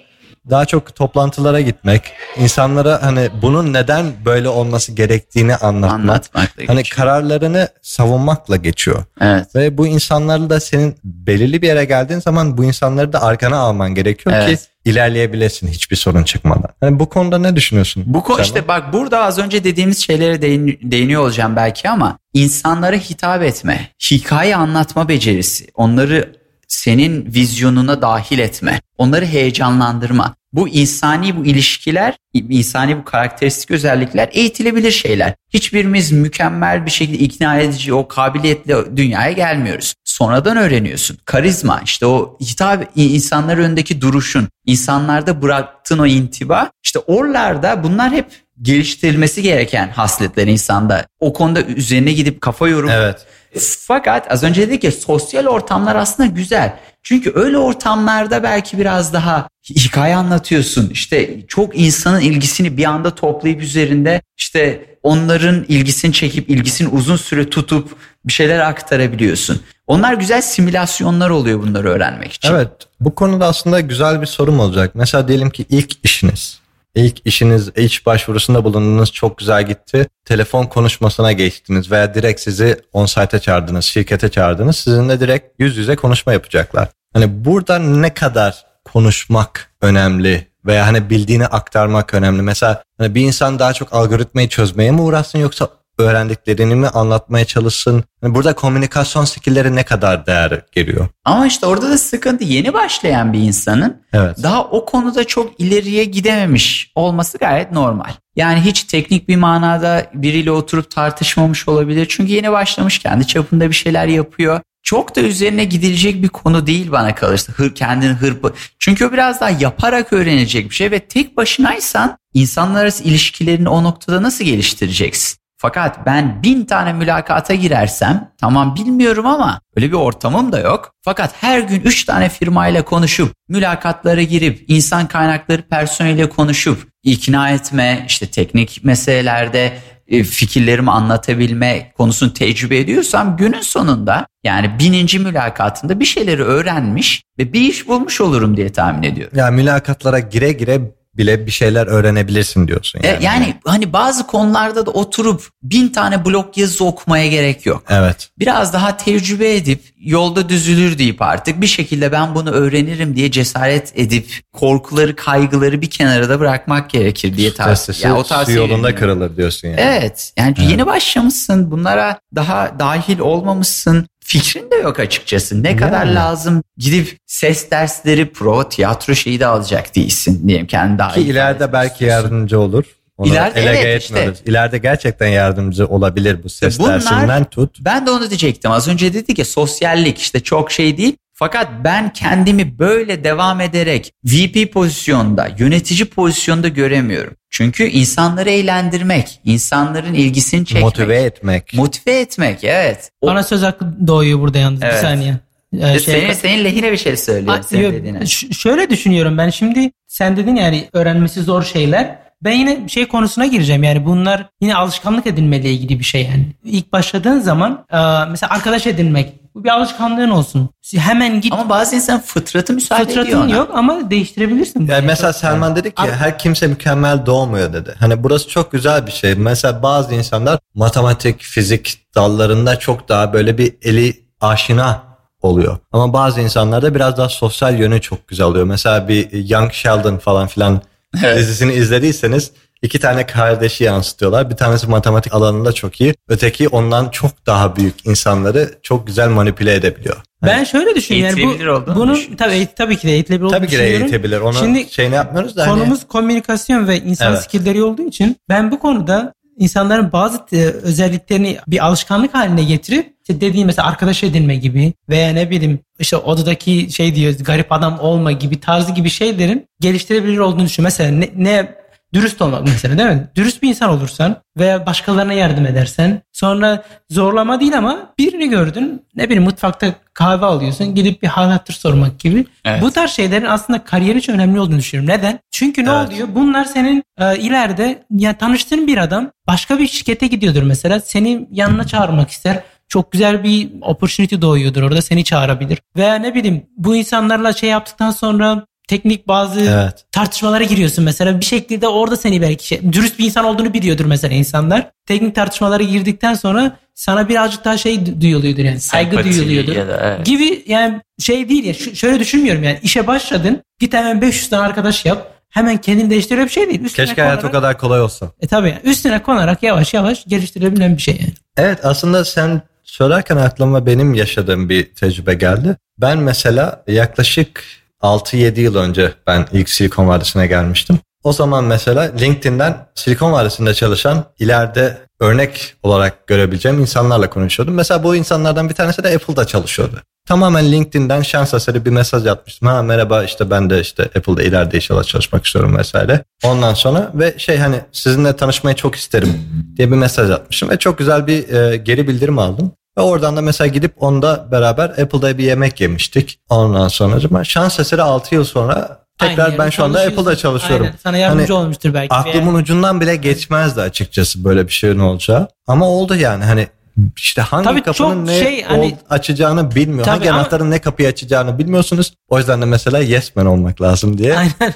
[0.51, 2.03] daha çok toplantılara gitmek,
[2.36, 6.01] insanlara hani bunun neden böyle olması gerektiğini anlatmak.
[6.01, 6.97] Anlatmakla Hani geçiyor.
[6.97, 9.05] kararlarını savunmakla geçiyor.
[9.20, 9.47] Evet.
[9.55, 13.95] Ve bu insanlarla da senin belirli bir yere geldiğin zaman bu insanları da arkana alman
[13.95, 14.59] gerekiyor Evet.
[14.61, 16.70] ki ilerleyebilesin hiçbir sorun çıkmadan.
[16.82, 18.03] Yani bu konuda ne düşünüyorsun?
[18.07, 18.45] Bu konu Selma?
[18.47, 23.88] işte bak burada az önce dediğimiz şeylere değin- değiniyor olacağım belki ama insanlara hitap etme,
[24.11, 26.39] hikaye anlatma becerisi, onları
[26.71, 30.35] senin vizyonuna dahil etme, onları heyecanlandırma.
[30.53, 35.35] Bu insani bu ilişkiler, insani bu karakteristik özellikler eğitilebilir şeyler.
[35.51, 39.95] Hiçbirimiz mükemmel bir şekilde ikna edici o kabiliyetle dünyaya gelmiyoruz.
[40.05, 41.18] Sonradan öğreniyorsun.
[41.25, 48.27] Karizma işte o hitap insanlar önündeki duruşun, insanlarda bıraktığın o intiba işte oralarda bunlar hep
[48.62, 51.07] geliştirilmesi gereken hasletler insanda.
[51.21, 53.27] O konuda üzerine gidip kafa yorup Evet.
[53.59, 56.76] Fakat az önce dedik ya sosyal ortamlar aslında güzel.
[57.03, 60.90] Çünkü öyle ortamlarda belki biraz daha hikaye anlatıyorsun.
[60.90, 67.51] İşte çok insanın ilgisini bir anda toplayıp üzerinde işte onların ilgisini çekip ilgisini uzun süre
[67.51, 69.62] tutup bir şeyler aktarabiliyorsun.
[69.86, 72.48] Onlar güzel simülasyonlar oluyor bunları öğrenmek için.
[72.48, 72.70] Evet.
[73.01, 74.90] Bu konuda aslında güzel bir sorum olacak.
[74.94, 76.61] Mesela diyelim ki ilk işiniz.
[76.95, 80.07] İlk işiniz, iş başvurusunda bulundunuz çok güzel gitti.
[80.24, 84.76] Telefon konuşmasına geçtiniz veya direkt sizi on-site'e çağırdınız, şirkete çağırdınız.
[84.76, 86.88] Sizinle direkt yüz yüze konuşma yapacaklar.
[87.12, 92.43] Hani burada ne kadar konuşmak önemli veya hani bildiğini aktarmak önemli.
[92.43, 95.68] Mesela hani bir insan daha çok algoritmayı çözmeye mi uğraşsın yoksa
[96.01, 98.05] öğrendiklerini mi anlatmaya çalışsın?
[98.20, 101.09] Hani burada komünikasyon skillleri ne kadar değer geliyor?
[101.24, 104.36] Ama işte orada da sıkıntı yeni başlayan bir insanın Evet.
[104.42, 108.11] daha o konuda çok ileriye gidememiş olması gayet normal.
[108.36, 112.07] Yani hiç teknik bir manada biriyle oturup tartışmamış olabilir.
[112.11, 114.61] Çünkü yeni başlamış kendi çapında bir şeyler yapıyor.
[114.82, 117.53] Çok da üzerine gidilecek bir konu değil bana kalırsa.
[117.53, 118.53] Hır, kendini hırpı.
[118.78, 123.84] Çünkü o biraz daha yaparak öğrenecek bir şey ve tek başınaysan insanlar arası ilişkilerini o
[123.84, 125.39] noktada nasıl geliştireceksin?
[125.63, 130.93] Fakat ben bin tane mülakata girersem tamam bilmiyorum ama öyle bir ortamım da yok.
[131.03, 138.05] Fakat her gün üç tane firmayla konuşup mülakatlara girip insan kaynakları personeliyle konuşup ikna etme
[138.09, 139.73] işte teknik meselelerde
[140.09, 147.53] e, fikirlerimi anlatabilme konusunu tecrübe ediyorsam günün sonunda yani bininci mülakatında bir şeyleri öğrenmiş ve
[147.53, 149.39] bir iş bulmuş olurum diye tahmin ediyorum.
[149.39, 150.81] Ya mülakatlara gire gire
[151.21, 153.01] bile bir şeyler öğrenebilirsin diyorsun.
[153.03, 153.25] E, Yani.
[153.25, 157.83] Yani hani bazı konularda da oturup bin tane blog yazısı okumaya gerek yok.
[157.89, 158.29] Evet.
[158.39, 163.93] biraz daha tecrübe edip yolda düzülür deyip artık bir şekilde ben bunu öğrenirim diye cesaret
[163.97, 167.75] edip korkuları kaygıları bir kenara da bırakmak gerekir diye tavsiye.
[167.75, 169.81] Testisi Yani o su tavsiye yolunda kırılır diyorsun yani.
[169.81, 175.62] Evet yani yeni başlamışsın bunlara daha dahil olmamışsın fikrin de yok açıkçası.
[175.62, 176.14] Ne kadar Yani.
[176.14, 181.72] lazım gidip ses dersleri pro tiyatro şeyi de alacak değilsin diyelim kendi daha Ki ileride
[181.72, 182.22] belki istiyorsun.
[182.22, 182.85] yardımcı olur.
[183.18, 184.33] Onu İleride evet, işte.
[184.47, 187.76] İleride gerçekten yardımcı olabilir bu ses Bunlar- dersinden tut.
[187.81, 188.70] Ben de onu diyecektim.
[188.70, 191.16] Az önce dedik ya sosyallik işte çok şey değil.
[191.41, 197.34] Fakat ben kendimi böyle devam ederek VP pozisyonda, yönetici pozisyonda göremiyorum.
[197.51, 201.74] Çünkü insanları eğlendirmek, insanların ilgisini çekmek, Motive etmek.
[201.74, 203.11] motive etmek evet.
[203.20, 204.95] O, Bana söz hakkı doğuyor burada yalnız Evet.
[204.95, 205.36] bir saniye.
[205.80, 208.26] Ee, şey- senin, senin lehine bir şey söylüyorum Ha, senin yok, dediğine.
[208.26, 212.18] ş- şöyle düşünüyorum ben şimdi sen dedin yani öğrenmesi zor şeyler.
[212.43, 216.47] Ben yine şey konusuna gireceğim yani bunlar yine alışkanlık edinmeyle ilgili bir şey yani.
[216.64, 217.97] İlk başladığın zaman e,
[218.30, 220.68] mesela arkadaş edinmek bu bir alışkanlığın olsun.
[220.96, 224.86] Hemen git Ama bazı insan fıtratı müsaade ediyor fıtratın yok ama değiştirebilirsin.
[224.86, 227.94] Yani mesela Selman dedi ki her kimse mükemmel doğmuyor dedi.
[227.98, 229.34] Hani burası çok güzel bir şey.
[229.34, 235.03] Mesela bazı insanlar matematik, fizik dallarında çok daha böyle bir eli aşina
[235.42, 235.78] oluyor.
[235.92, 238.64] Ama bazı insanlarda biraz daha sosyal yönü çok güzel oluyor.
[238.64, 240.82] Mesela bir Young Sheldon falan filan
[241.24, 241.38] Evet.
[241.38, 242.53] dizisini izlediyseniz
[242.83, 244.51] iki tane kardeşi yansıtıyorlar.
[244.51, 246.14] Bir tanesi matematik alanında çok iyi.
[246.28, 250.16] Öteki ondan çok daha büyük insanları çok güzel manipüle edebiliyor.
[250.43, 251.39] Ben şöyle düşünüyorum.
[251.39, 252.37] Yani bu, bunun düşün.
[252.37, 254.41] tabii eğit- tabii ki de eğitilebilir olduğunu Tabii ki de eğitebilir.
[254.41, 257.43] Onu Şimdi şeyini yapmıyoruz da hani- konumuz komünikasyon ve insan Evet.
[257.43, 263.41] skillleri olduğu için ben bu konuda insanların bazı e, özelliklerini bir alışkanlık haline getirip işte
[263.41, 268.33] dediğim mesela arkadaş edinme gibi veya ne bileyim işte odadaki şey diyor garip adam olma
[268.33, 270.95] gibi tarzı gibi şeylerin geliştirebilir olduğunu düşünüyorum.
[270.99, 271.80] Mesela ne, ne
[272.15, 273.29] dürüst olmak mesela değil mi?
[273.37, 279.25] Dürüst bir insan olursan veya başkalarına yardım edersen sonra zorlama değil ama birini gördün ne
[279.25, 282.45] bileyim mutfakta kahve alıyorsun gidip bir hal hatır sormak gibi.
[282.65, 282.83] Evet.
[282.83, 285.19] Bu tarz şeylerin aslında kariyer için önemli olduğunu düşünüyorum.
[285.19, 285.39] Neden?
[285.51, 286.09] Çünkü ne Evet.
[286.09, 286.29] oluyor?
[286.35, 291.01] Bunlar senin e, ileride ya tanıştığın bir adam başka bir şirkete gidiyordur mesela.
[291.01, 292.63] Seni yanına çağırmak ister.
[292.89, 295.79] Çok güzel bir opportunity doğuyordur orada seni çağırabilir.
[295.97, 300.05] Veya ne bileyim bu insanlarla şey yaptıktan sonra teknik bazı Evet.
[300.12, 304.34] tartışmalara giriyorsun mesela bir şekilde orada seni belki şey, dürüst bir insan olduğunu biliyordur mesela
[304.34, 304.91] insanlar.
[305.07, 309.72] Teknik tartışmalara girdikten sonra sana birazcık daha şey du- duyuluyordur yani saygı Sempati duyuluyordur.
[309.76, 310.26] ya da evet.
[310.26, 315.05] Gibi yani şey değil ya şöyle düşünmüyorum yani işe başladın git hemen 500 tane arkadaş
[315.05, 316.80] yap hemen kendini değiştiriyor bir şey değil.
[316.84, 318.26] Üstüne Keşke hayat o konarak- kadar kolay olsa.
[318.41, 321.32] E tabii üstüne konarak yavaş yavaş geliştirebilen bir şey yani.
[321.57, 325.76] Evet aslında sen söylerken aklıma benim yaşadığım bir tecrübe geldi.
[325.99, 327.64] Ben mesela yaklaşık
[328.03, 330.98] 6-7 yıl önce ben ilk Silikon Vadisi'ne gelmiştim.
[331.24, 337.74] O zaman mesela LinkedIn'den Silikon Vadisi'nde çalışan ileride örnek olarak görebileceğim insanlarla konuşuyordum.
[337.74, 340.03] Mesela bu insanlardan bir tanesi de Apple'da çalışıyordu.
[340.28, 342.68] Tamamen LinkedIn'den şans eseri bir mesaj atmıştım.
[342.68, 346.24] Ha merhaba işte ben de işte Apple'da ileride inşallah çalışmak istiyorum vesaire.
[346.44, 349.34] Ondan sonra ve şey hani sizinle tanışmayı çok isterim
[349.76, 352.72] diye bir mesaj atmışım ve çok güzel bir e, geri bildirim aldım.
[352.99, 356.41] Ve oradan da mesela gidip onda beraber Apple'da bir yemek yemiştik.
[356.49, 360.01] Ondan sonra şans eseri 6 yıl sonra tekrar ben şu anda.
[360.01, 360.86] Apple'da çalışıyorum.
[360.86, 362.14] Aynen, sana yardımcı Hani olmuştur belki.
[362.14, 365.49] Aklımın ucundan bile geçmezdi açıkçası böyle bir şeyin olacağı.
[365.66, 366.68] Ama oldu yani hani
[367.16, 370.05] işte hangi Tabii kapının ne şey, hani- ol- açacağını bilmiyor.
[370.05, 372.14] Tabii hangi ama- anahtarın ne kapıyı açacağını bilmiyorsunuz.
[372.28, 374.53] O yüzden de mesela yes man olmak lazım diye Aynen.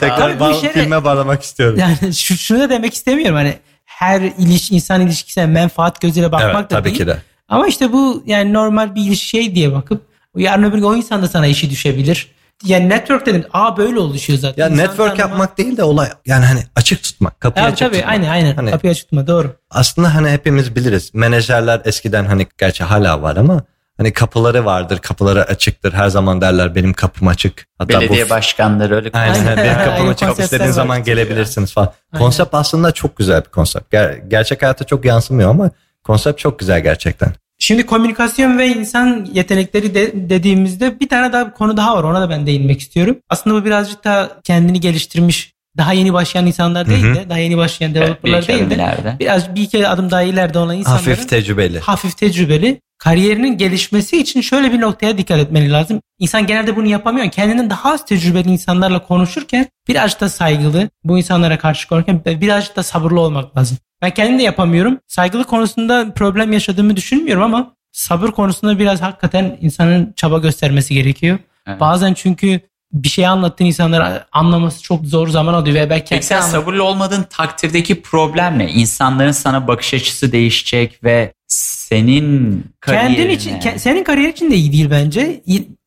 [0.00, 1.78] tekrar işe de- filme bağlamak istiyorum.
[1.78, 3.54] Yani şu, şunu da demek istemiyorum hani
[3.84, 6.96] her iliş, insan ilişkisine menfaat gözüyle bakmak evet da tabii değil.
[6.96, 7.22] ki de.
[7.52, 10.02] Ama işte bu yani normal bir ilişki şey diye bakıp
[10.36, 12.28] Yarın öbür gün o insan da sana işi düşebilir.
[12.64, 13.44] Yani network dedim.
[13.52, 14.62] Aa böyle oluşuyor zaten.
[14.62, 17.86] Ya İnsan network tanıma- yapmak değil de olay yani hani açık tutmak, kapıyı Tabii açık
[17.88, 18.12] tabii tutmak.
[18.12, 18.54] aynen aynen.
[18.54, 19.56] Hani Kapıyı açık tutma doğru.
[19.70, 21.14] aslında hani hepimiz biliriz.
[21.14, 23.62] Menajerler eskiden hani gerçi hala var ama
[23.96, 25.92] hani kapıları vardır, kapıları açıktır.
[25.92, 27.66] Her zaman derler benim kapım açık.
[27.78, 29.56] Hatta Belediye bu başkanları öyle Aynen, Aynen.
[29.56, 30.28] benim kapım açık.
[30.60, 30.66] var.
[30.66, 31.92] zaman gelebilirsiniz falan.
[32.12, 32.24] Aynen.
[32.24, 33.94] Konsept aslında çok güzel bir konsept.
[33.94, 35.70] Ger- gerçek hayata çok yansımıyor ama
[36.04, 37.32] konsept çok güzel gerçekten.
[37.62, 42.04] Şimdi komünikasyon ve insan yetenekleri de, dediğimizde bir tane daha bir konu daha var.
[42.04, 43.16] Ona da ben değinmek istiyorum.
[43.28, 47.94] Aslında bu birazcık daha kendini geliştirmiş, daha yeni başlayan insanlar değil de, daha yeni başlayan
[47.94, 49.16] developerlar değil de ileride.
[49.20, 51.80] biraz bir iki adım daha ileride olan insanların Hafif tecrübeli.
[51.80, 56.00] hafif tecrübeli kariyerinin gelişmesi için şöyle bir noktaya dikkat etmeli lazım.
[56.18, 57.30] İnsan genelde bunu yapamıyor.
[57.30, 62.82] Kendinin daha az tecrübeli insanlarla konuşurken birazcık da saygılı bu insanlara karşı konuşurken birazcık da
[62.82, 63.78] sabırlı olmak lazım.
[64.02, 64.98] Ben kendim de yapamıyorum.
[65.06, 71.38] Saygılı konusunda problem yaşadığımı düşünmüyorum ama sabır konusunda biraz hakikaten insanın çaba göstermesi gerekiyor.
[71.66, 71.80] Evet.
[71.80, 72.60] Bazen çünkü
[72.92, 76.84] bir şey anlattığın insanlara anlaması çok zor zaman alıyor ve belki Peki sen anlat- sabırlı
[76.84, 78.70] olmadığın takdirdeki problem ne?
[78.70, 83.16] İnsanların sana bakış açısı değişecek ve senin kariyerine...
[83.16, 85.42] Kendin için, ke- senin kariyer için de iyi değil bence.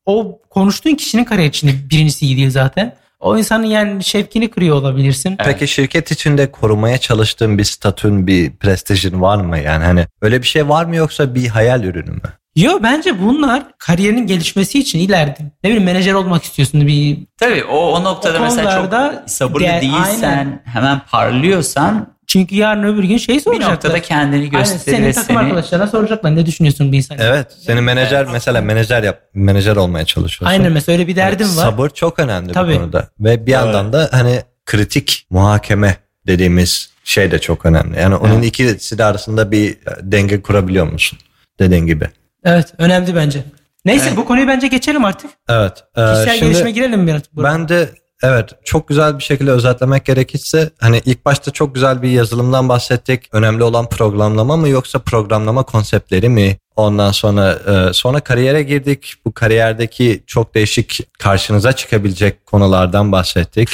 [0.06, 2.96] O konuştuğun kişinin kariyer için de birincisi iyi değil zaten.
[3.20, 5.36] O insanın yani şevkini kırıyor olabilirsin.
[5.36, 9.58] Peki şirket içinde korumaya çalıştığın bir statün, bir prestijin var mı?
[9.58, 12.20] Yani hani öyle bir şey var mı yoksa bir hayal ürünü mü?
[12.56, 17.76] Yo bence bunlar kariyerinin gelişmesi için ileride ne bileyim menajer olmak istiyorsun bir Tabii o,
[17.76, 20.62] o noktada O mesela çok sabırlı değilsen, aynen.
[20.64, 23.72] hemen parlıyorsan çünkü yarın öbür gün şey bir soracaklar.
[23.74, 25.38] noktada kendini Aynen, gösterir senin ve takım seni...
[25.38, 27.18] arkadaşlarına soracaklar ne düşünüyorsun bir insan?
[27.20, 27.46] Evet.
[27.66, 30.46] Senin menajer mesela menajer yap, menajer olmaya çalışıyorsun.
[30.46, 31.62] Aynen mesela öyle bir derdim var.
[31.62, 32.74] Sabır çok önemli Tabii.
[32.74, 33.08] bu konuda.
[33.20, 35.96] Ve bir yandan da hani kritik muhakeme
[36.26, 37.98] dediğimiz şey de çok önemli.
[38.00, 41.18] Yani onun ikisi de arasında bir denge kurabiliyor musun?
[41.58, 42.08] Dediğin gibi.
[42.44, 43.44] Evet önemli bence.
[43.84, 44.16] Neyse Evet.
[44.16, 45.30] bu konuyu bence geçelim artık.
[45.48, 45.72] Evet.
[45.96, 47.48] e, Kişisel şimdi gelişime girelim burada?
[47.48, 47.88] ben de
[48.22, 53.28] evet çok güzel bir şekilde özetlemek gerekirse hani ilk başta çok güzel bir yazılımdan bahsettik.
[53.32, 56.56] Önemli olan programlama mı yoksa programlama konseptleri mi?
[56.76, 59.14] Ondan sonra e, sonra kariyere girdik.
[59.24, 63.68] Bu kariyerdeki çok değişik karşınıza çıkabilecek konulardan bahsettik.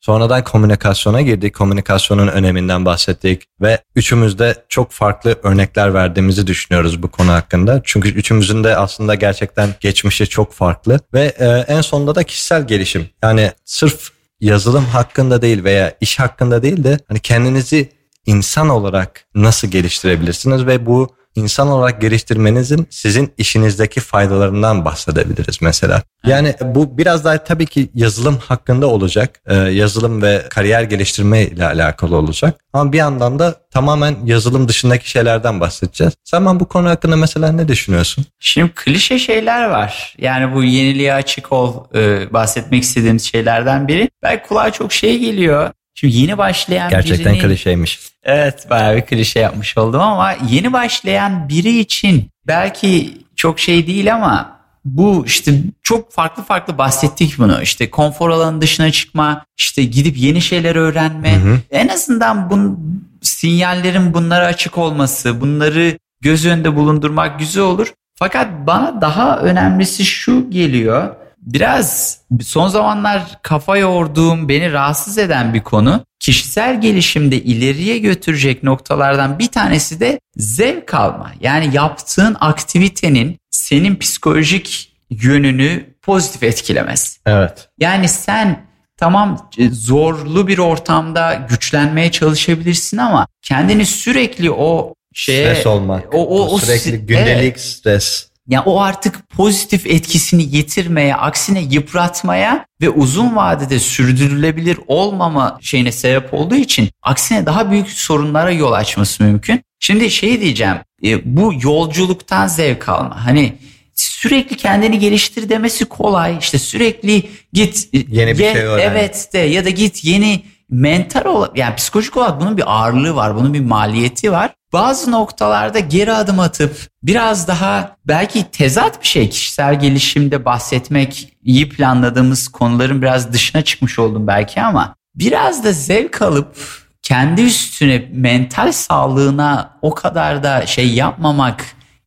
[0.00, 1.54] Sonradan komünikasyona girdik.
[1.54, 7.80] Komünikasyonun öneminden bahsettik ve üçümüz de çok farklı örnekler verdiğimizi düşünüyoruz bu konu hakkında.
[7.84, 13.08] Çünkü üçümüzün de aslında gerçekten geçmişi çok farklı ve e, en sonunda da kişisel gelişim.
[13.22, 17.92] Yani sırf yazılım hakkında değil veya iş hakkında değil de hani kendinizi
[18.26, 26.02] insan olarak nasıl geliştirebilirsiniz ve bu insan olarak geliştirmenizin sizin işinizdeki faydalarından bahsedebiliriz mesela.
[26.26, 29.40] Yani bu biraz daha tabii ki yazılım hakkında olacak.
[29.46, 32.60] Ee, yazılım ve kariyer geliştirme ile alakalı olacak.
[32.72, 36.12] Ama bir yandan da tamamen yazılım dışındaki şeylerden bahsedeceğiz.
[36.24, 38.24] Sen ben bu konu hakkında mesela ne düşünüyorsun?
[38.40, 40.14] Şimdi klişe şeyler var.
[40.18, 44.10] Yani bu yeniliğe açık ol e, bahsetmek istediğimiz şeylerden biri.
[44.22, 45.70] Belki kulağa çok şey geliyor.
[46.00, 47.48] Şimdi yeni başlayan Gerçekten birinin...
[47.48, 48.00] klişeymiş.
[48.22, 54.14] Evet bayağı bir klişe yapmış oldum ama yeni başlayan biri için belki çok şey değil
[54.14, 57.62] ama bu işte çok farklı farklı bahsettik bunu.
[57.62, 61.36] İşte konfor alanının dışına çıkma, işte gidip yeni şeyler öğrenme.
[61.36, 61.58] Hı hı.
[61.70, 62.78] En azından bun,
[63.22, 67.92] sinyallerin bunlara açık olması, bunları göz önünde bulundurmak güzel olur.
[68.14, 71.14] Fakat bana daha önemlisi şu geliyor.
[71.52, 76.04] Biraz son zamanlar kafa yorduğum, beni rahatsız eden bir konu.
[76.20, 81.32] Kişisel gelişimde ileriye götürecek noktalardan bir tanesi de zevk alma.
[81.40, 87.18] Yani yaptığın aktivitenin senin psikolojik yönünü pozitif etkilemesi.
[87.26, 87.68] Evet.
[87.80, 95.66] Yani sen tamam e, zorlu bir ortamda güçlenmeye çalışabilirsin ama kendini sürekli o şeye Stres
[95.66, 96.14] olmak.
[96.14, 97.60] o, o, o sürekli si- gündelik evet.
[97.60, 98.28] stres.
[98.48, 106.34] Ya o artık pozitif etkisini yitirmeye, aksine yıpratmaya ve uzun vadede sürdürülebilir olmama şeyine sebep
[106.34, 109.60] olduğu için aksine daha büyük sorunlara yol açması mümkün.
[109.80, 113.26] Şimdi şey diyeceğim, e, bu yolculuktan zevk alma.
[113.26, 113.52] Hani
[113.94, 116.38] sürekli kendini geliştir demesi kolay.
[116.40, 118.90] İşte sürekli git e, Yeni bir ye- şey öğren.
[118.90, 123.36] Evet de ya da git yeni mental olarak yani psikolojik olarak bunun bir ağırlığı var.
[123.36, 124.50] Bunun bir maliyeti var.
[124.72, 131.68] Bazı noktalarda geri adım atıp biraz daha belki tezat bir şey kişisel gelişimde bahsetmek iyi
[131.68, 136.56] planladığımız konuların biraz dışına çıkmış oldum belki ama biraz da zevk alıp
[137.02, 141.64] kendi üstüne mental sağlığına o kadar da şey yapmamak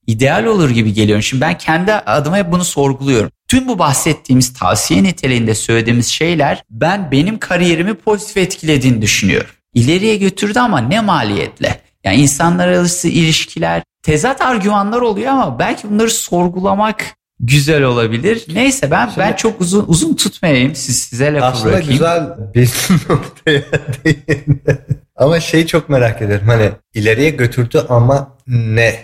[0.08, 1.22] ideal olur gibi geliyor.
[1.22, 3.32] Şimdi ben kendi adıma hep bunu sorguluyorum.
[3.48, 9.50] Tüm bu bahsettiğimiz tavsiye niteliğinde söylediğimiz şeyler ben benim kariyerimi pozitif etkilediğini düşünüyorum.
[9.74, 11.82] İleriye götürdü ama ne maliyetle?
[12.04, 17.06] Yani insanlar arası ilişkiler tezat argümanlar oluyor ama belki bunları sorgulamak
[17.40, 18.46] güzel olabilir.
[18.54, 20.76] Neyse ben ben çok uzun uzun tutmayayım.
[20.76, 21.92] Siz size lafı Aslında bırakayım.
[21.94, 22.24] güzel
[22.56, 22.70] bir
[23.10, 23.62] noktaya
[24.06, 24.86] değindi.
[25.16, 26.48] Ama şeyi çok merak ederim.
[26.48, 28.96] Hani ileriye götürdü ama ne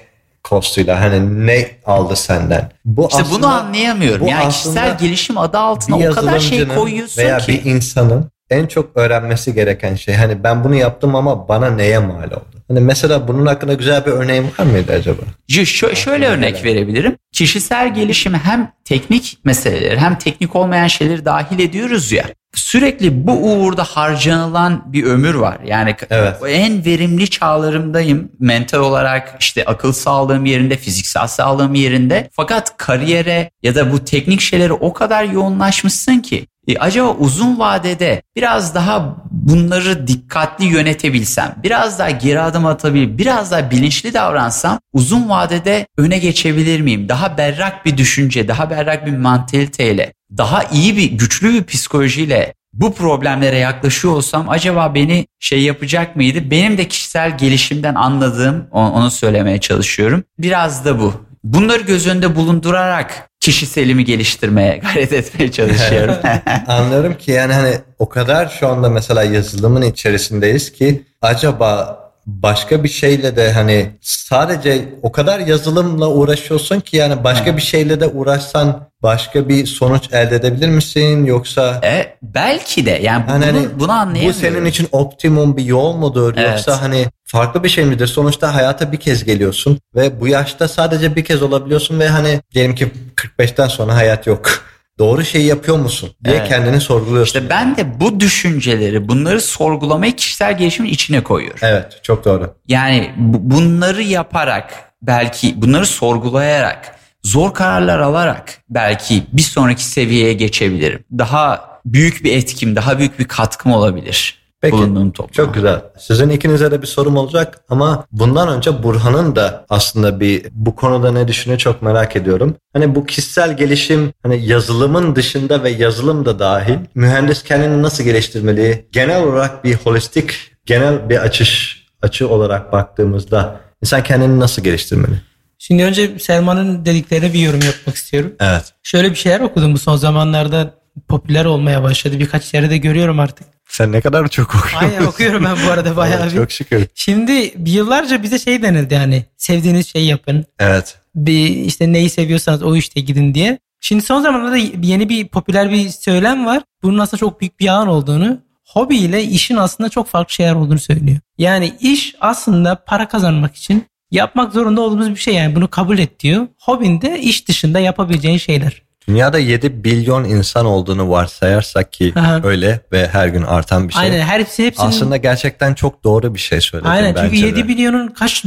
[0.44, 1.02] kostuyla?
[1.02, 2.72] Hani ne aldı senden?
[2.86, 4.26] Bu İşte bunu aslında anlayamıyorum.
[4.26, 4.52] bu yani aslında
[4.82, 7.52] kişisel gelişim adı altına o kadar şey koyuyorsun veya ki.
[7.66, 10.16] bir insanın en çok öğrenmesi gereken şey.
[10.16, 12.46] Hani ben bunu yaptım ama bana neye mal oldu?
[12.68, 15.22] Hani mesela bunun hakkında güzel bir örneğin var mıydı acaba?
[15.48, 17.16] Ş- şö- şöyle örnek verebilirim.
[17.32, 22.26] Kişisel gelişimi hem teknik meseleleri hem teknik olmayan şeyleri dahil ediyoruz ya.
[22.56, 25.58] Sürekli bu uğurda harcanılan bir ömür var.
[25.66, 26.36] Yani Evet.
[26.48, 28.32] en verimli çağlarımdayım.
[28.40, 32.30] Mental olarak işte akıl sağlığım yerinde, fiziksel sağlığım yerinde.
[32.32, 38.22] Fakat kariyere ya da bu teknik şeylere o kadar yoğunlaşmışsın ki e, acaba uzun vadede
[38.36, 45.30] biraz daha bunları dikkatli yönetebilsem, biraz daha geri adım atabilir, biraz daha bilinçli davransam uzun
[45.30, 47.10] vadede öne geçebilir miyim?
[47.10, 52.94] Daha berrak bir düşünce, daha berrak bir mantaliteyle, daha iyi bir, güçlü bir psikolojiyle bu
[52.94, 56.52] problemlere yaklaşıyor olsam acaba beni şey yapacak mıydı?
[56.52, 60.24] Benim de kişisel gelişimden anladığım, onu söylemeye çalışıyorum.
[60.40, 61.14] Biraz da bu.
[61.44, 66.16] Bunları göz önünde bulundurarak kişiselimi geliştirmeye gayret etmeye çalışıyorum.
[66.68, 72.90] Anlıyorum ki yani hani o kadar şu anda mesela yazılımın içerisindeyiz ki acaba başka bir
[72.90, 78.88] şeyle de hani sadece o kadar yazılımla uğraşıyorsun ki yani başka bir şeyle de uğraşsan
[79.04, 83.92] başka bir sonuç elde edebilir misin yoksa e, belki de yani bunu, hani bunu bu
[83.92, 84.42] anlayamıyorum.
[84.42, 86.50] senin için optimum bir yol mudur Evet.
[86.50, 88.08] yoksa hani farklı bir şey midir?
[88.08, 92.76] Sonuçta hayata bir kez geliyorsun ve bu yaşta sadece bir kez olabiliyorsun ve hani diyelim
[92.76, 94.67] ki 45'ten sonra hayat yok.
[95.00, 96.48] Doğru şeyi yapıyor musun diye Evet.
[96.50, 97.40] kendini sorguluyorsun.
[97.40, 101.60] İşte ben de bu düşünceleri, bunları sorgulamayı kişisel gelişimin içine koyuyorum.
[101.62, 102.54] Evet çok doğru.
[102.68, 111.04] Yani bu- bunları yaparak belki bunları sorgulayarak zor kararlar alarak belki bir sonraki seviyeye geçebilirim.
[111.18, 114.47] Daha büyük bir etkim, daha büyük bir katkım olabilir.
[114.62, 115.34] Peki, bulunduğum topluma.
[115.34, 115.82] Çok güzel.
[116.00, 121.12] Sizin ikinize de bir sorum olacak ama bundan önce Burhan'ın da aslında bir bu konuda
[121.12, 122.56] ne düşünüyor çok merak ediyorum.
[122.74, 128.88] Hani bu kişisel gelişim hani yazılımın dışında ve yazılım da dahil mühendis kendini nasıl geliştirmeli?
[128.92, 130.34] Genel olarak bir holistik
[130.66, 135.22] genel bir açış açı olarak baktığımızda insan kendini nasıl geliştirmeli?
[135.60, 138.34] Şimdi önce Selman'ın dediklerine bir yorum yapmak istiyorum.
[138.40, 138.74] Evet.
[138.84, 140.74] Şöyle bir şeyler okudum bu son zamanlarda
[141.08, 142.20] popüler olmaya başladı.
[142.20, 143.57] Birkaç yerde de görüyorum artık.
[143.70, 144.78] Sen ne kadar çok okuyorsun.
[144.78, 146.38] Aynen okuyorum ben bu arada bayağı Evet, bir.
[146.38, 146.88] Çok şükür.
[146.96, 150.46] Şimdi yıllarca bize şey denildi yani sevdiğiniz şeyi yapın.
[150.60, 150.96] Evet.
[151.16, 153.60] Bir işte neyi seviyorsanız o işte gidin diye.
[153.82, 156.64] Şimdi son zamanlarda yeni bir popüler bir söylem var.
[156.84, 160.80] Bunun aslında çok büyük bir yalan olduğunu, hobi ile işin aslında çok farklı şeyler olduğunu
[160.80, 161.18] söylüyor.
[161.38, 166.20] Yani iş aslında para kazanmak için yapmak zorunda olduğumuz bir şey yani bunu kabul et
[166.20, 166.48] diyor.
[166.62, 168.82] Hobin de iş dışında yapabileceğin şeyler.
[169.08, 172.42] Dünyada 7 milyon insan olduğunu varsayarsak ki Aha.
[172.44, 174.02] öyle ve her gün artan bir şey.
[174.02, 177.56] Aynen her hepsi hepsinin Aslında gerçekten çok doğru bir şey söyledin Aynen çünkü bence 7
[177.56, 177.64] de.
[177.64, 178.44] milyonun kaç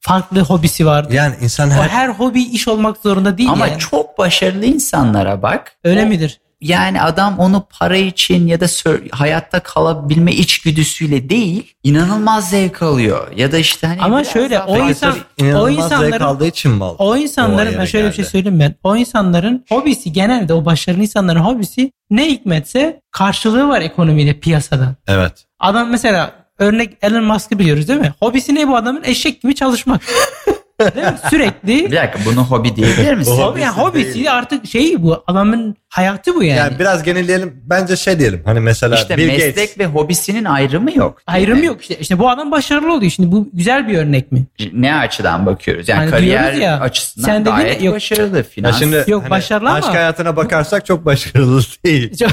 [0.00, 1.14] farklı hobisi vardı.
[1.14, 1.88] Yani insan O her...
[1.88, 3.78] her hobi iş olmak zorunda değil Ama yani.
[3.78, 5.72] çok başarılı insanlara bak.
[5.84, 6.40] Öyle O- midir?
[6.60, 8.66] Yani adam onu para için ya da
[9.10, 13.32] hayatta kalabilme içgüdüsüyle değil, inanılmaz zevk alıyor.
[13.36, 16.84] Ya da işte hani Ama şöyle, o insan- o zevk insanların- aldığı için mi?
[16.84, 18.30] O insanların ben şöyle bir şey geldi.
[18.30, 18.74] söyleyeyim ben.
[18.84, 24.94] O insanların hobisi genelde o başarılı insanların hobisi ne hikmetse karşılığı var ekonomiyle piyasada.
[25.06, 25.44] Evet.
[25.60, 28.14] Adam mesela örnek Elon Musk'ı biliyoruz değil mi?
[28.20, 29.02] Hobisi ne bu adamın?
[29.04, 30.02] Eşek gibi çalışmak.
[30.80, 31.14] değil mi?
[31.24, 31.92] Bir Sürekli.
[31.92, 33.34] dakika bunu hobi diyebilir misin?
[33.38, 34.32] Bu Hobi, yani hobisi hobisi değil.
[34.32, 36.58] artık şey bu adamın hayatı bu yani.
[36.58, 37.60] Yani biraz genelleyelim.
[37.64, 38.42] Bence şey diyelim.
[38.44, 39.78] Hani mesela İşte Bill meslek Gates.
[39.78, 40.98] ve hobisinin ayrımı yok.
[41.18, 41.66] değil Ayrım mi?
[41.66, 41.98] yok işte.
[41.98, 43.10] İşte bu adam başarılı oluyor.
[43.12, 44.44] Şimdi bu güzel bir örnek mi?
[44.72, 45.88] Ne açıdan bakıyoruz?
[45.88, 47.94] Yani Hani kariyer diyoruz ya, açısından sen dedin ya, gayet yok.
[47.94, 48.36] başarılı.
[48.36, 48.78] Ya Finans.
[48.78, 52.16] şimdi Yok, hani başarılı ama- aşk hayatına bakarsak çok başarılı değil.
[52.18, 52.30] Çok-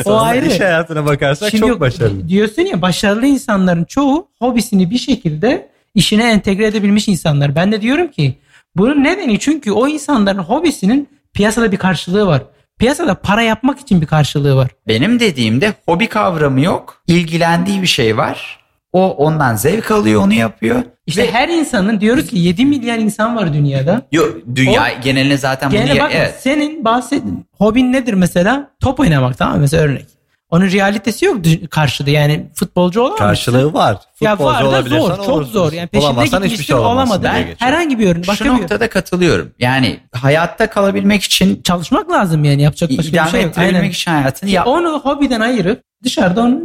[0.00, 0.46] o Sonra ayrı.
[0.46, 2.28] iş hayatına bakarsak Şimdi çok yok, başarılı.
[2.28, 7.54] Diyorsun ya başarılı insanların çoğu hobisini bir şekilde işine entegre edebilmiş insanlar.
[7.56, 8.38] Ben de diyorum ki
[8.76, 12.42] bunun nedeni çünkü o insanların hobisinin piyasada bir karşılığı var.
[12.78, 14.68] Piyasada para yapmak için bir karşılığı var.
[14.88, 17.02] Benim dediğimde hobi kavramı yok.
[17.06, 18.60] İlgilendiği bir şey var.
[18.92, 20.82] O ondan zevk alıyor, onu yapıyor.
[21.06, 24.02] İşte Ve- her insanın diyoruz ki 7 milyar insan var dünyada.
[24.12, 24.22] Yo,
[24.54, 26.34] dünya geneline zaten bunu Gene ya- bak evet.
[26.40, 28.70] senin bahsettiğin hobin nedir mesela?
[28.80, 29.60] Top oynamak tamam mı?
[29.60, 30.06] Mesela örnek.
[30.50, 31.36] Onun realitesi yok
[31.70, 33.18] karşıda yani futbolcu olamaz.
[33.18, 33.96] Karşılığı var.
[34.20, 35.52] Ya Futbolcu var da zor, çok olursun.
[35.52, 35.72] zor.
[35.72, 37.36] Yani peşinde Olamazsan hiçbir gitmişsin şey olamazsın olamadı.
[37.46, 38.28] diye Ben herhangi bir örnek.
[38.28, 39.50] Başka Şu bir noktada katılıyorum.
[39.58, 43.50] Yani hayatta kalabilmek için, çalışmak lazım yani yapacak başka bir şey yok.
[43.50, 43.90] ettirebilmek Aynen.
[43.90, 44.66] için hayatını yap.
[44.66, 46.60] Onu hobiden ayırıp dışarıda onu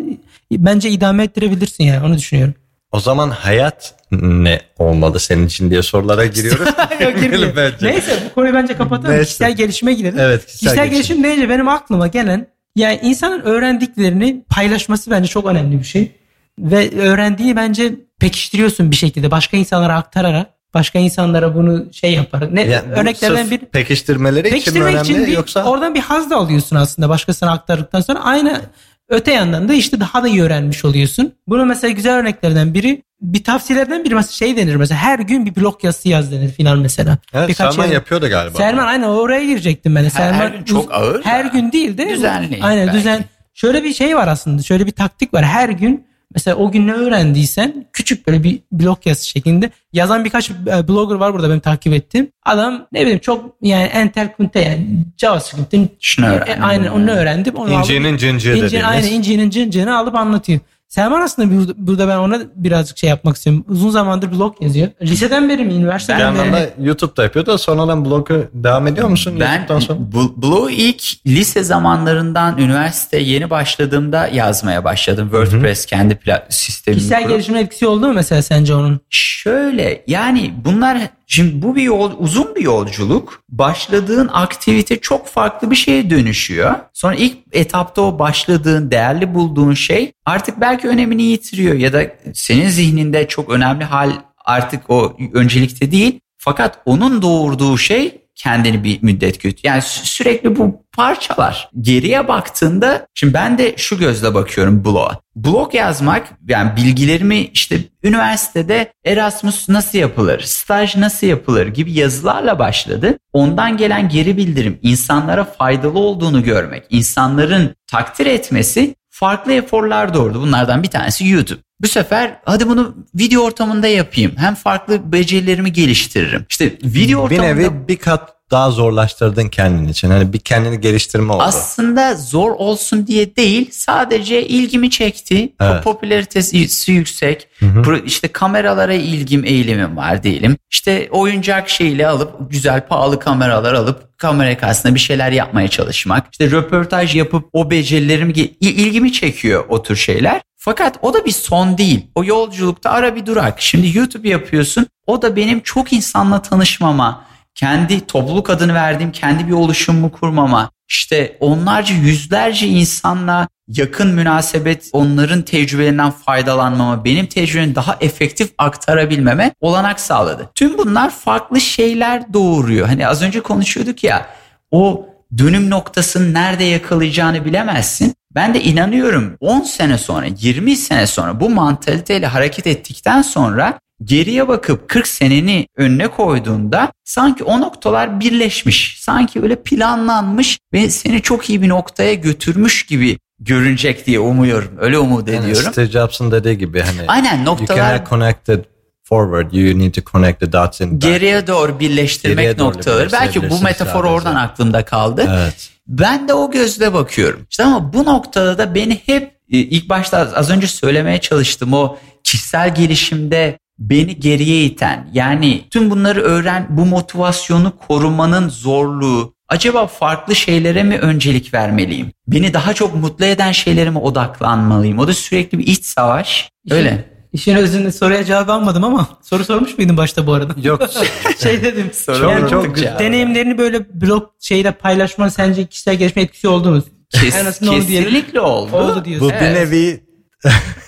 [0.52, 2.54] bence idame ettirebilirsin yani onu düşünüyorum.
[2.92, 6.68] O zaman hayat ne olmalı senin için diye sorulara giriyoruz.
[7.00, 7.14] Yok.
[7.58, 7.88] Bence.
[7.88, 9.12] Neyse bu konuyu bence kapatalım.
[9.12, 9.24] Neyse.
[9.26, 10.20] Kişisel gelişime girelim.
[10.20, 15.80] Evet, Kişisel, kişisel gelişim deyince benim aklıma gelen yani insanın öğrendiklerini paylaşması bence çok önemli
[15.80, 16.12] bir şey.
[16.60, 22.56] Ve öğrendiği bence pekiştiriyorsun bir şekilde başka insanlara aktararak başka insanlara bunu şey yapar.
[22.56, 26.38] Ne Yani örneklerden bir pekiştirmeleri için mi önemli için bir, yoksa oradan bir haz da
[26.38, 28.62] alıyorsun aslında başkasına aktardıktan sonra aynı
[29.10, 31.34] öte yandan da işte daha da iyi öğrenmiş oluyorsun.
[31.48, 35.56] Bunu mesela güzel örneklerden biri bir tavsiyelerden biri mesela şey denir mesela her gün bir
[35.56, 37.18] blog yazısı yaz denir filan mesela.
[37.34, 38.58] evet, Birkaç Selman yer- yapıyordu galiba.
[38.58, 40.08] Selman aynen oraya girecektim ben de.
[40.08, 41.48] Her- Selman her gün çok ağır Her da.
[41.48, 42.98] gün değil de Düzenli Aynen belki.
[43.00, 43.26] düzen.
[43.54, 44.62] Şöyle bir şey var aslında.
[44.64, 45.46] Şöyle bir taktik var.
[45.46, 50.50] Her gün mesela o gün ne öğrendiysen küçük böyle bir blog yazısı şeklinde yazan birkaç
[50.52, 52.28] e, blogger var burada benim takip ettiğim.
[52.46, 54.88] Adam ne bileyim çok yani entel kunte yani
[55.18, 56.64] JavaScript'in Şunu öğrendim.
[56.64, 57.56] e, aynen onu öğrendim.
[57.56, 58.90] Onu İncinin İnci, dediğimiz.
[58.90, 60.60] aynen incinin cıncığını alıp anlatıyor.
[60.88, 63.66] Selman aslında burada, burada ben ona birazcık şey yapmak istiyorum.
[63.70, 64.88] Uzun zamandır blog yazıyor.
[65.02, 65.74] Liseden beri mi?
[65.74, 66.56] Üniversiteden yandan beri mi?
[66.56, 69.38] da YouTube'da yapıyor da sonradan blog'u devam ediyor musun?
[69.40, 70.00] Ben YouTube'dan sonra?
[70.12, 75.30] bu- Blog'u ilk lise zamanlarından üniversite yeni başladığımda yazmaya başladım.
[75.32, 79.00] WordPress kendi pla- sistemimi Kişisel gelişime etkisi oldu mu mesela sence onun?
[79.10, 83.44] Şöyle yani bunlar şimdi bu bir yol uzun bir yolculuk.
[83.50, 86.76] Başladığın aktivite çok farklı bir şeye dönüşüyor.
[86.94, 92.04] Sonra ilk etapta o başladığın değerli bulduğun şey artık belki önemini yitiriyor ya da
[92.34, 94.12] senin zihninde çok önemli hal
[94.46, 96.20] artık o öncelikte değil.
[96.38, 99.68] Fakat onun doğurduğu şey kendini bir müddet kötü.
[99.68, 101.70] Yani sü- sürekli bu parçalar.
[101.82, 105.20] Geriye baktığında şimdi ben de şu gözle bakıyorum blog'a.
[105.36, 113.18] Blog yazmak yani bilgilerimi işte üniversitede Erasmus nasıl yapılır, staj nasıl yapılır gibi yazılarla başladı.
[113.34, 120.42] Ondan gelen geri bildirim, insanlara faydalı olduğunu görmek, insanların takdir etmesi farklı eforlar doğurdu.
[120.42, 121.60] Bunlardan bir tanesi YouTube.
[121.82, 124.32] Bu sefer hadi bunu video ortamında yapayım.
[124.38, 126.46] Hem farklı becerilerimi geliştiririm.
[126.50, 130.10] İşte video bir ortamında nevi bir kat daha zorlaştırdın kendin için.
[130.10, 131.44] Hani bir kendini geliştirme oldu.
[131.44, 135.50] aslında zor olsun diye değil sadece ilgimi çekti.
[135.62, 135.84] Evet.
[135.84, 137.48] Popülaritesi yüksek.
[137.62, 140.58] Pro- işte kameralara ilgim eğilimim var diyelim.
[140.72, 146.28] İşte oyuncak şeyle alıp güzel pahalı kameralar alıp kamera karşısında bir şeyler yapmaya çalışmak.
[146.32, 150.42] İşte röportaj yapıp o becerilerimi ilgimi çekiyor o tür şeyler.
[150.58, 152.06] Fakat o da bir son değil.
[152.16, 153.62] O yolculukta ara bir durak.
[153.62, 154.88] Şimdi YouTube yapıyorsun.
[155.08, 157.26] O da benim çok insanla tanışmama,
[157.56, 165.42] kendi topluluk adını verdiğim kendi bir oluşumumu kurmama, işte onlarca yüzlerce insanla yakın münasebet, onların
[165.42, 170.50] tecrübelerinden faydalanmama, benim tecrübemi daha efektif aktarabilmeme olanak sağladı.
[170.56, 172.88] Tüm bunlar farklı şeyler doğuruyor.
[172.88, 174.26] Hani az önce konuşuyorduk ya,
[174.72, 175.06] o
[175.38, 178.16] dönüm noktasını nerede yakalayacağını bilemezsin.
[178.36, 184.48] Ben de inanıyorum 10 sene sonra, 20 sene sonra bu mantaliteyle hareket ettikten sonra geriye
[184.48, 188.98] bakıp 40 seneni önüne koyduğunda sanki o noktalar birleşmiş.
[189.00, 194.72] Sanki öyle planlanmış ve seni çok iyi bir noktaya götürmüş gibi görünecek diye umuyorum.
[194.80, 195.72] Öyle umut Yani ediyorum.
[195.72, 198.75] Steve Jobs'ın dediği gibi hani Aynen you noktalar cannot connect it
[199.10, 199.54] forward.
[199.54, 201.02] You need to connect the dots in back.
[201.02, 203.12] geriye doğru birleştirmek Geriye doğru noktaları.
[203.12, 204.14] Belki bu metafor sadece.
[204.14, 205.28] oradan aklımda kaldı.
[205.30, 205.70] Evet.
[205.88, 207.46] Ben de o gözle bakıyorum.
[207.50, 211.98] İşte ama bu noktada da beni hep e, ilk başta az önce söylemeye çalıştım o
[212.24, 220.36] kişisel gelişimde beni geriye iten yani tüm bunları öğren bu motivasyonu korumanın zorluğu acaba farklı
[220.36, 222.12] şeylere mi öncelik vermeliyim?
[222.28, 225.00] Beni daha çok mutlu eden şeylere mi odaklanmalıyım?
[225.00, 226.50] O da sürekli bir iç savaş.
[226.70, 227.15] Öyle.
[227.36, 230.54] İşin özünde soruya cevap almadım ama soru sormuş muydun başta bu arada?
[230.64, 230.82] Yok.
[231.44, 231.92] şey dedim.
[231.94, 233.00] Soru yani çok güzel.
[233.00, 236.84] deneyimlerini böyle blog şeyle paylaşman sence kişisel gelişme etkisi oldu mu?
[237.10, 238.76] Kes- En azından kesinlikle oldu.
[238.76, 239.28] Oldu diyorsun.
[239.30, 239.58] Bu bir Evet.
[239.58, 240.04] nevi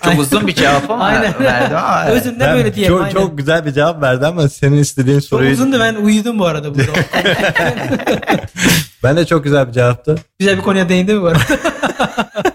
[0.04, 1.34] Çok uzun bir cevap ama Aynen.
[1.40, 2.06] verdim ama.
[2.06, 2.94] Özünde ben böyle diyelim.
[2.94, 3.14] çok, aynen.
[3.14, 6.76] çok güzel bir cevap verdi ama senin istediğin Çok soruyu uzundu ben uyudum bu arada
[6.76, 6.92] burada.
[9.04, 10.16] ben de çok güzel bir cevaptı.
[10.40, 11.40] Güzel bir konuya değindi mi bu arada?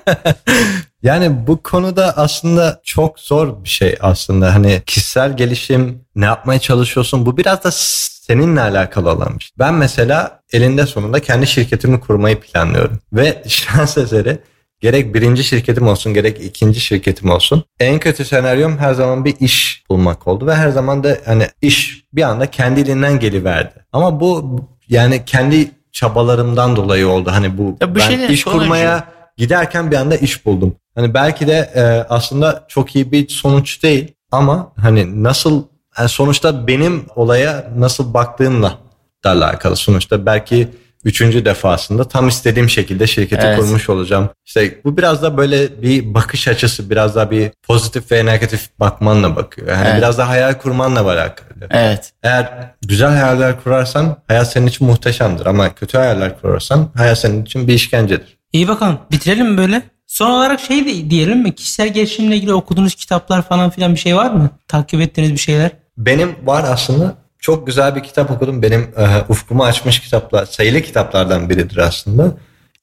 [1.03, 4.55] Yani bu konuda aslında çok zor bir şey aslında.
[4.55, 9.51] Hani kişisel gelişim, ne yapmaya çalışıyorsun bu biraz da seninle alakalı olan bir şey.
[9.59, 12.99] Ben mesela elinde sonunda kendi şirketimi kurmayı planlıyorum.
[13.13, 14.39] Ve şans eseri
[14.81, 17.65] gerek birinci şirketim olsun gerek ikinci şirketim olsun.
[17.81, 22.05] En kötü senaryom her zaman bir iş bulmak oldu ve her zaman da hani iş
[22.13, 23.75] bir anda kendiliğinden geliverdi.
[23.93, 27.31] Ama bu yani kendi çabalarımdan dolayı oldu.
[27.33, 30.77] Hani bu Ya ben iş kurmaya giderken bir anda iş buldum.
[30.95, 35.65] Hani belki de e, aslında çok iyi bir sonuç değil ama hani nasıl
[35.99, 38.79] yani sonuçta benim olaya nasıl baktığımla
[39.25, 39.77] da alakalı.
[39.77, 40.69] Sonuçta belki
[41.05, 43.59] üçüncü defasında tam istediğim şekilde şirketi Evet.
[43.59, 44.29] kurmuş olacağım.
[44.45, 49.37] İşte bu biraz da böyle bir bakış açısı, biraz daha bir pozitif ve negatif bakmanla
[49.37, 49.69] bakıyor.
[49.69, 49.99] Yani Evet.
[49.99, 51.49] biraz da hayal kurmanla alakalı.
[51.71, 52.13] Evet.
[52.23, 57.69] Eğer güzel hayaller kurarsan hayat senin için muhteşemdir ama kötü hayaller kurarsan hayat senin için
[57.69, 58.39] bir işkencedir.
[58.53, 58.99] İyi bakalım.
[59.11, 59.83] Bitirelim mi böyle?
[60.07, 61.55] Son olarak şey de diyelim mi?
[61.55, 64.51] Kişisel gelişimle ilgili okuduğunuz kitaplar falan filan bir şey var mı?
[64.69, 65.71] Takip ettiğiniz bir şeyler?
[65.99, 68.63] Benim var aslında çok güzel bir kitap okudum.
[68.63, 72.37] Benim e, ufkumu açmış kitaplar, sayılı kitaplardan biridir aslında.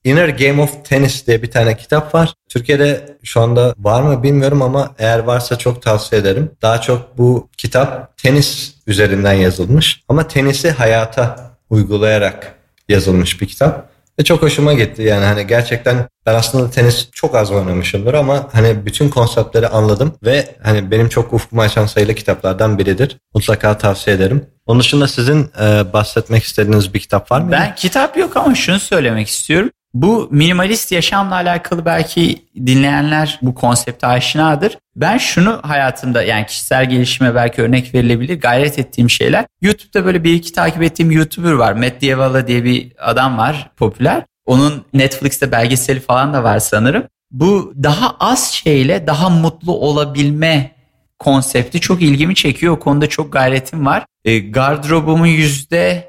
[0.04, 2.34] Inner Game of Tennis diye bir tane kitap var.
[2.50, 6.52] Türkiye'de şu anda var mı bilmiyorum ama eğer varsa çok tavsiye ederim.
[6.62, 12.56] Daha çok bu kitap tenis üzerinden yazılmış ama tenisi hayata uygulayarak
[12.90, 13.90] yazılmış bir kitap.
[14.20, 18.86] Ve çok hoşuma gitti yani hani gerçekten ben aslında tenis çok az oynamışımdır ama hani
[18.86, 23.18] bütün konseptleri anladım ve hani benim çok ufkumu açan sayılı kitaplardan biridir.
[23.34, 24.46] Mutlaka tavsiye ederim.
[24.66, 27.52] Onun dışında sizin e, bahsetmek istediğiniz bir kitap var mı?
[27.52, 29.70] Ben kitap yok ama şunu söylemek istiyorum.
[29.94, 34.78] Bu minimalist yaşamla alakalı belki dinleyenler bu konsepte aşinadır.
[34.96, 39.46] Ben şunu hayatımda yani kişisel gelişime belki örnek verilebilir gayret ettiğim şeyler.
[39.62, 41.74] YouTube'da böyle bir iki takip ettiğim YouTuber var.
[41.74, 44.24] Matt Diavala diye bir adam var popüler.
[44.46, 47.04] Onun Netflix'te belgeseli falan da var sanırım.
[47.32, 50.72] Bu daha az şeyle daha mutlu olabilme
[51.20, 52.74] konsepti çok ilgimi çekiyor.
[52.74, 54.06] O konuda çok gayretim var.
[54.26, 56.09] E, gardırobumun yüzde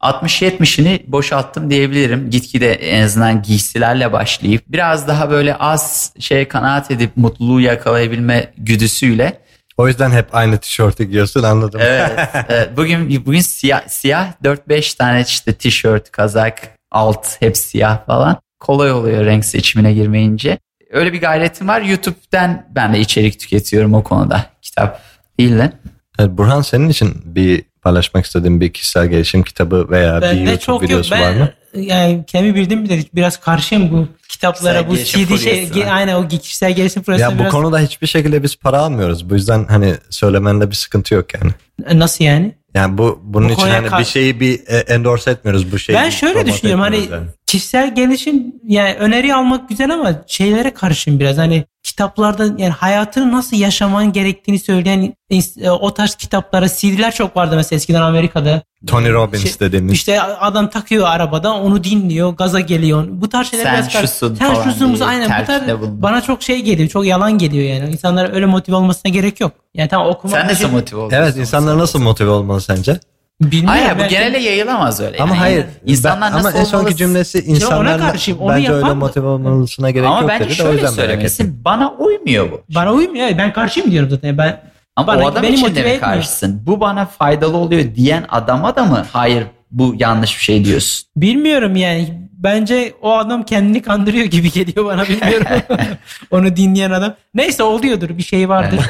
[0.00, 2.30] 60-70'ini boşalttım diyebilirim.
[2.30, 9.40] Gitgide en azından giysilerle başlayıp biraz daha böyle az şeye kanaat edip mutluluğu yakalayabilme güdüsüyle.
[9.76, 11.80] O yüzden hep aynı tişörtü giyiyorsun anladım.
[11.84, 12.76] Evet, evet.
[12.76, 16.60] bugün bugün siyah siyah 4-5 tane işte tişört, kazak,
[16.90, 18.36] alt hep siyah falan.
[18.60, 20.58] Kolay oluyor renk seçimine girmeyince.
[20.90, 21.80] Öyle bir gayretim var.
[21.80, 24.46] YouTube'den ben de içerik tüketiyorum o konuda.
[24.62, 25.02] Kitap
[25.38, 25.72] değil de.
[26.18, 30.40] Evet, Burhan senin için bir paylaşmak istediğin bir kişisel gelişim kitabı veya bir Ben de
[30.40, 30.90] YouTube çok yok.
[30.90, 31.48] videosu Ben var mı?
[31.74, 36.72] Yani kendi bildiğim bir biraz karşıyım bu kitaplara, bu CD şey, ge- aynen o kişisel
[36.72, 39.30] gelişim furyasına Ya bu biraz konuda hiçbir şekilde biz para almıyoruz.
[39.30, 41.52] Bu yüzden hani söylemende bir sıkıntı yok yani.
[42.00, 42.54] nasıl yani?
[42.74, 45.96] Yani bu bunun Bu için hani kar- bir şeyi bir e, endorse etmiyoruz bu şeyi.
[45.96, 47.26] ben şöyle düşünüyorum hani yani.
[47.46, 53.56] kişisel gelişim yani öneri almak güzel ama şeylere karşıyım biraz hani kitaplarda yani hayatını nasıl
[53.56, 55.14] yaşaman gerektiğini söyleyen
[55.60, 58.62] e, o tarz kitaplara CD'ler çok vardı mesela eskiden Amerika'da.
[58.86, 59.92] Tony Robbins Şey- dediğimiz.
[59.92, 63.06] İşte adam takıyor arabada onu dinliyor gaza geliyor.
[63.10, 65.62] Bu tarz şeyler Sen biraz kar- şusun Sen falan şusun diye aynen bu tarz
[66.02, 67.92] bana çok şey geliyor çok yalan geliyor yani.
[67.92, 69.52] İnsanlara öyle motive olmasına gerek yok.
[69.74, 70.36] Yani tamam okuma.
[70.36, 71.16] Sen nasıl motive oldun?
[71.16, 73.00] Evet insanlar nasıl motive olmalı sence?
[73.40, 73.68] Bilmiyorum.
[73.68, 75.18] Hayır bu genele yayılamaz öyle.
[75.18, 75.64] Ama Yani hayır.
[75.86, 79.90] İnsanlar ben, nasıl ama en sonki cümlesi ona insanlar karşıyım, onu bence öyle motive olmalısına
[79.90, 81.64] gerek Ama yok bence dedi de o şöyle söylemesin.
[81.64, 82.60] Bana uymuyor bu.
[82.74, 83.38] Bana uymuyor.
[83.38, 84.38] Ben karşıyım diyorum zaten.
[84.38, 84.60] Ben
[85.00, 86.62] Ama Bana- o adam beni için de motive mi karşısın?
[86.66, 91.06] Bu bana faydalı oluyor diyen adama da mı hayır bu yanlış bir şey diyorsun?
[91.16, 92.20] bilmiyorum yani.
[92.32, 95.46] Bence o adam kendini kandırıyor gibi geliyor bana bilmiyorum.
[96.30, 97.14] Onu dinleyen adam.
[97.34, 98.18] Neyse oluyordur.
[98.18, 98.80] Bir şey vardır.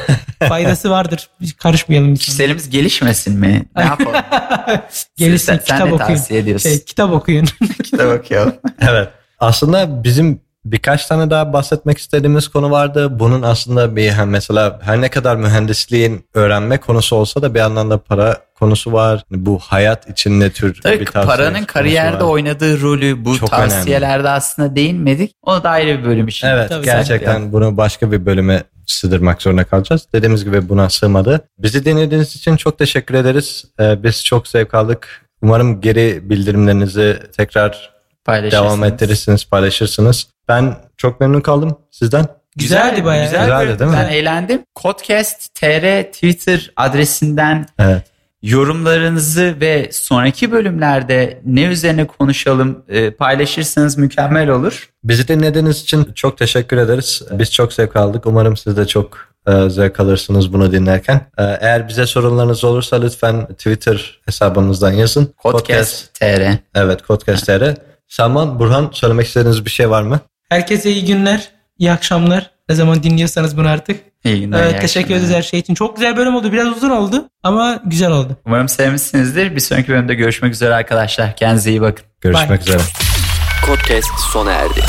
[0.48, 1.28] Faydası vardır.
[1.40, 2.14] Biz karışmayalım.
[2.14, 3.62] Kişiselimiz gelişmesin mi?
[3.76, 4.12] Ne yapalım?
[5.16, 5.46] Gelişsin.
[5.46, 5.98] sen, sen kitap de okuyun.
[5.98, 6.68] tavsiye ediyorsun.
[6.68, 7.46] Şey, kitap okuyun.
[7.84, 8.54] Kitap okuyalım.
[8.80, 9.08] Evet.
[9.38, 13.18] Aslında bizim birkaç tane daha bahsetmek istediğimiz konu vardı.
[13.18, 17.90] Bunun aslında bir hem mesela her ne kadar mühendisliğin öğrenme konusu olsa da bir yandan
[17.90, 19.22] da para konusu var.
[19.30, 22.30] Bu hayat için ne tür Tabii bir tavsiye paranın kariyerde var.
[22.30, 25.32] oynadığı rolü bu Çok tavsiyelerde aslında değinmedik.
[25.42, 26.46] Onu da ayrı bir bölüm için.
[26.48, 30.06] Evet Tabii, gerçekten bunu başka bir bölüme sığdırmak zorunda kalacağız.
[30.12, 31.40] Dediğimiz gibi buna sığmadı.
[31.58, 33.64] Bizi dinlediğiniz için çok teşekkür ederiz.
[33.80, 35.26] Ee, biz çok zevk aldık.
[35.42, 37.99] Umarım geri bildirimlerinizi tekrar.
[38.28, 40.26] Devam ettirirsiniz, paylaşırsınız.
[40.48, 42.26] Ben çok memnun kaldım sizden.
[42.56, 43.24] Güzeldi bayağı.
[43.24, 43.96] Güzel Güzeldi, değil mi?
[43.96, 44.62] Ben eğlendim.
[44.74, 48.02] Podcast TR Twitter adresinden Evet.
[48.42, 54.90] yorumlarınızı ve sonraki bölümlerde ne üzerine konuşalım e, paylaşırsanız mükemmel olur.
[55.04, 57.22] Bizi dinlediğiniz için çok teşekkür ederiz.
[57.32, 58.26] Biz çok zevk aldık.
[58.26, 61.14] Umarım siz de çok e, zevk alırsınız bunu dinlerken.
[61.38, 65.34] E, eğer bize sorularınız olursa lütfen Twitter hesabımızdan yazın.
[65.42, 66.52] Podcast TR.
[66.74, 67.89] Evet, Podcast.tr.
[68.14, 70.20] Salman, Burhan söylemek istediğiniz bir şey var mı?
[70.48, 71.48] Herkese iyi günler.
[71.78, 72.50] iyi akşamlar.
[72.68, 74.00] Ne zaman dinliyorsanız bunu artık.
[74.24, 74.62] İyi günler.
[74.62, 75.74] Evet, iyi teşekkür ederiz her şey için.
[75.74, 76.52] Çok güzel bölüm oldu.
[76.52, 78.36] Biraz uzun oldu ama güzel oldu.
[78.46, 79.54] Umarım sevmişsinizdir.
[79.56, 81.36] Bir sonraki bölümde görüşmek üzere arkadaşlar.
[81.36, 82.04] Kendinize iyi bakın.
[82.20, 82.58] Görüşmek Bye.
[82.58, 82.82] üzere.
[83.66, 84.80] Podcast sona erdi.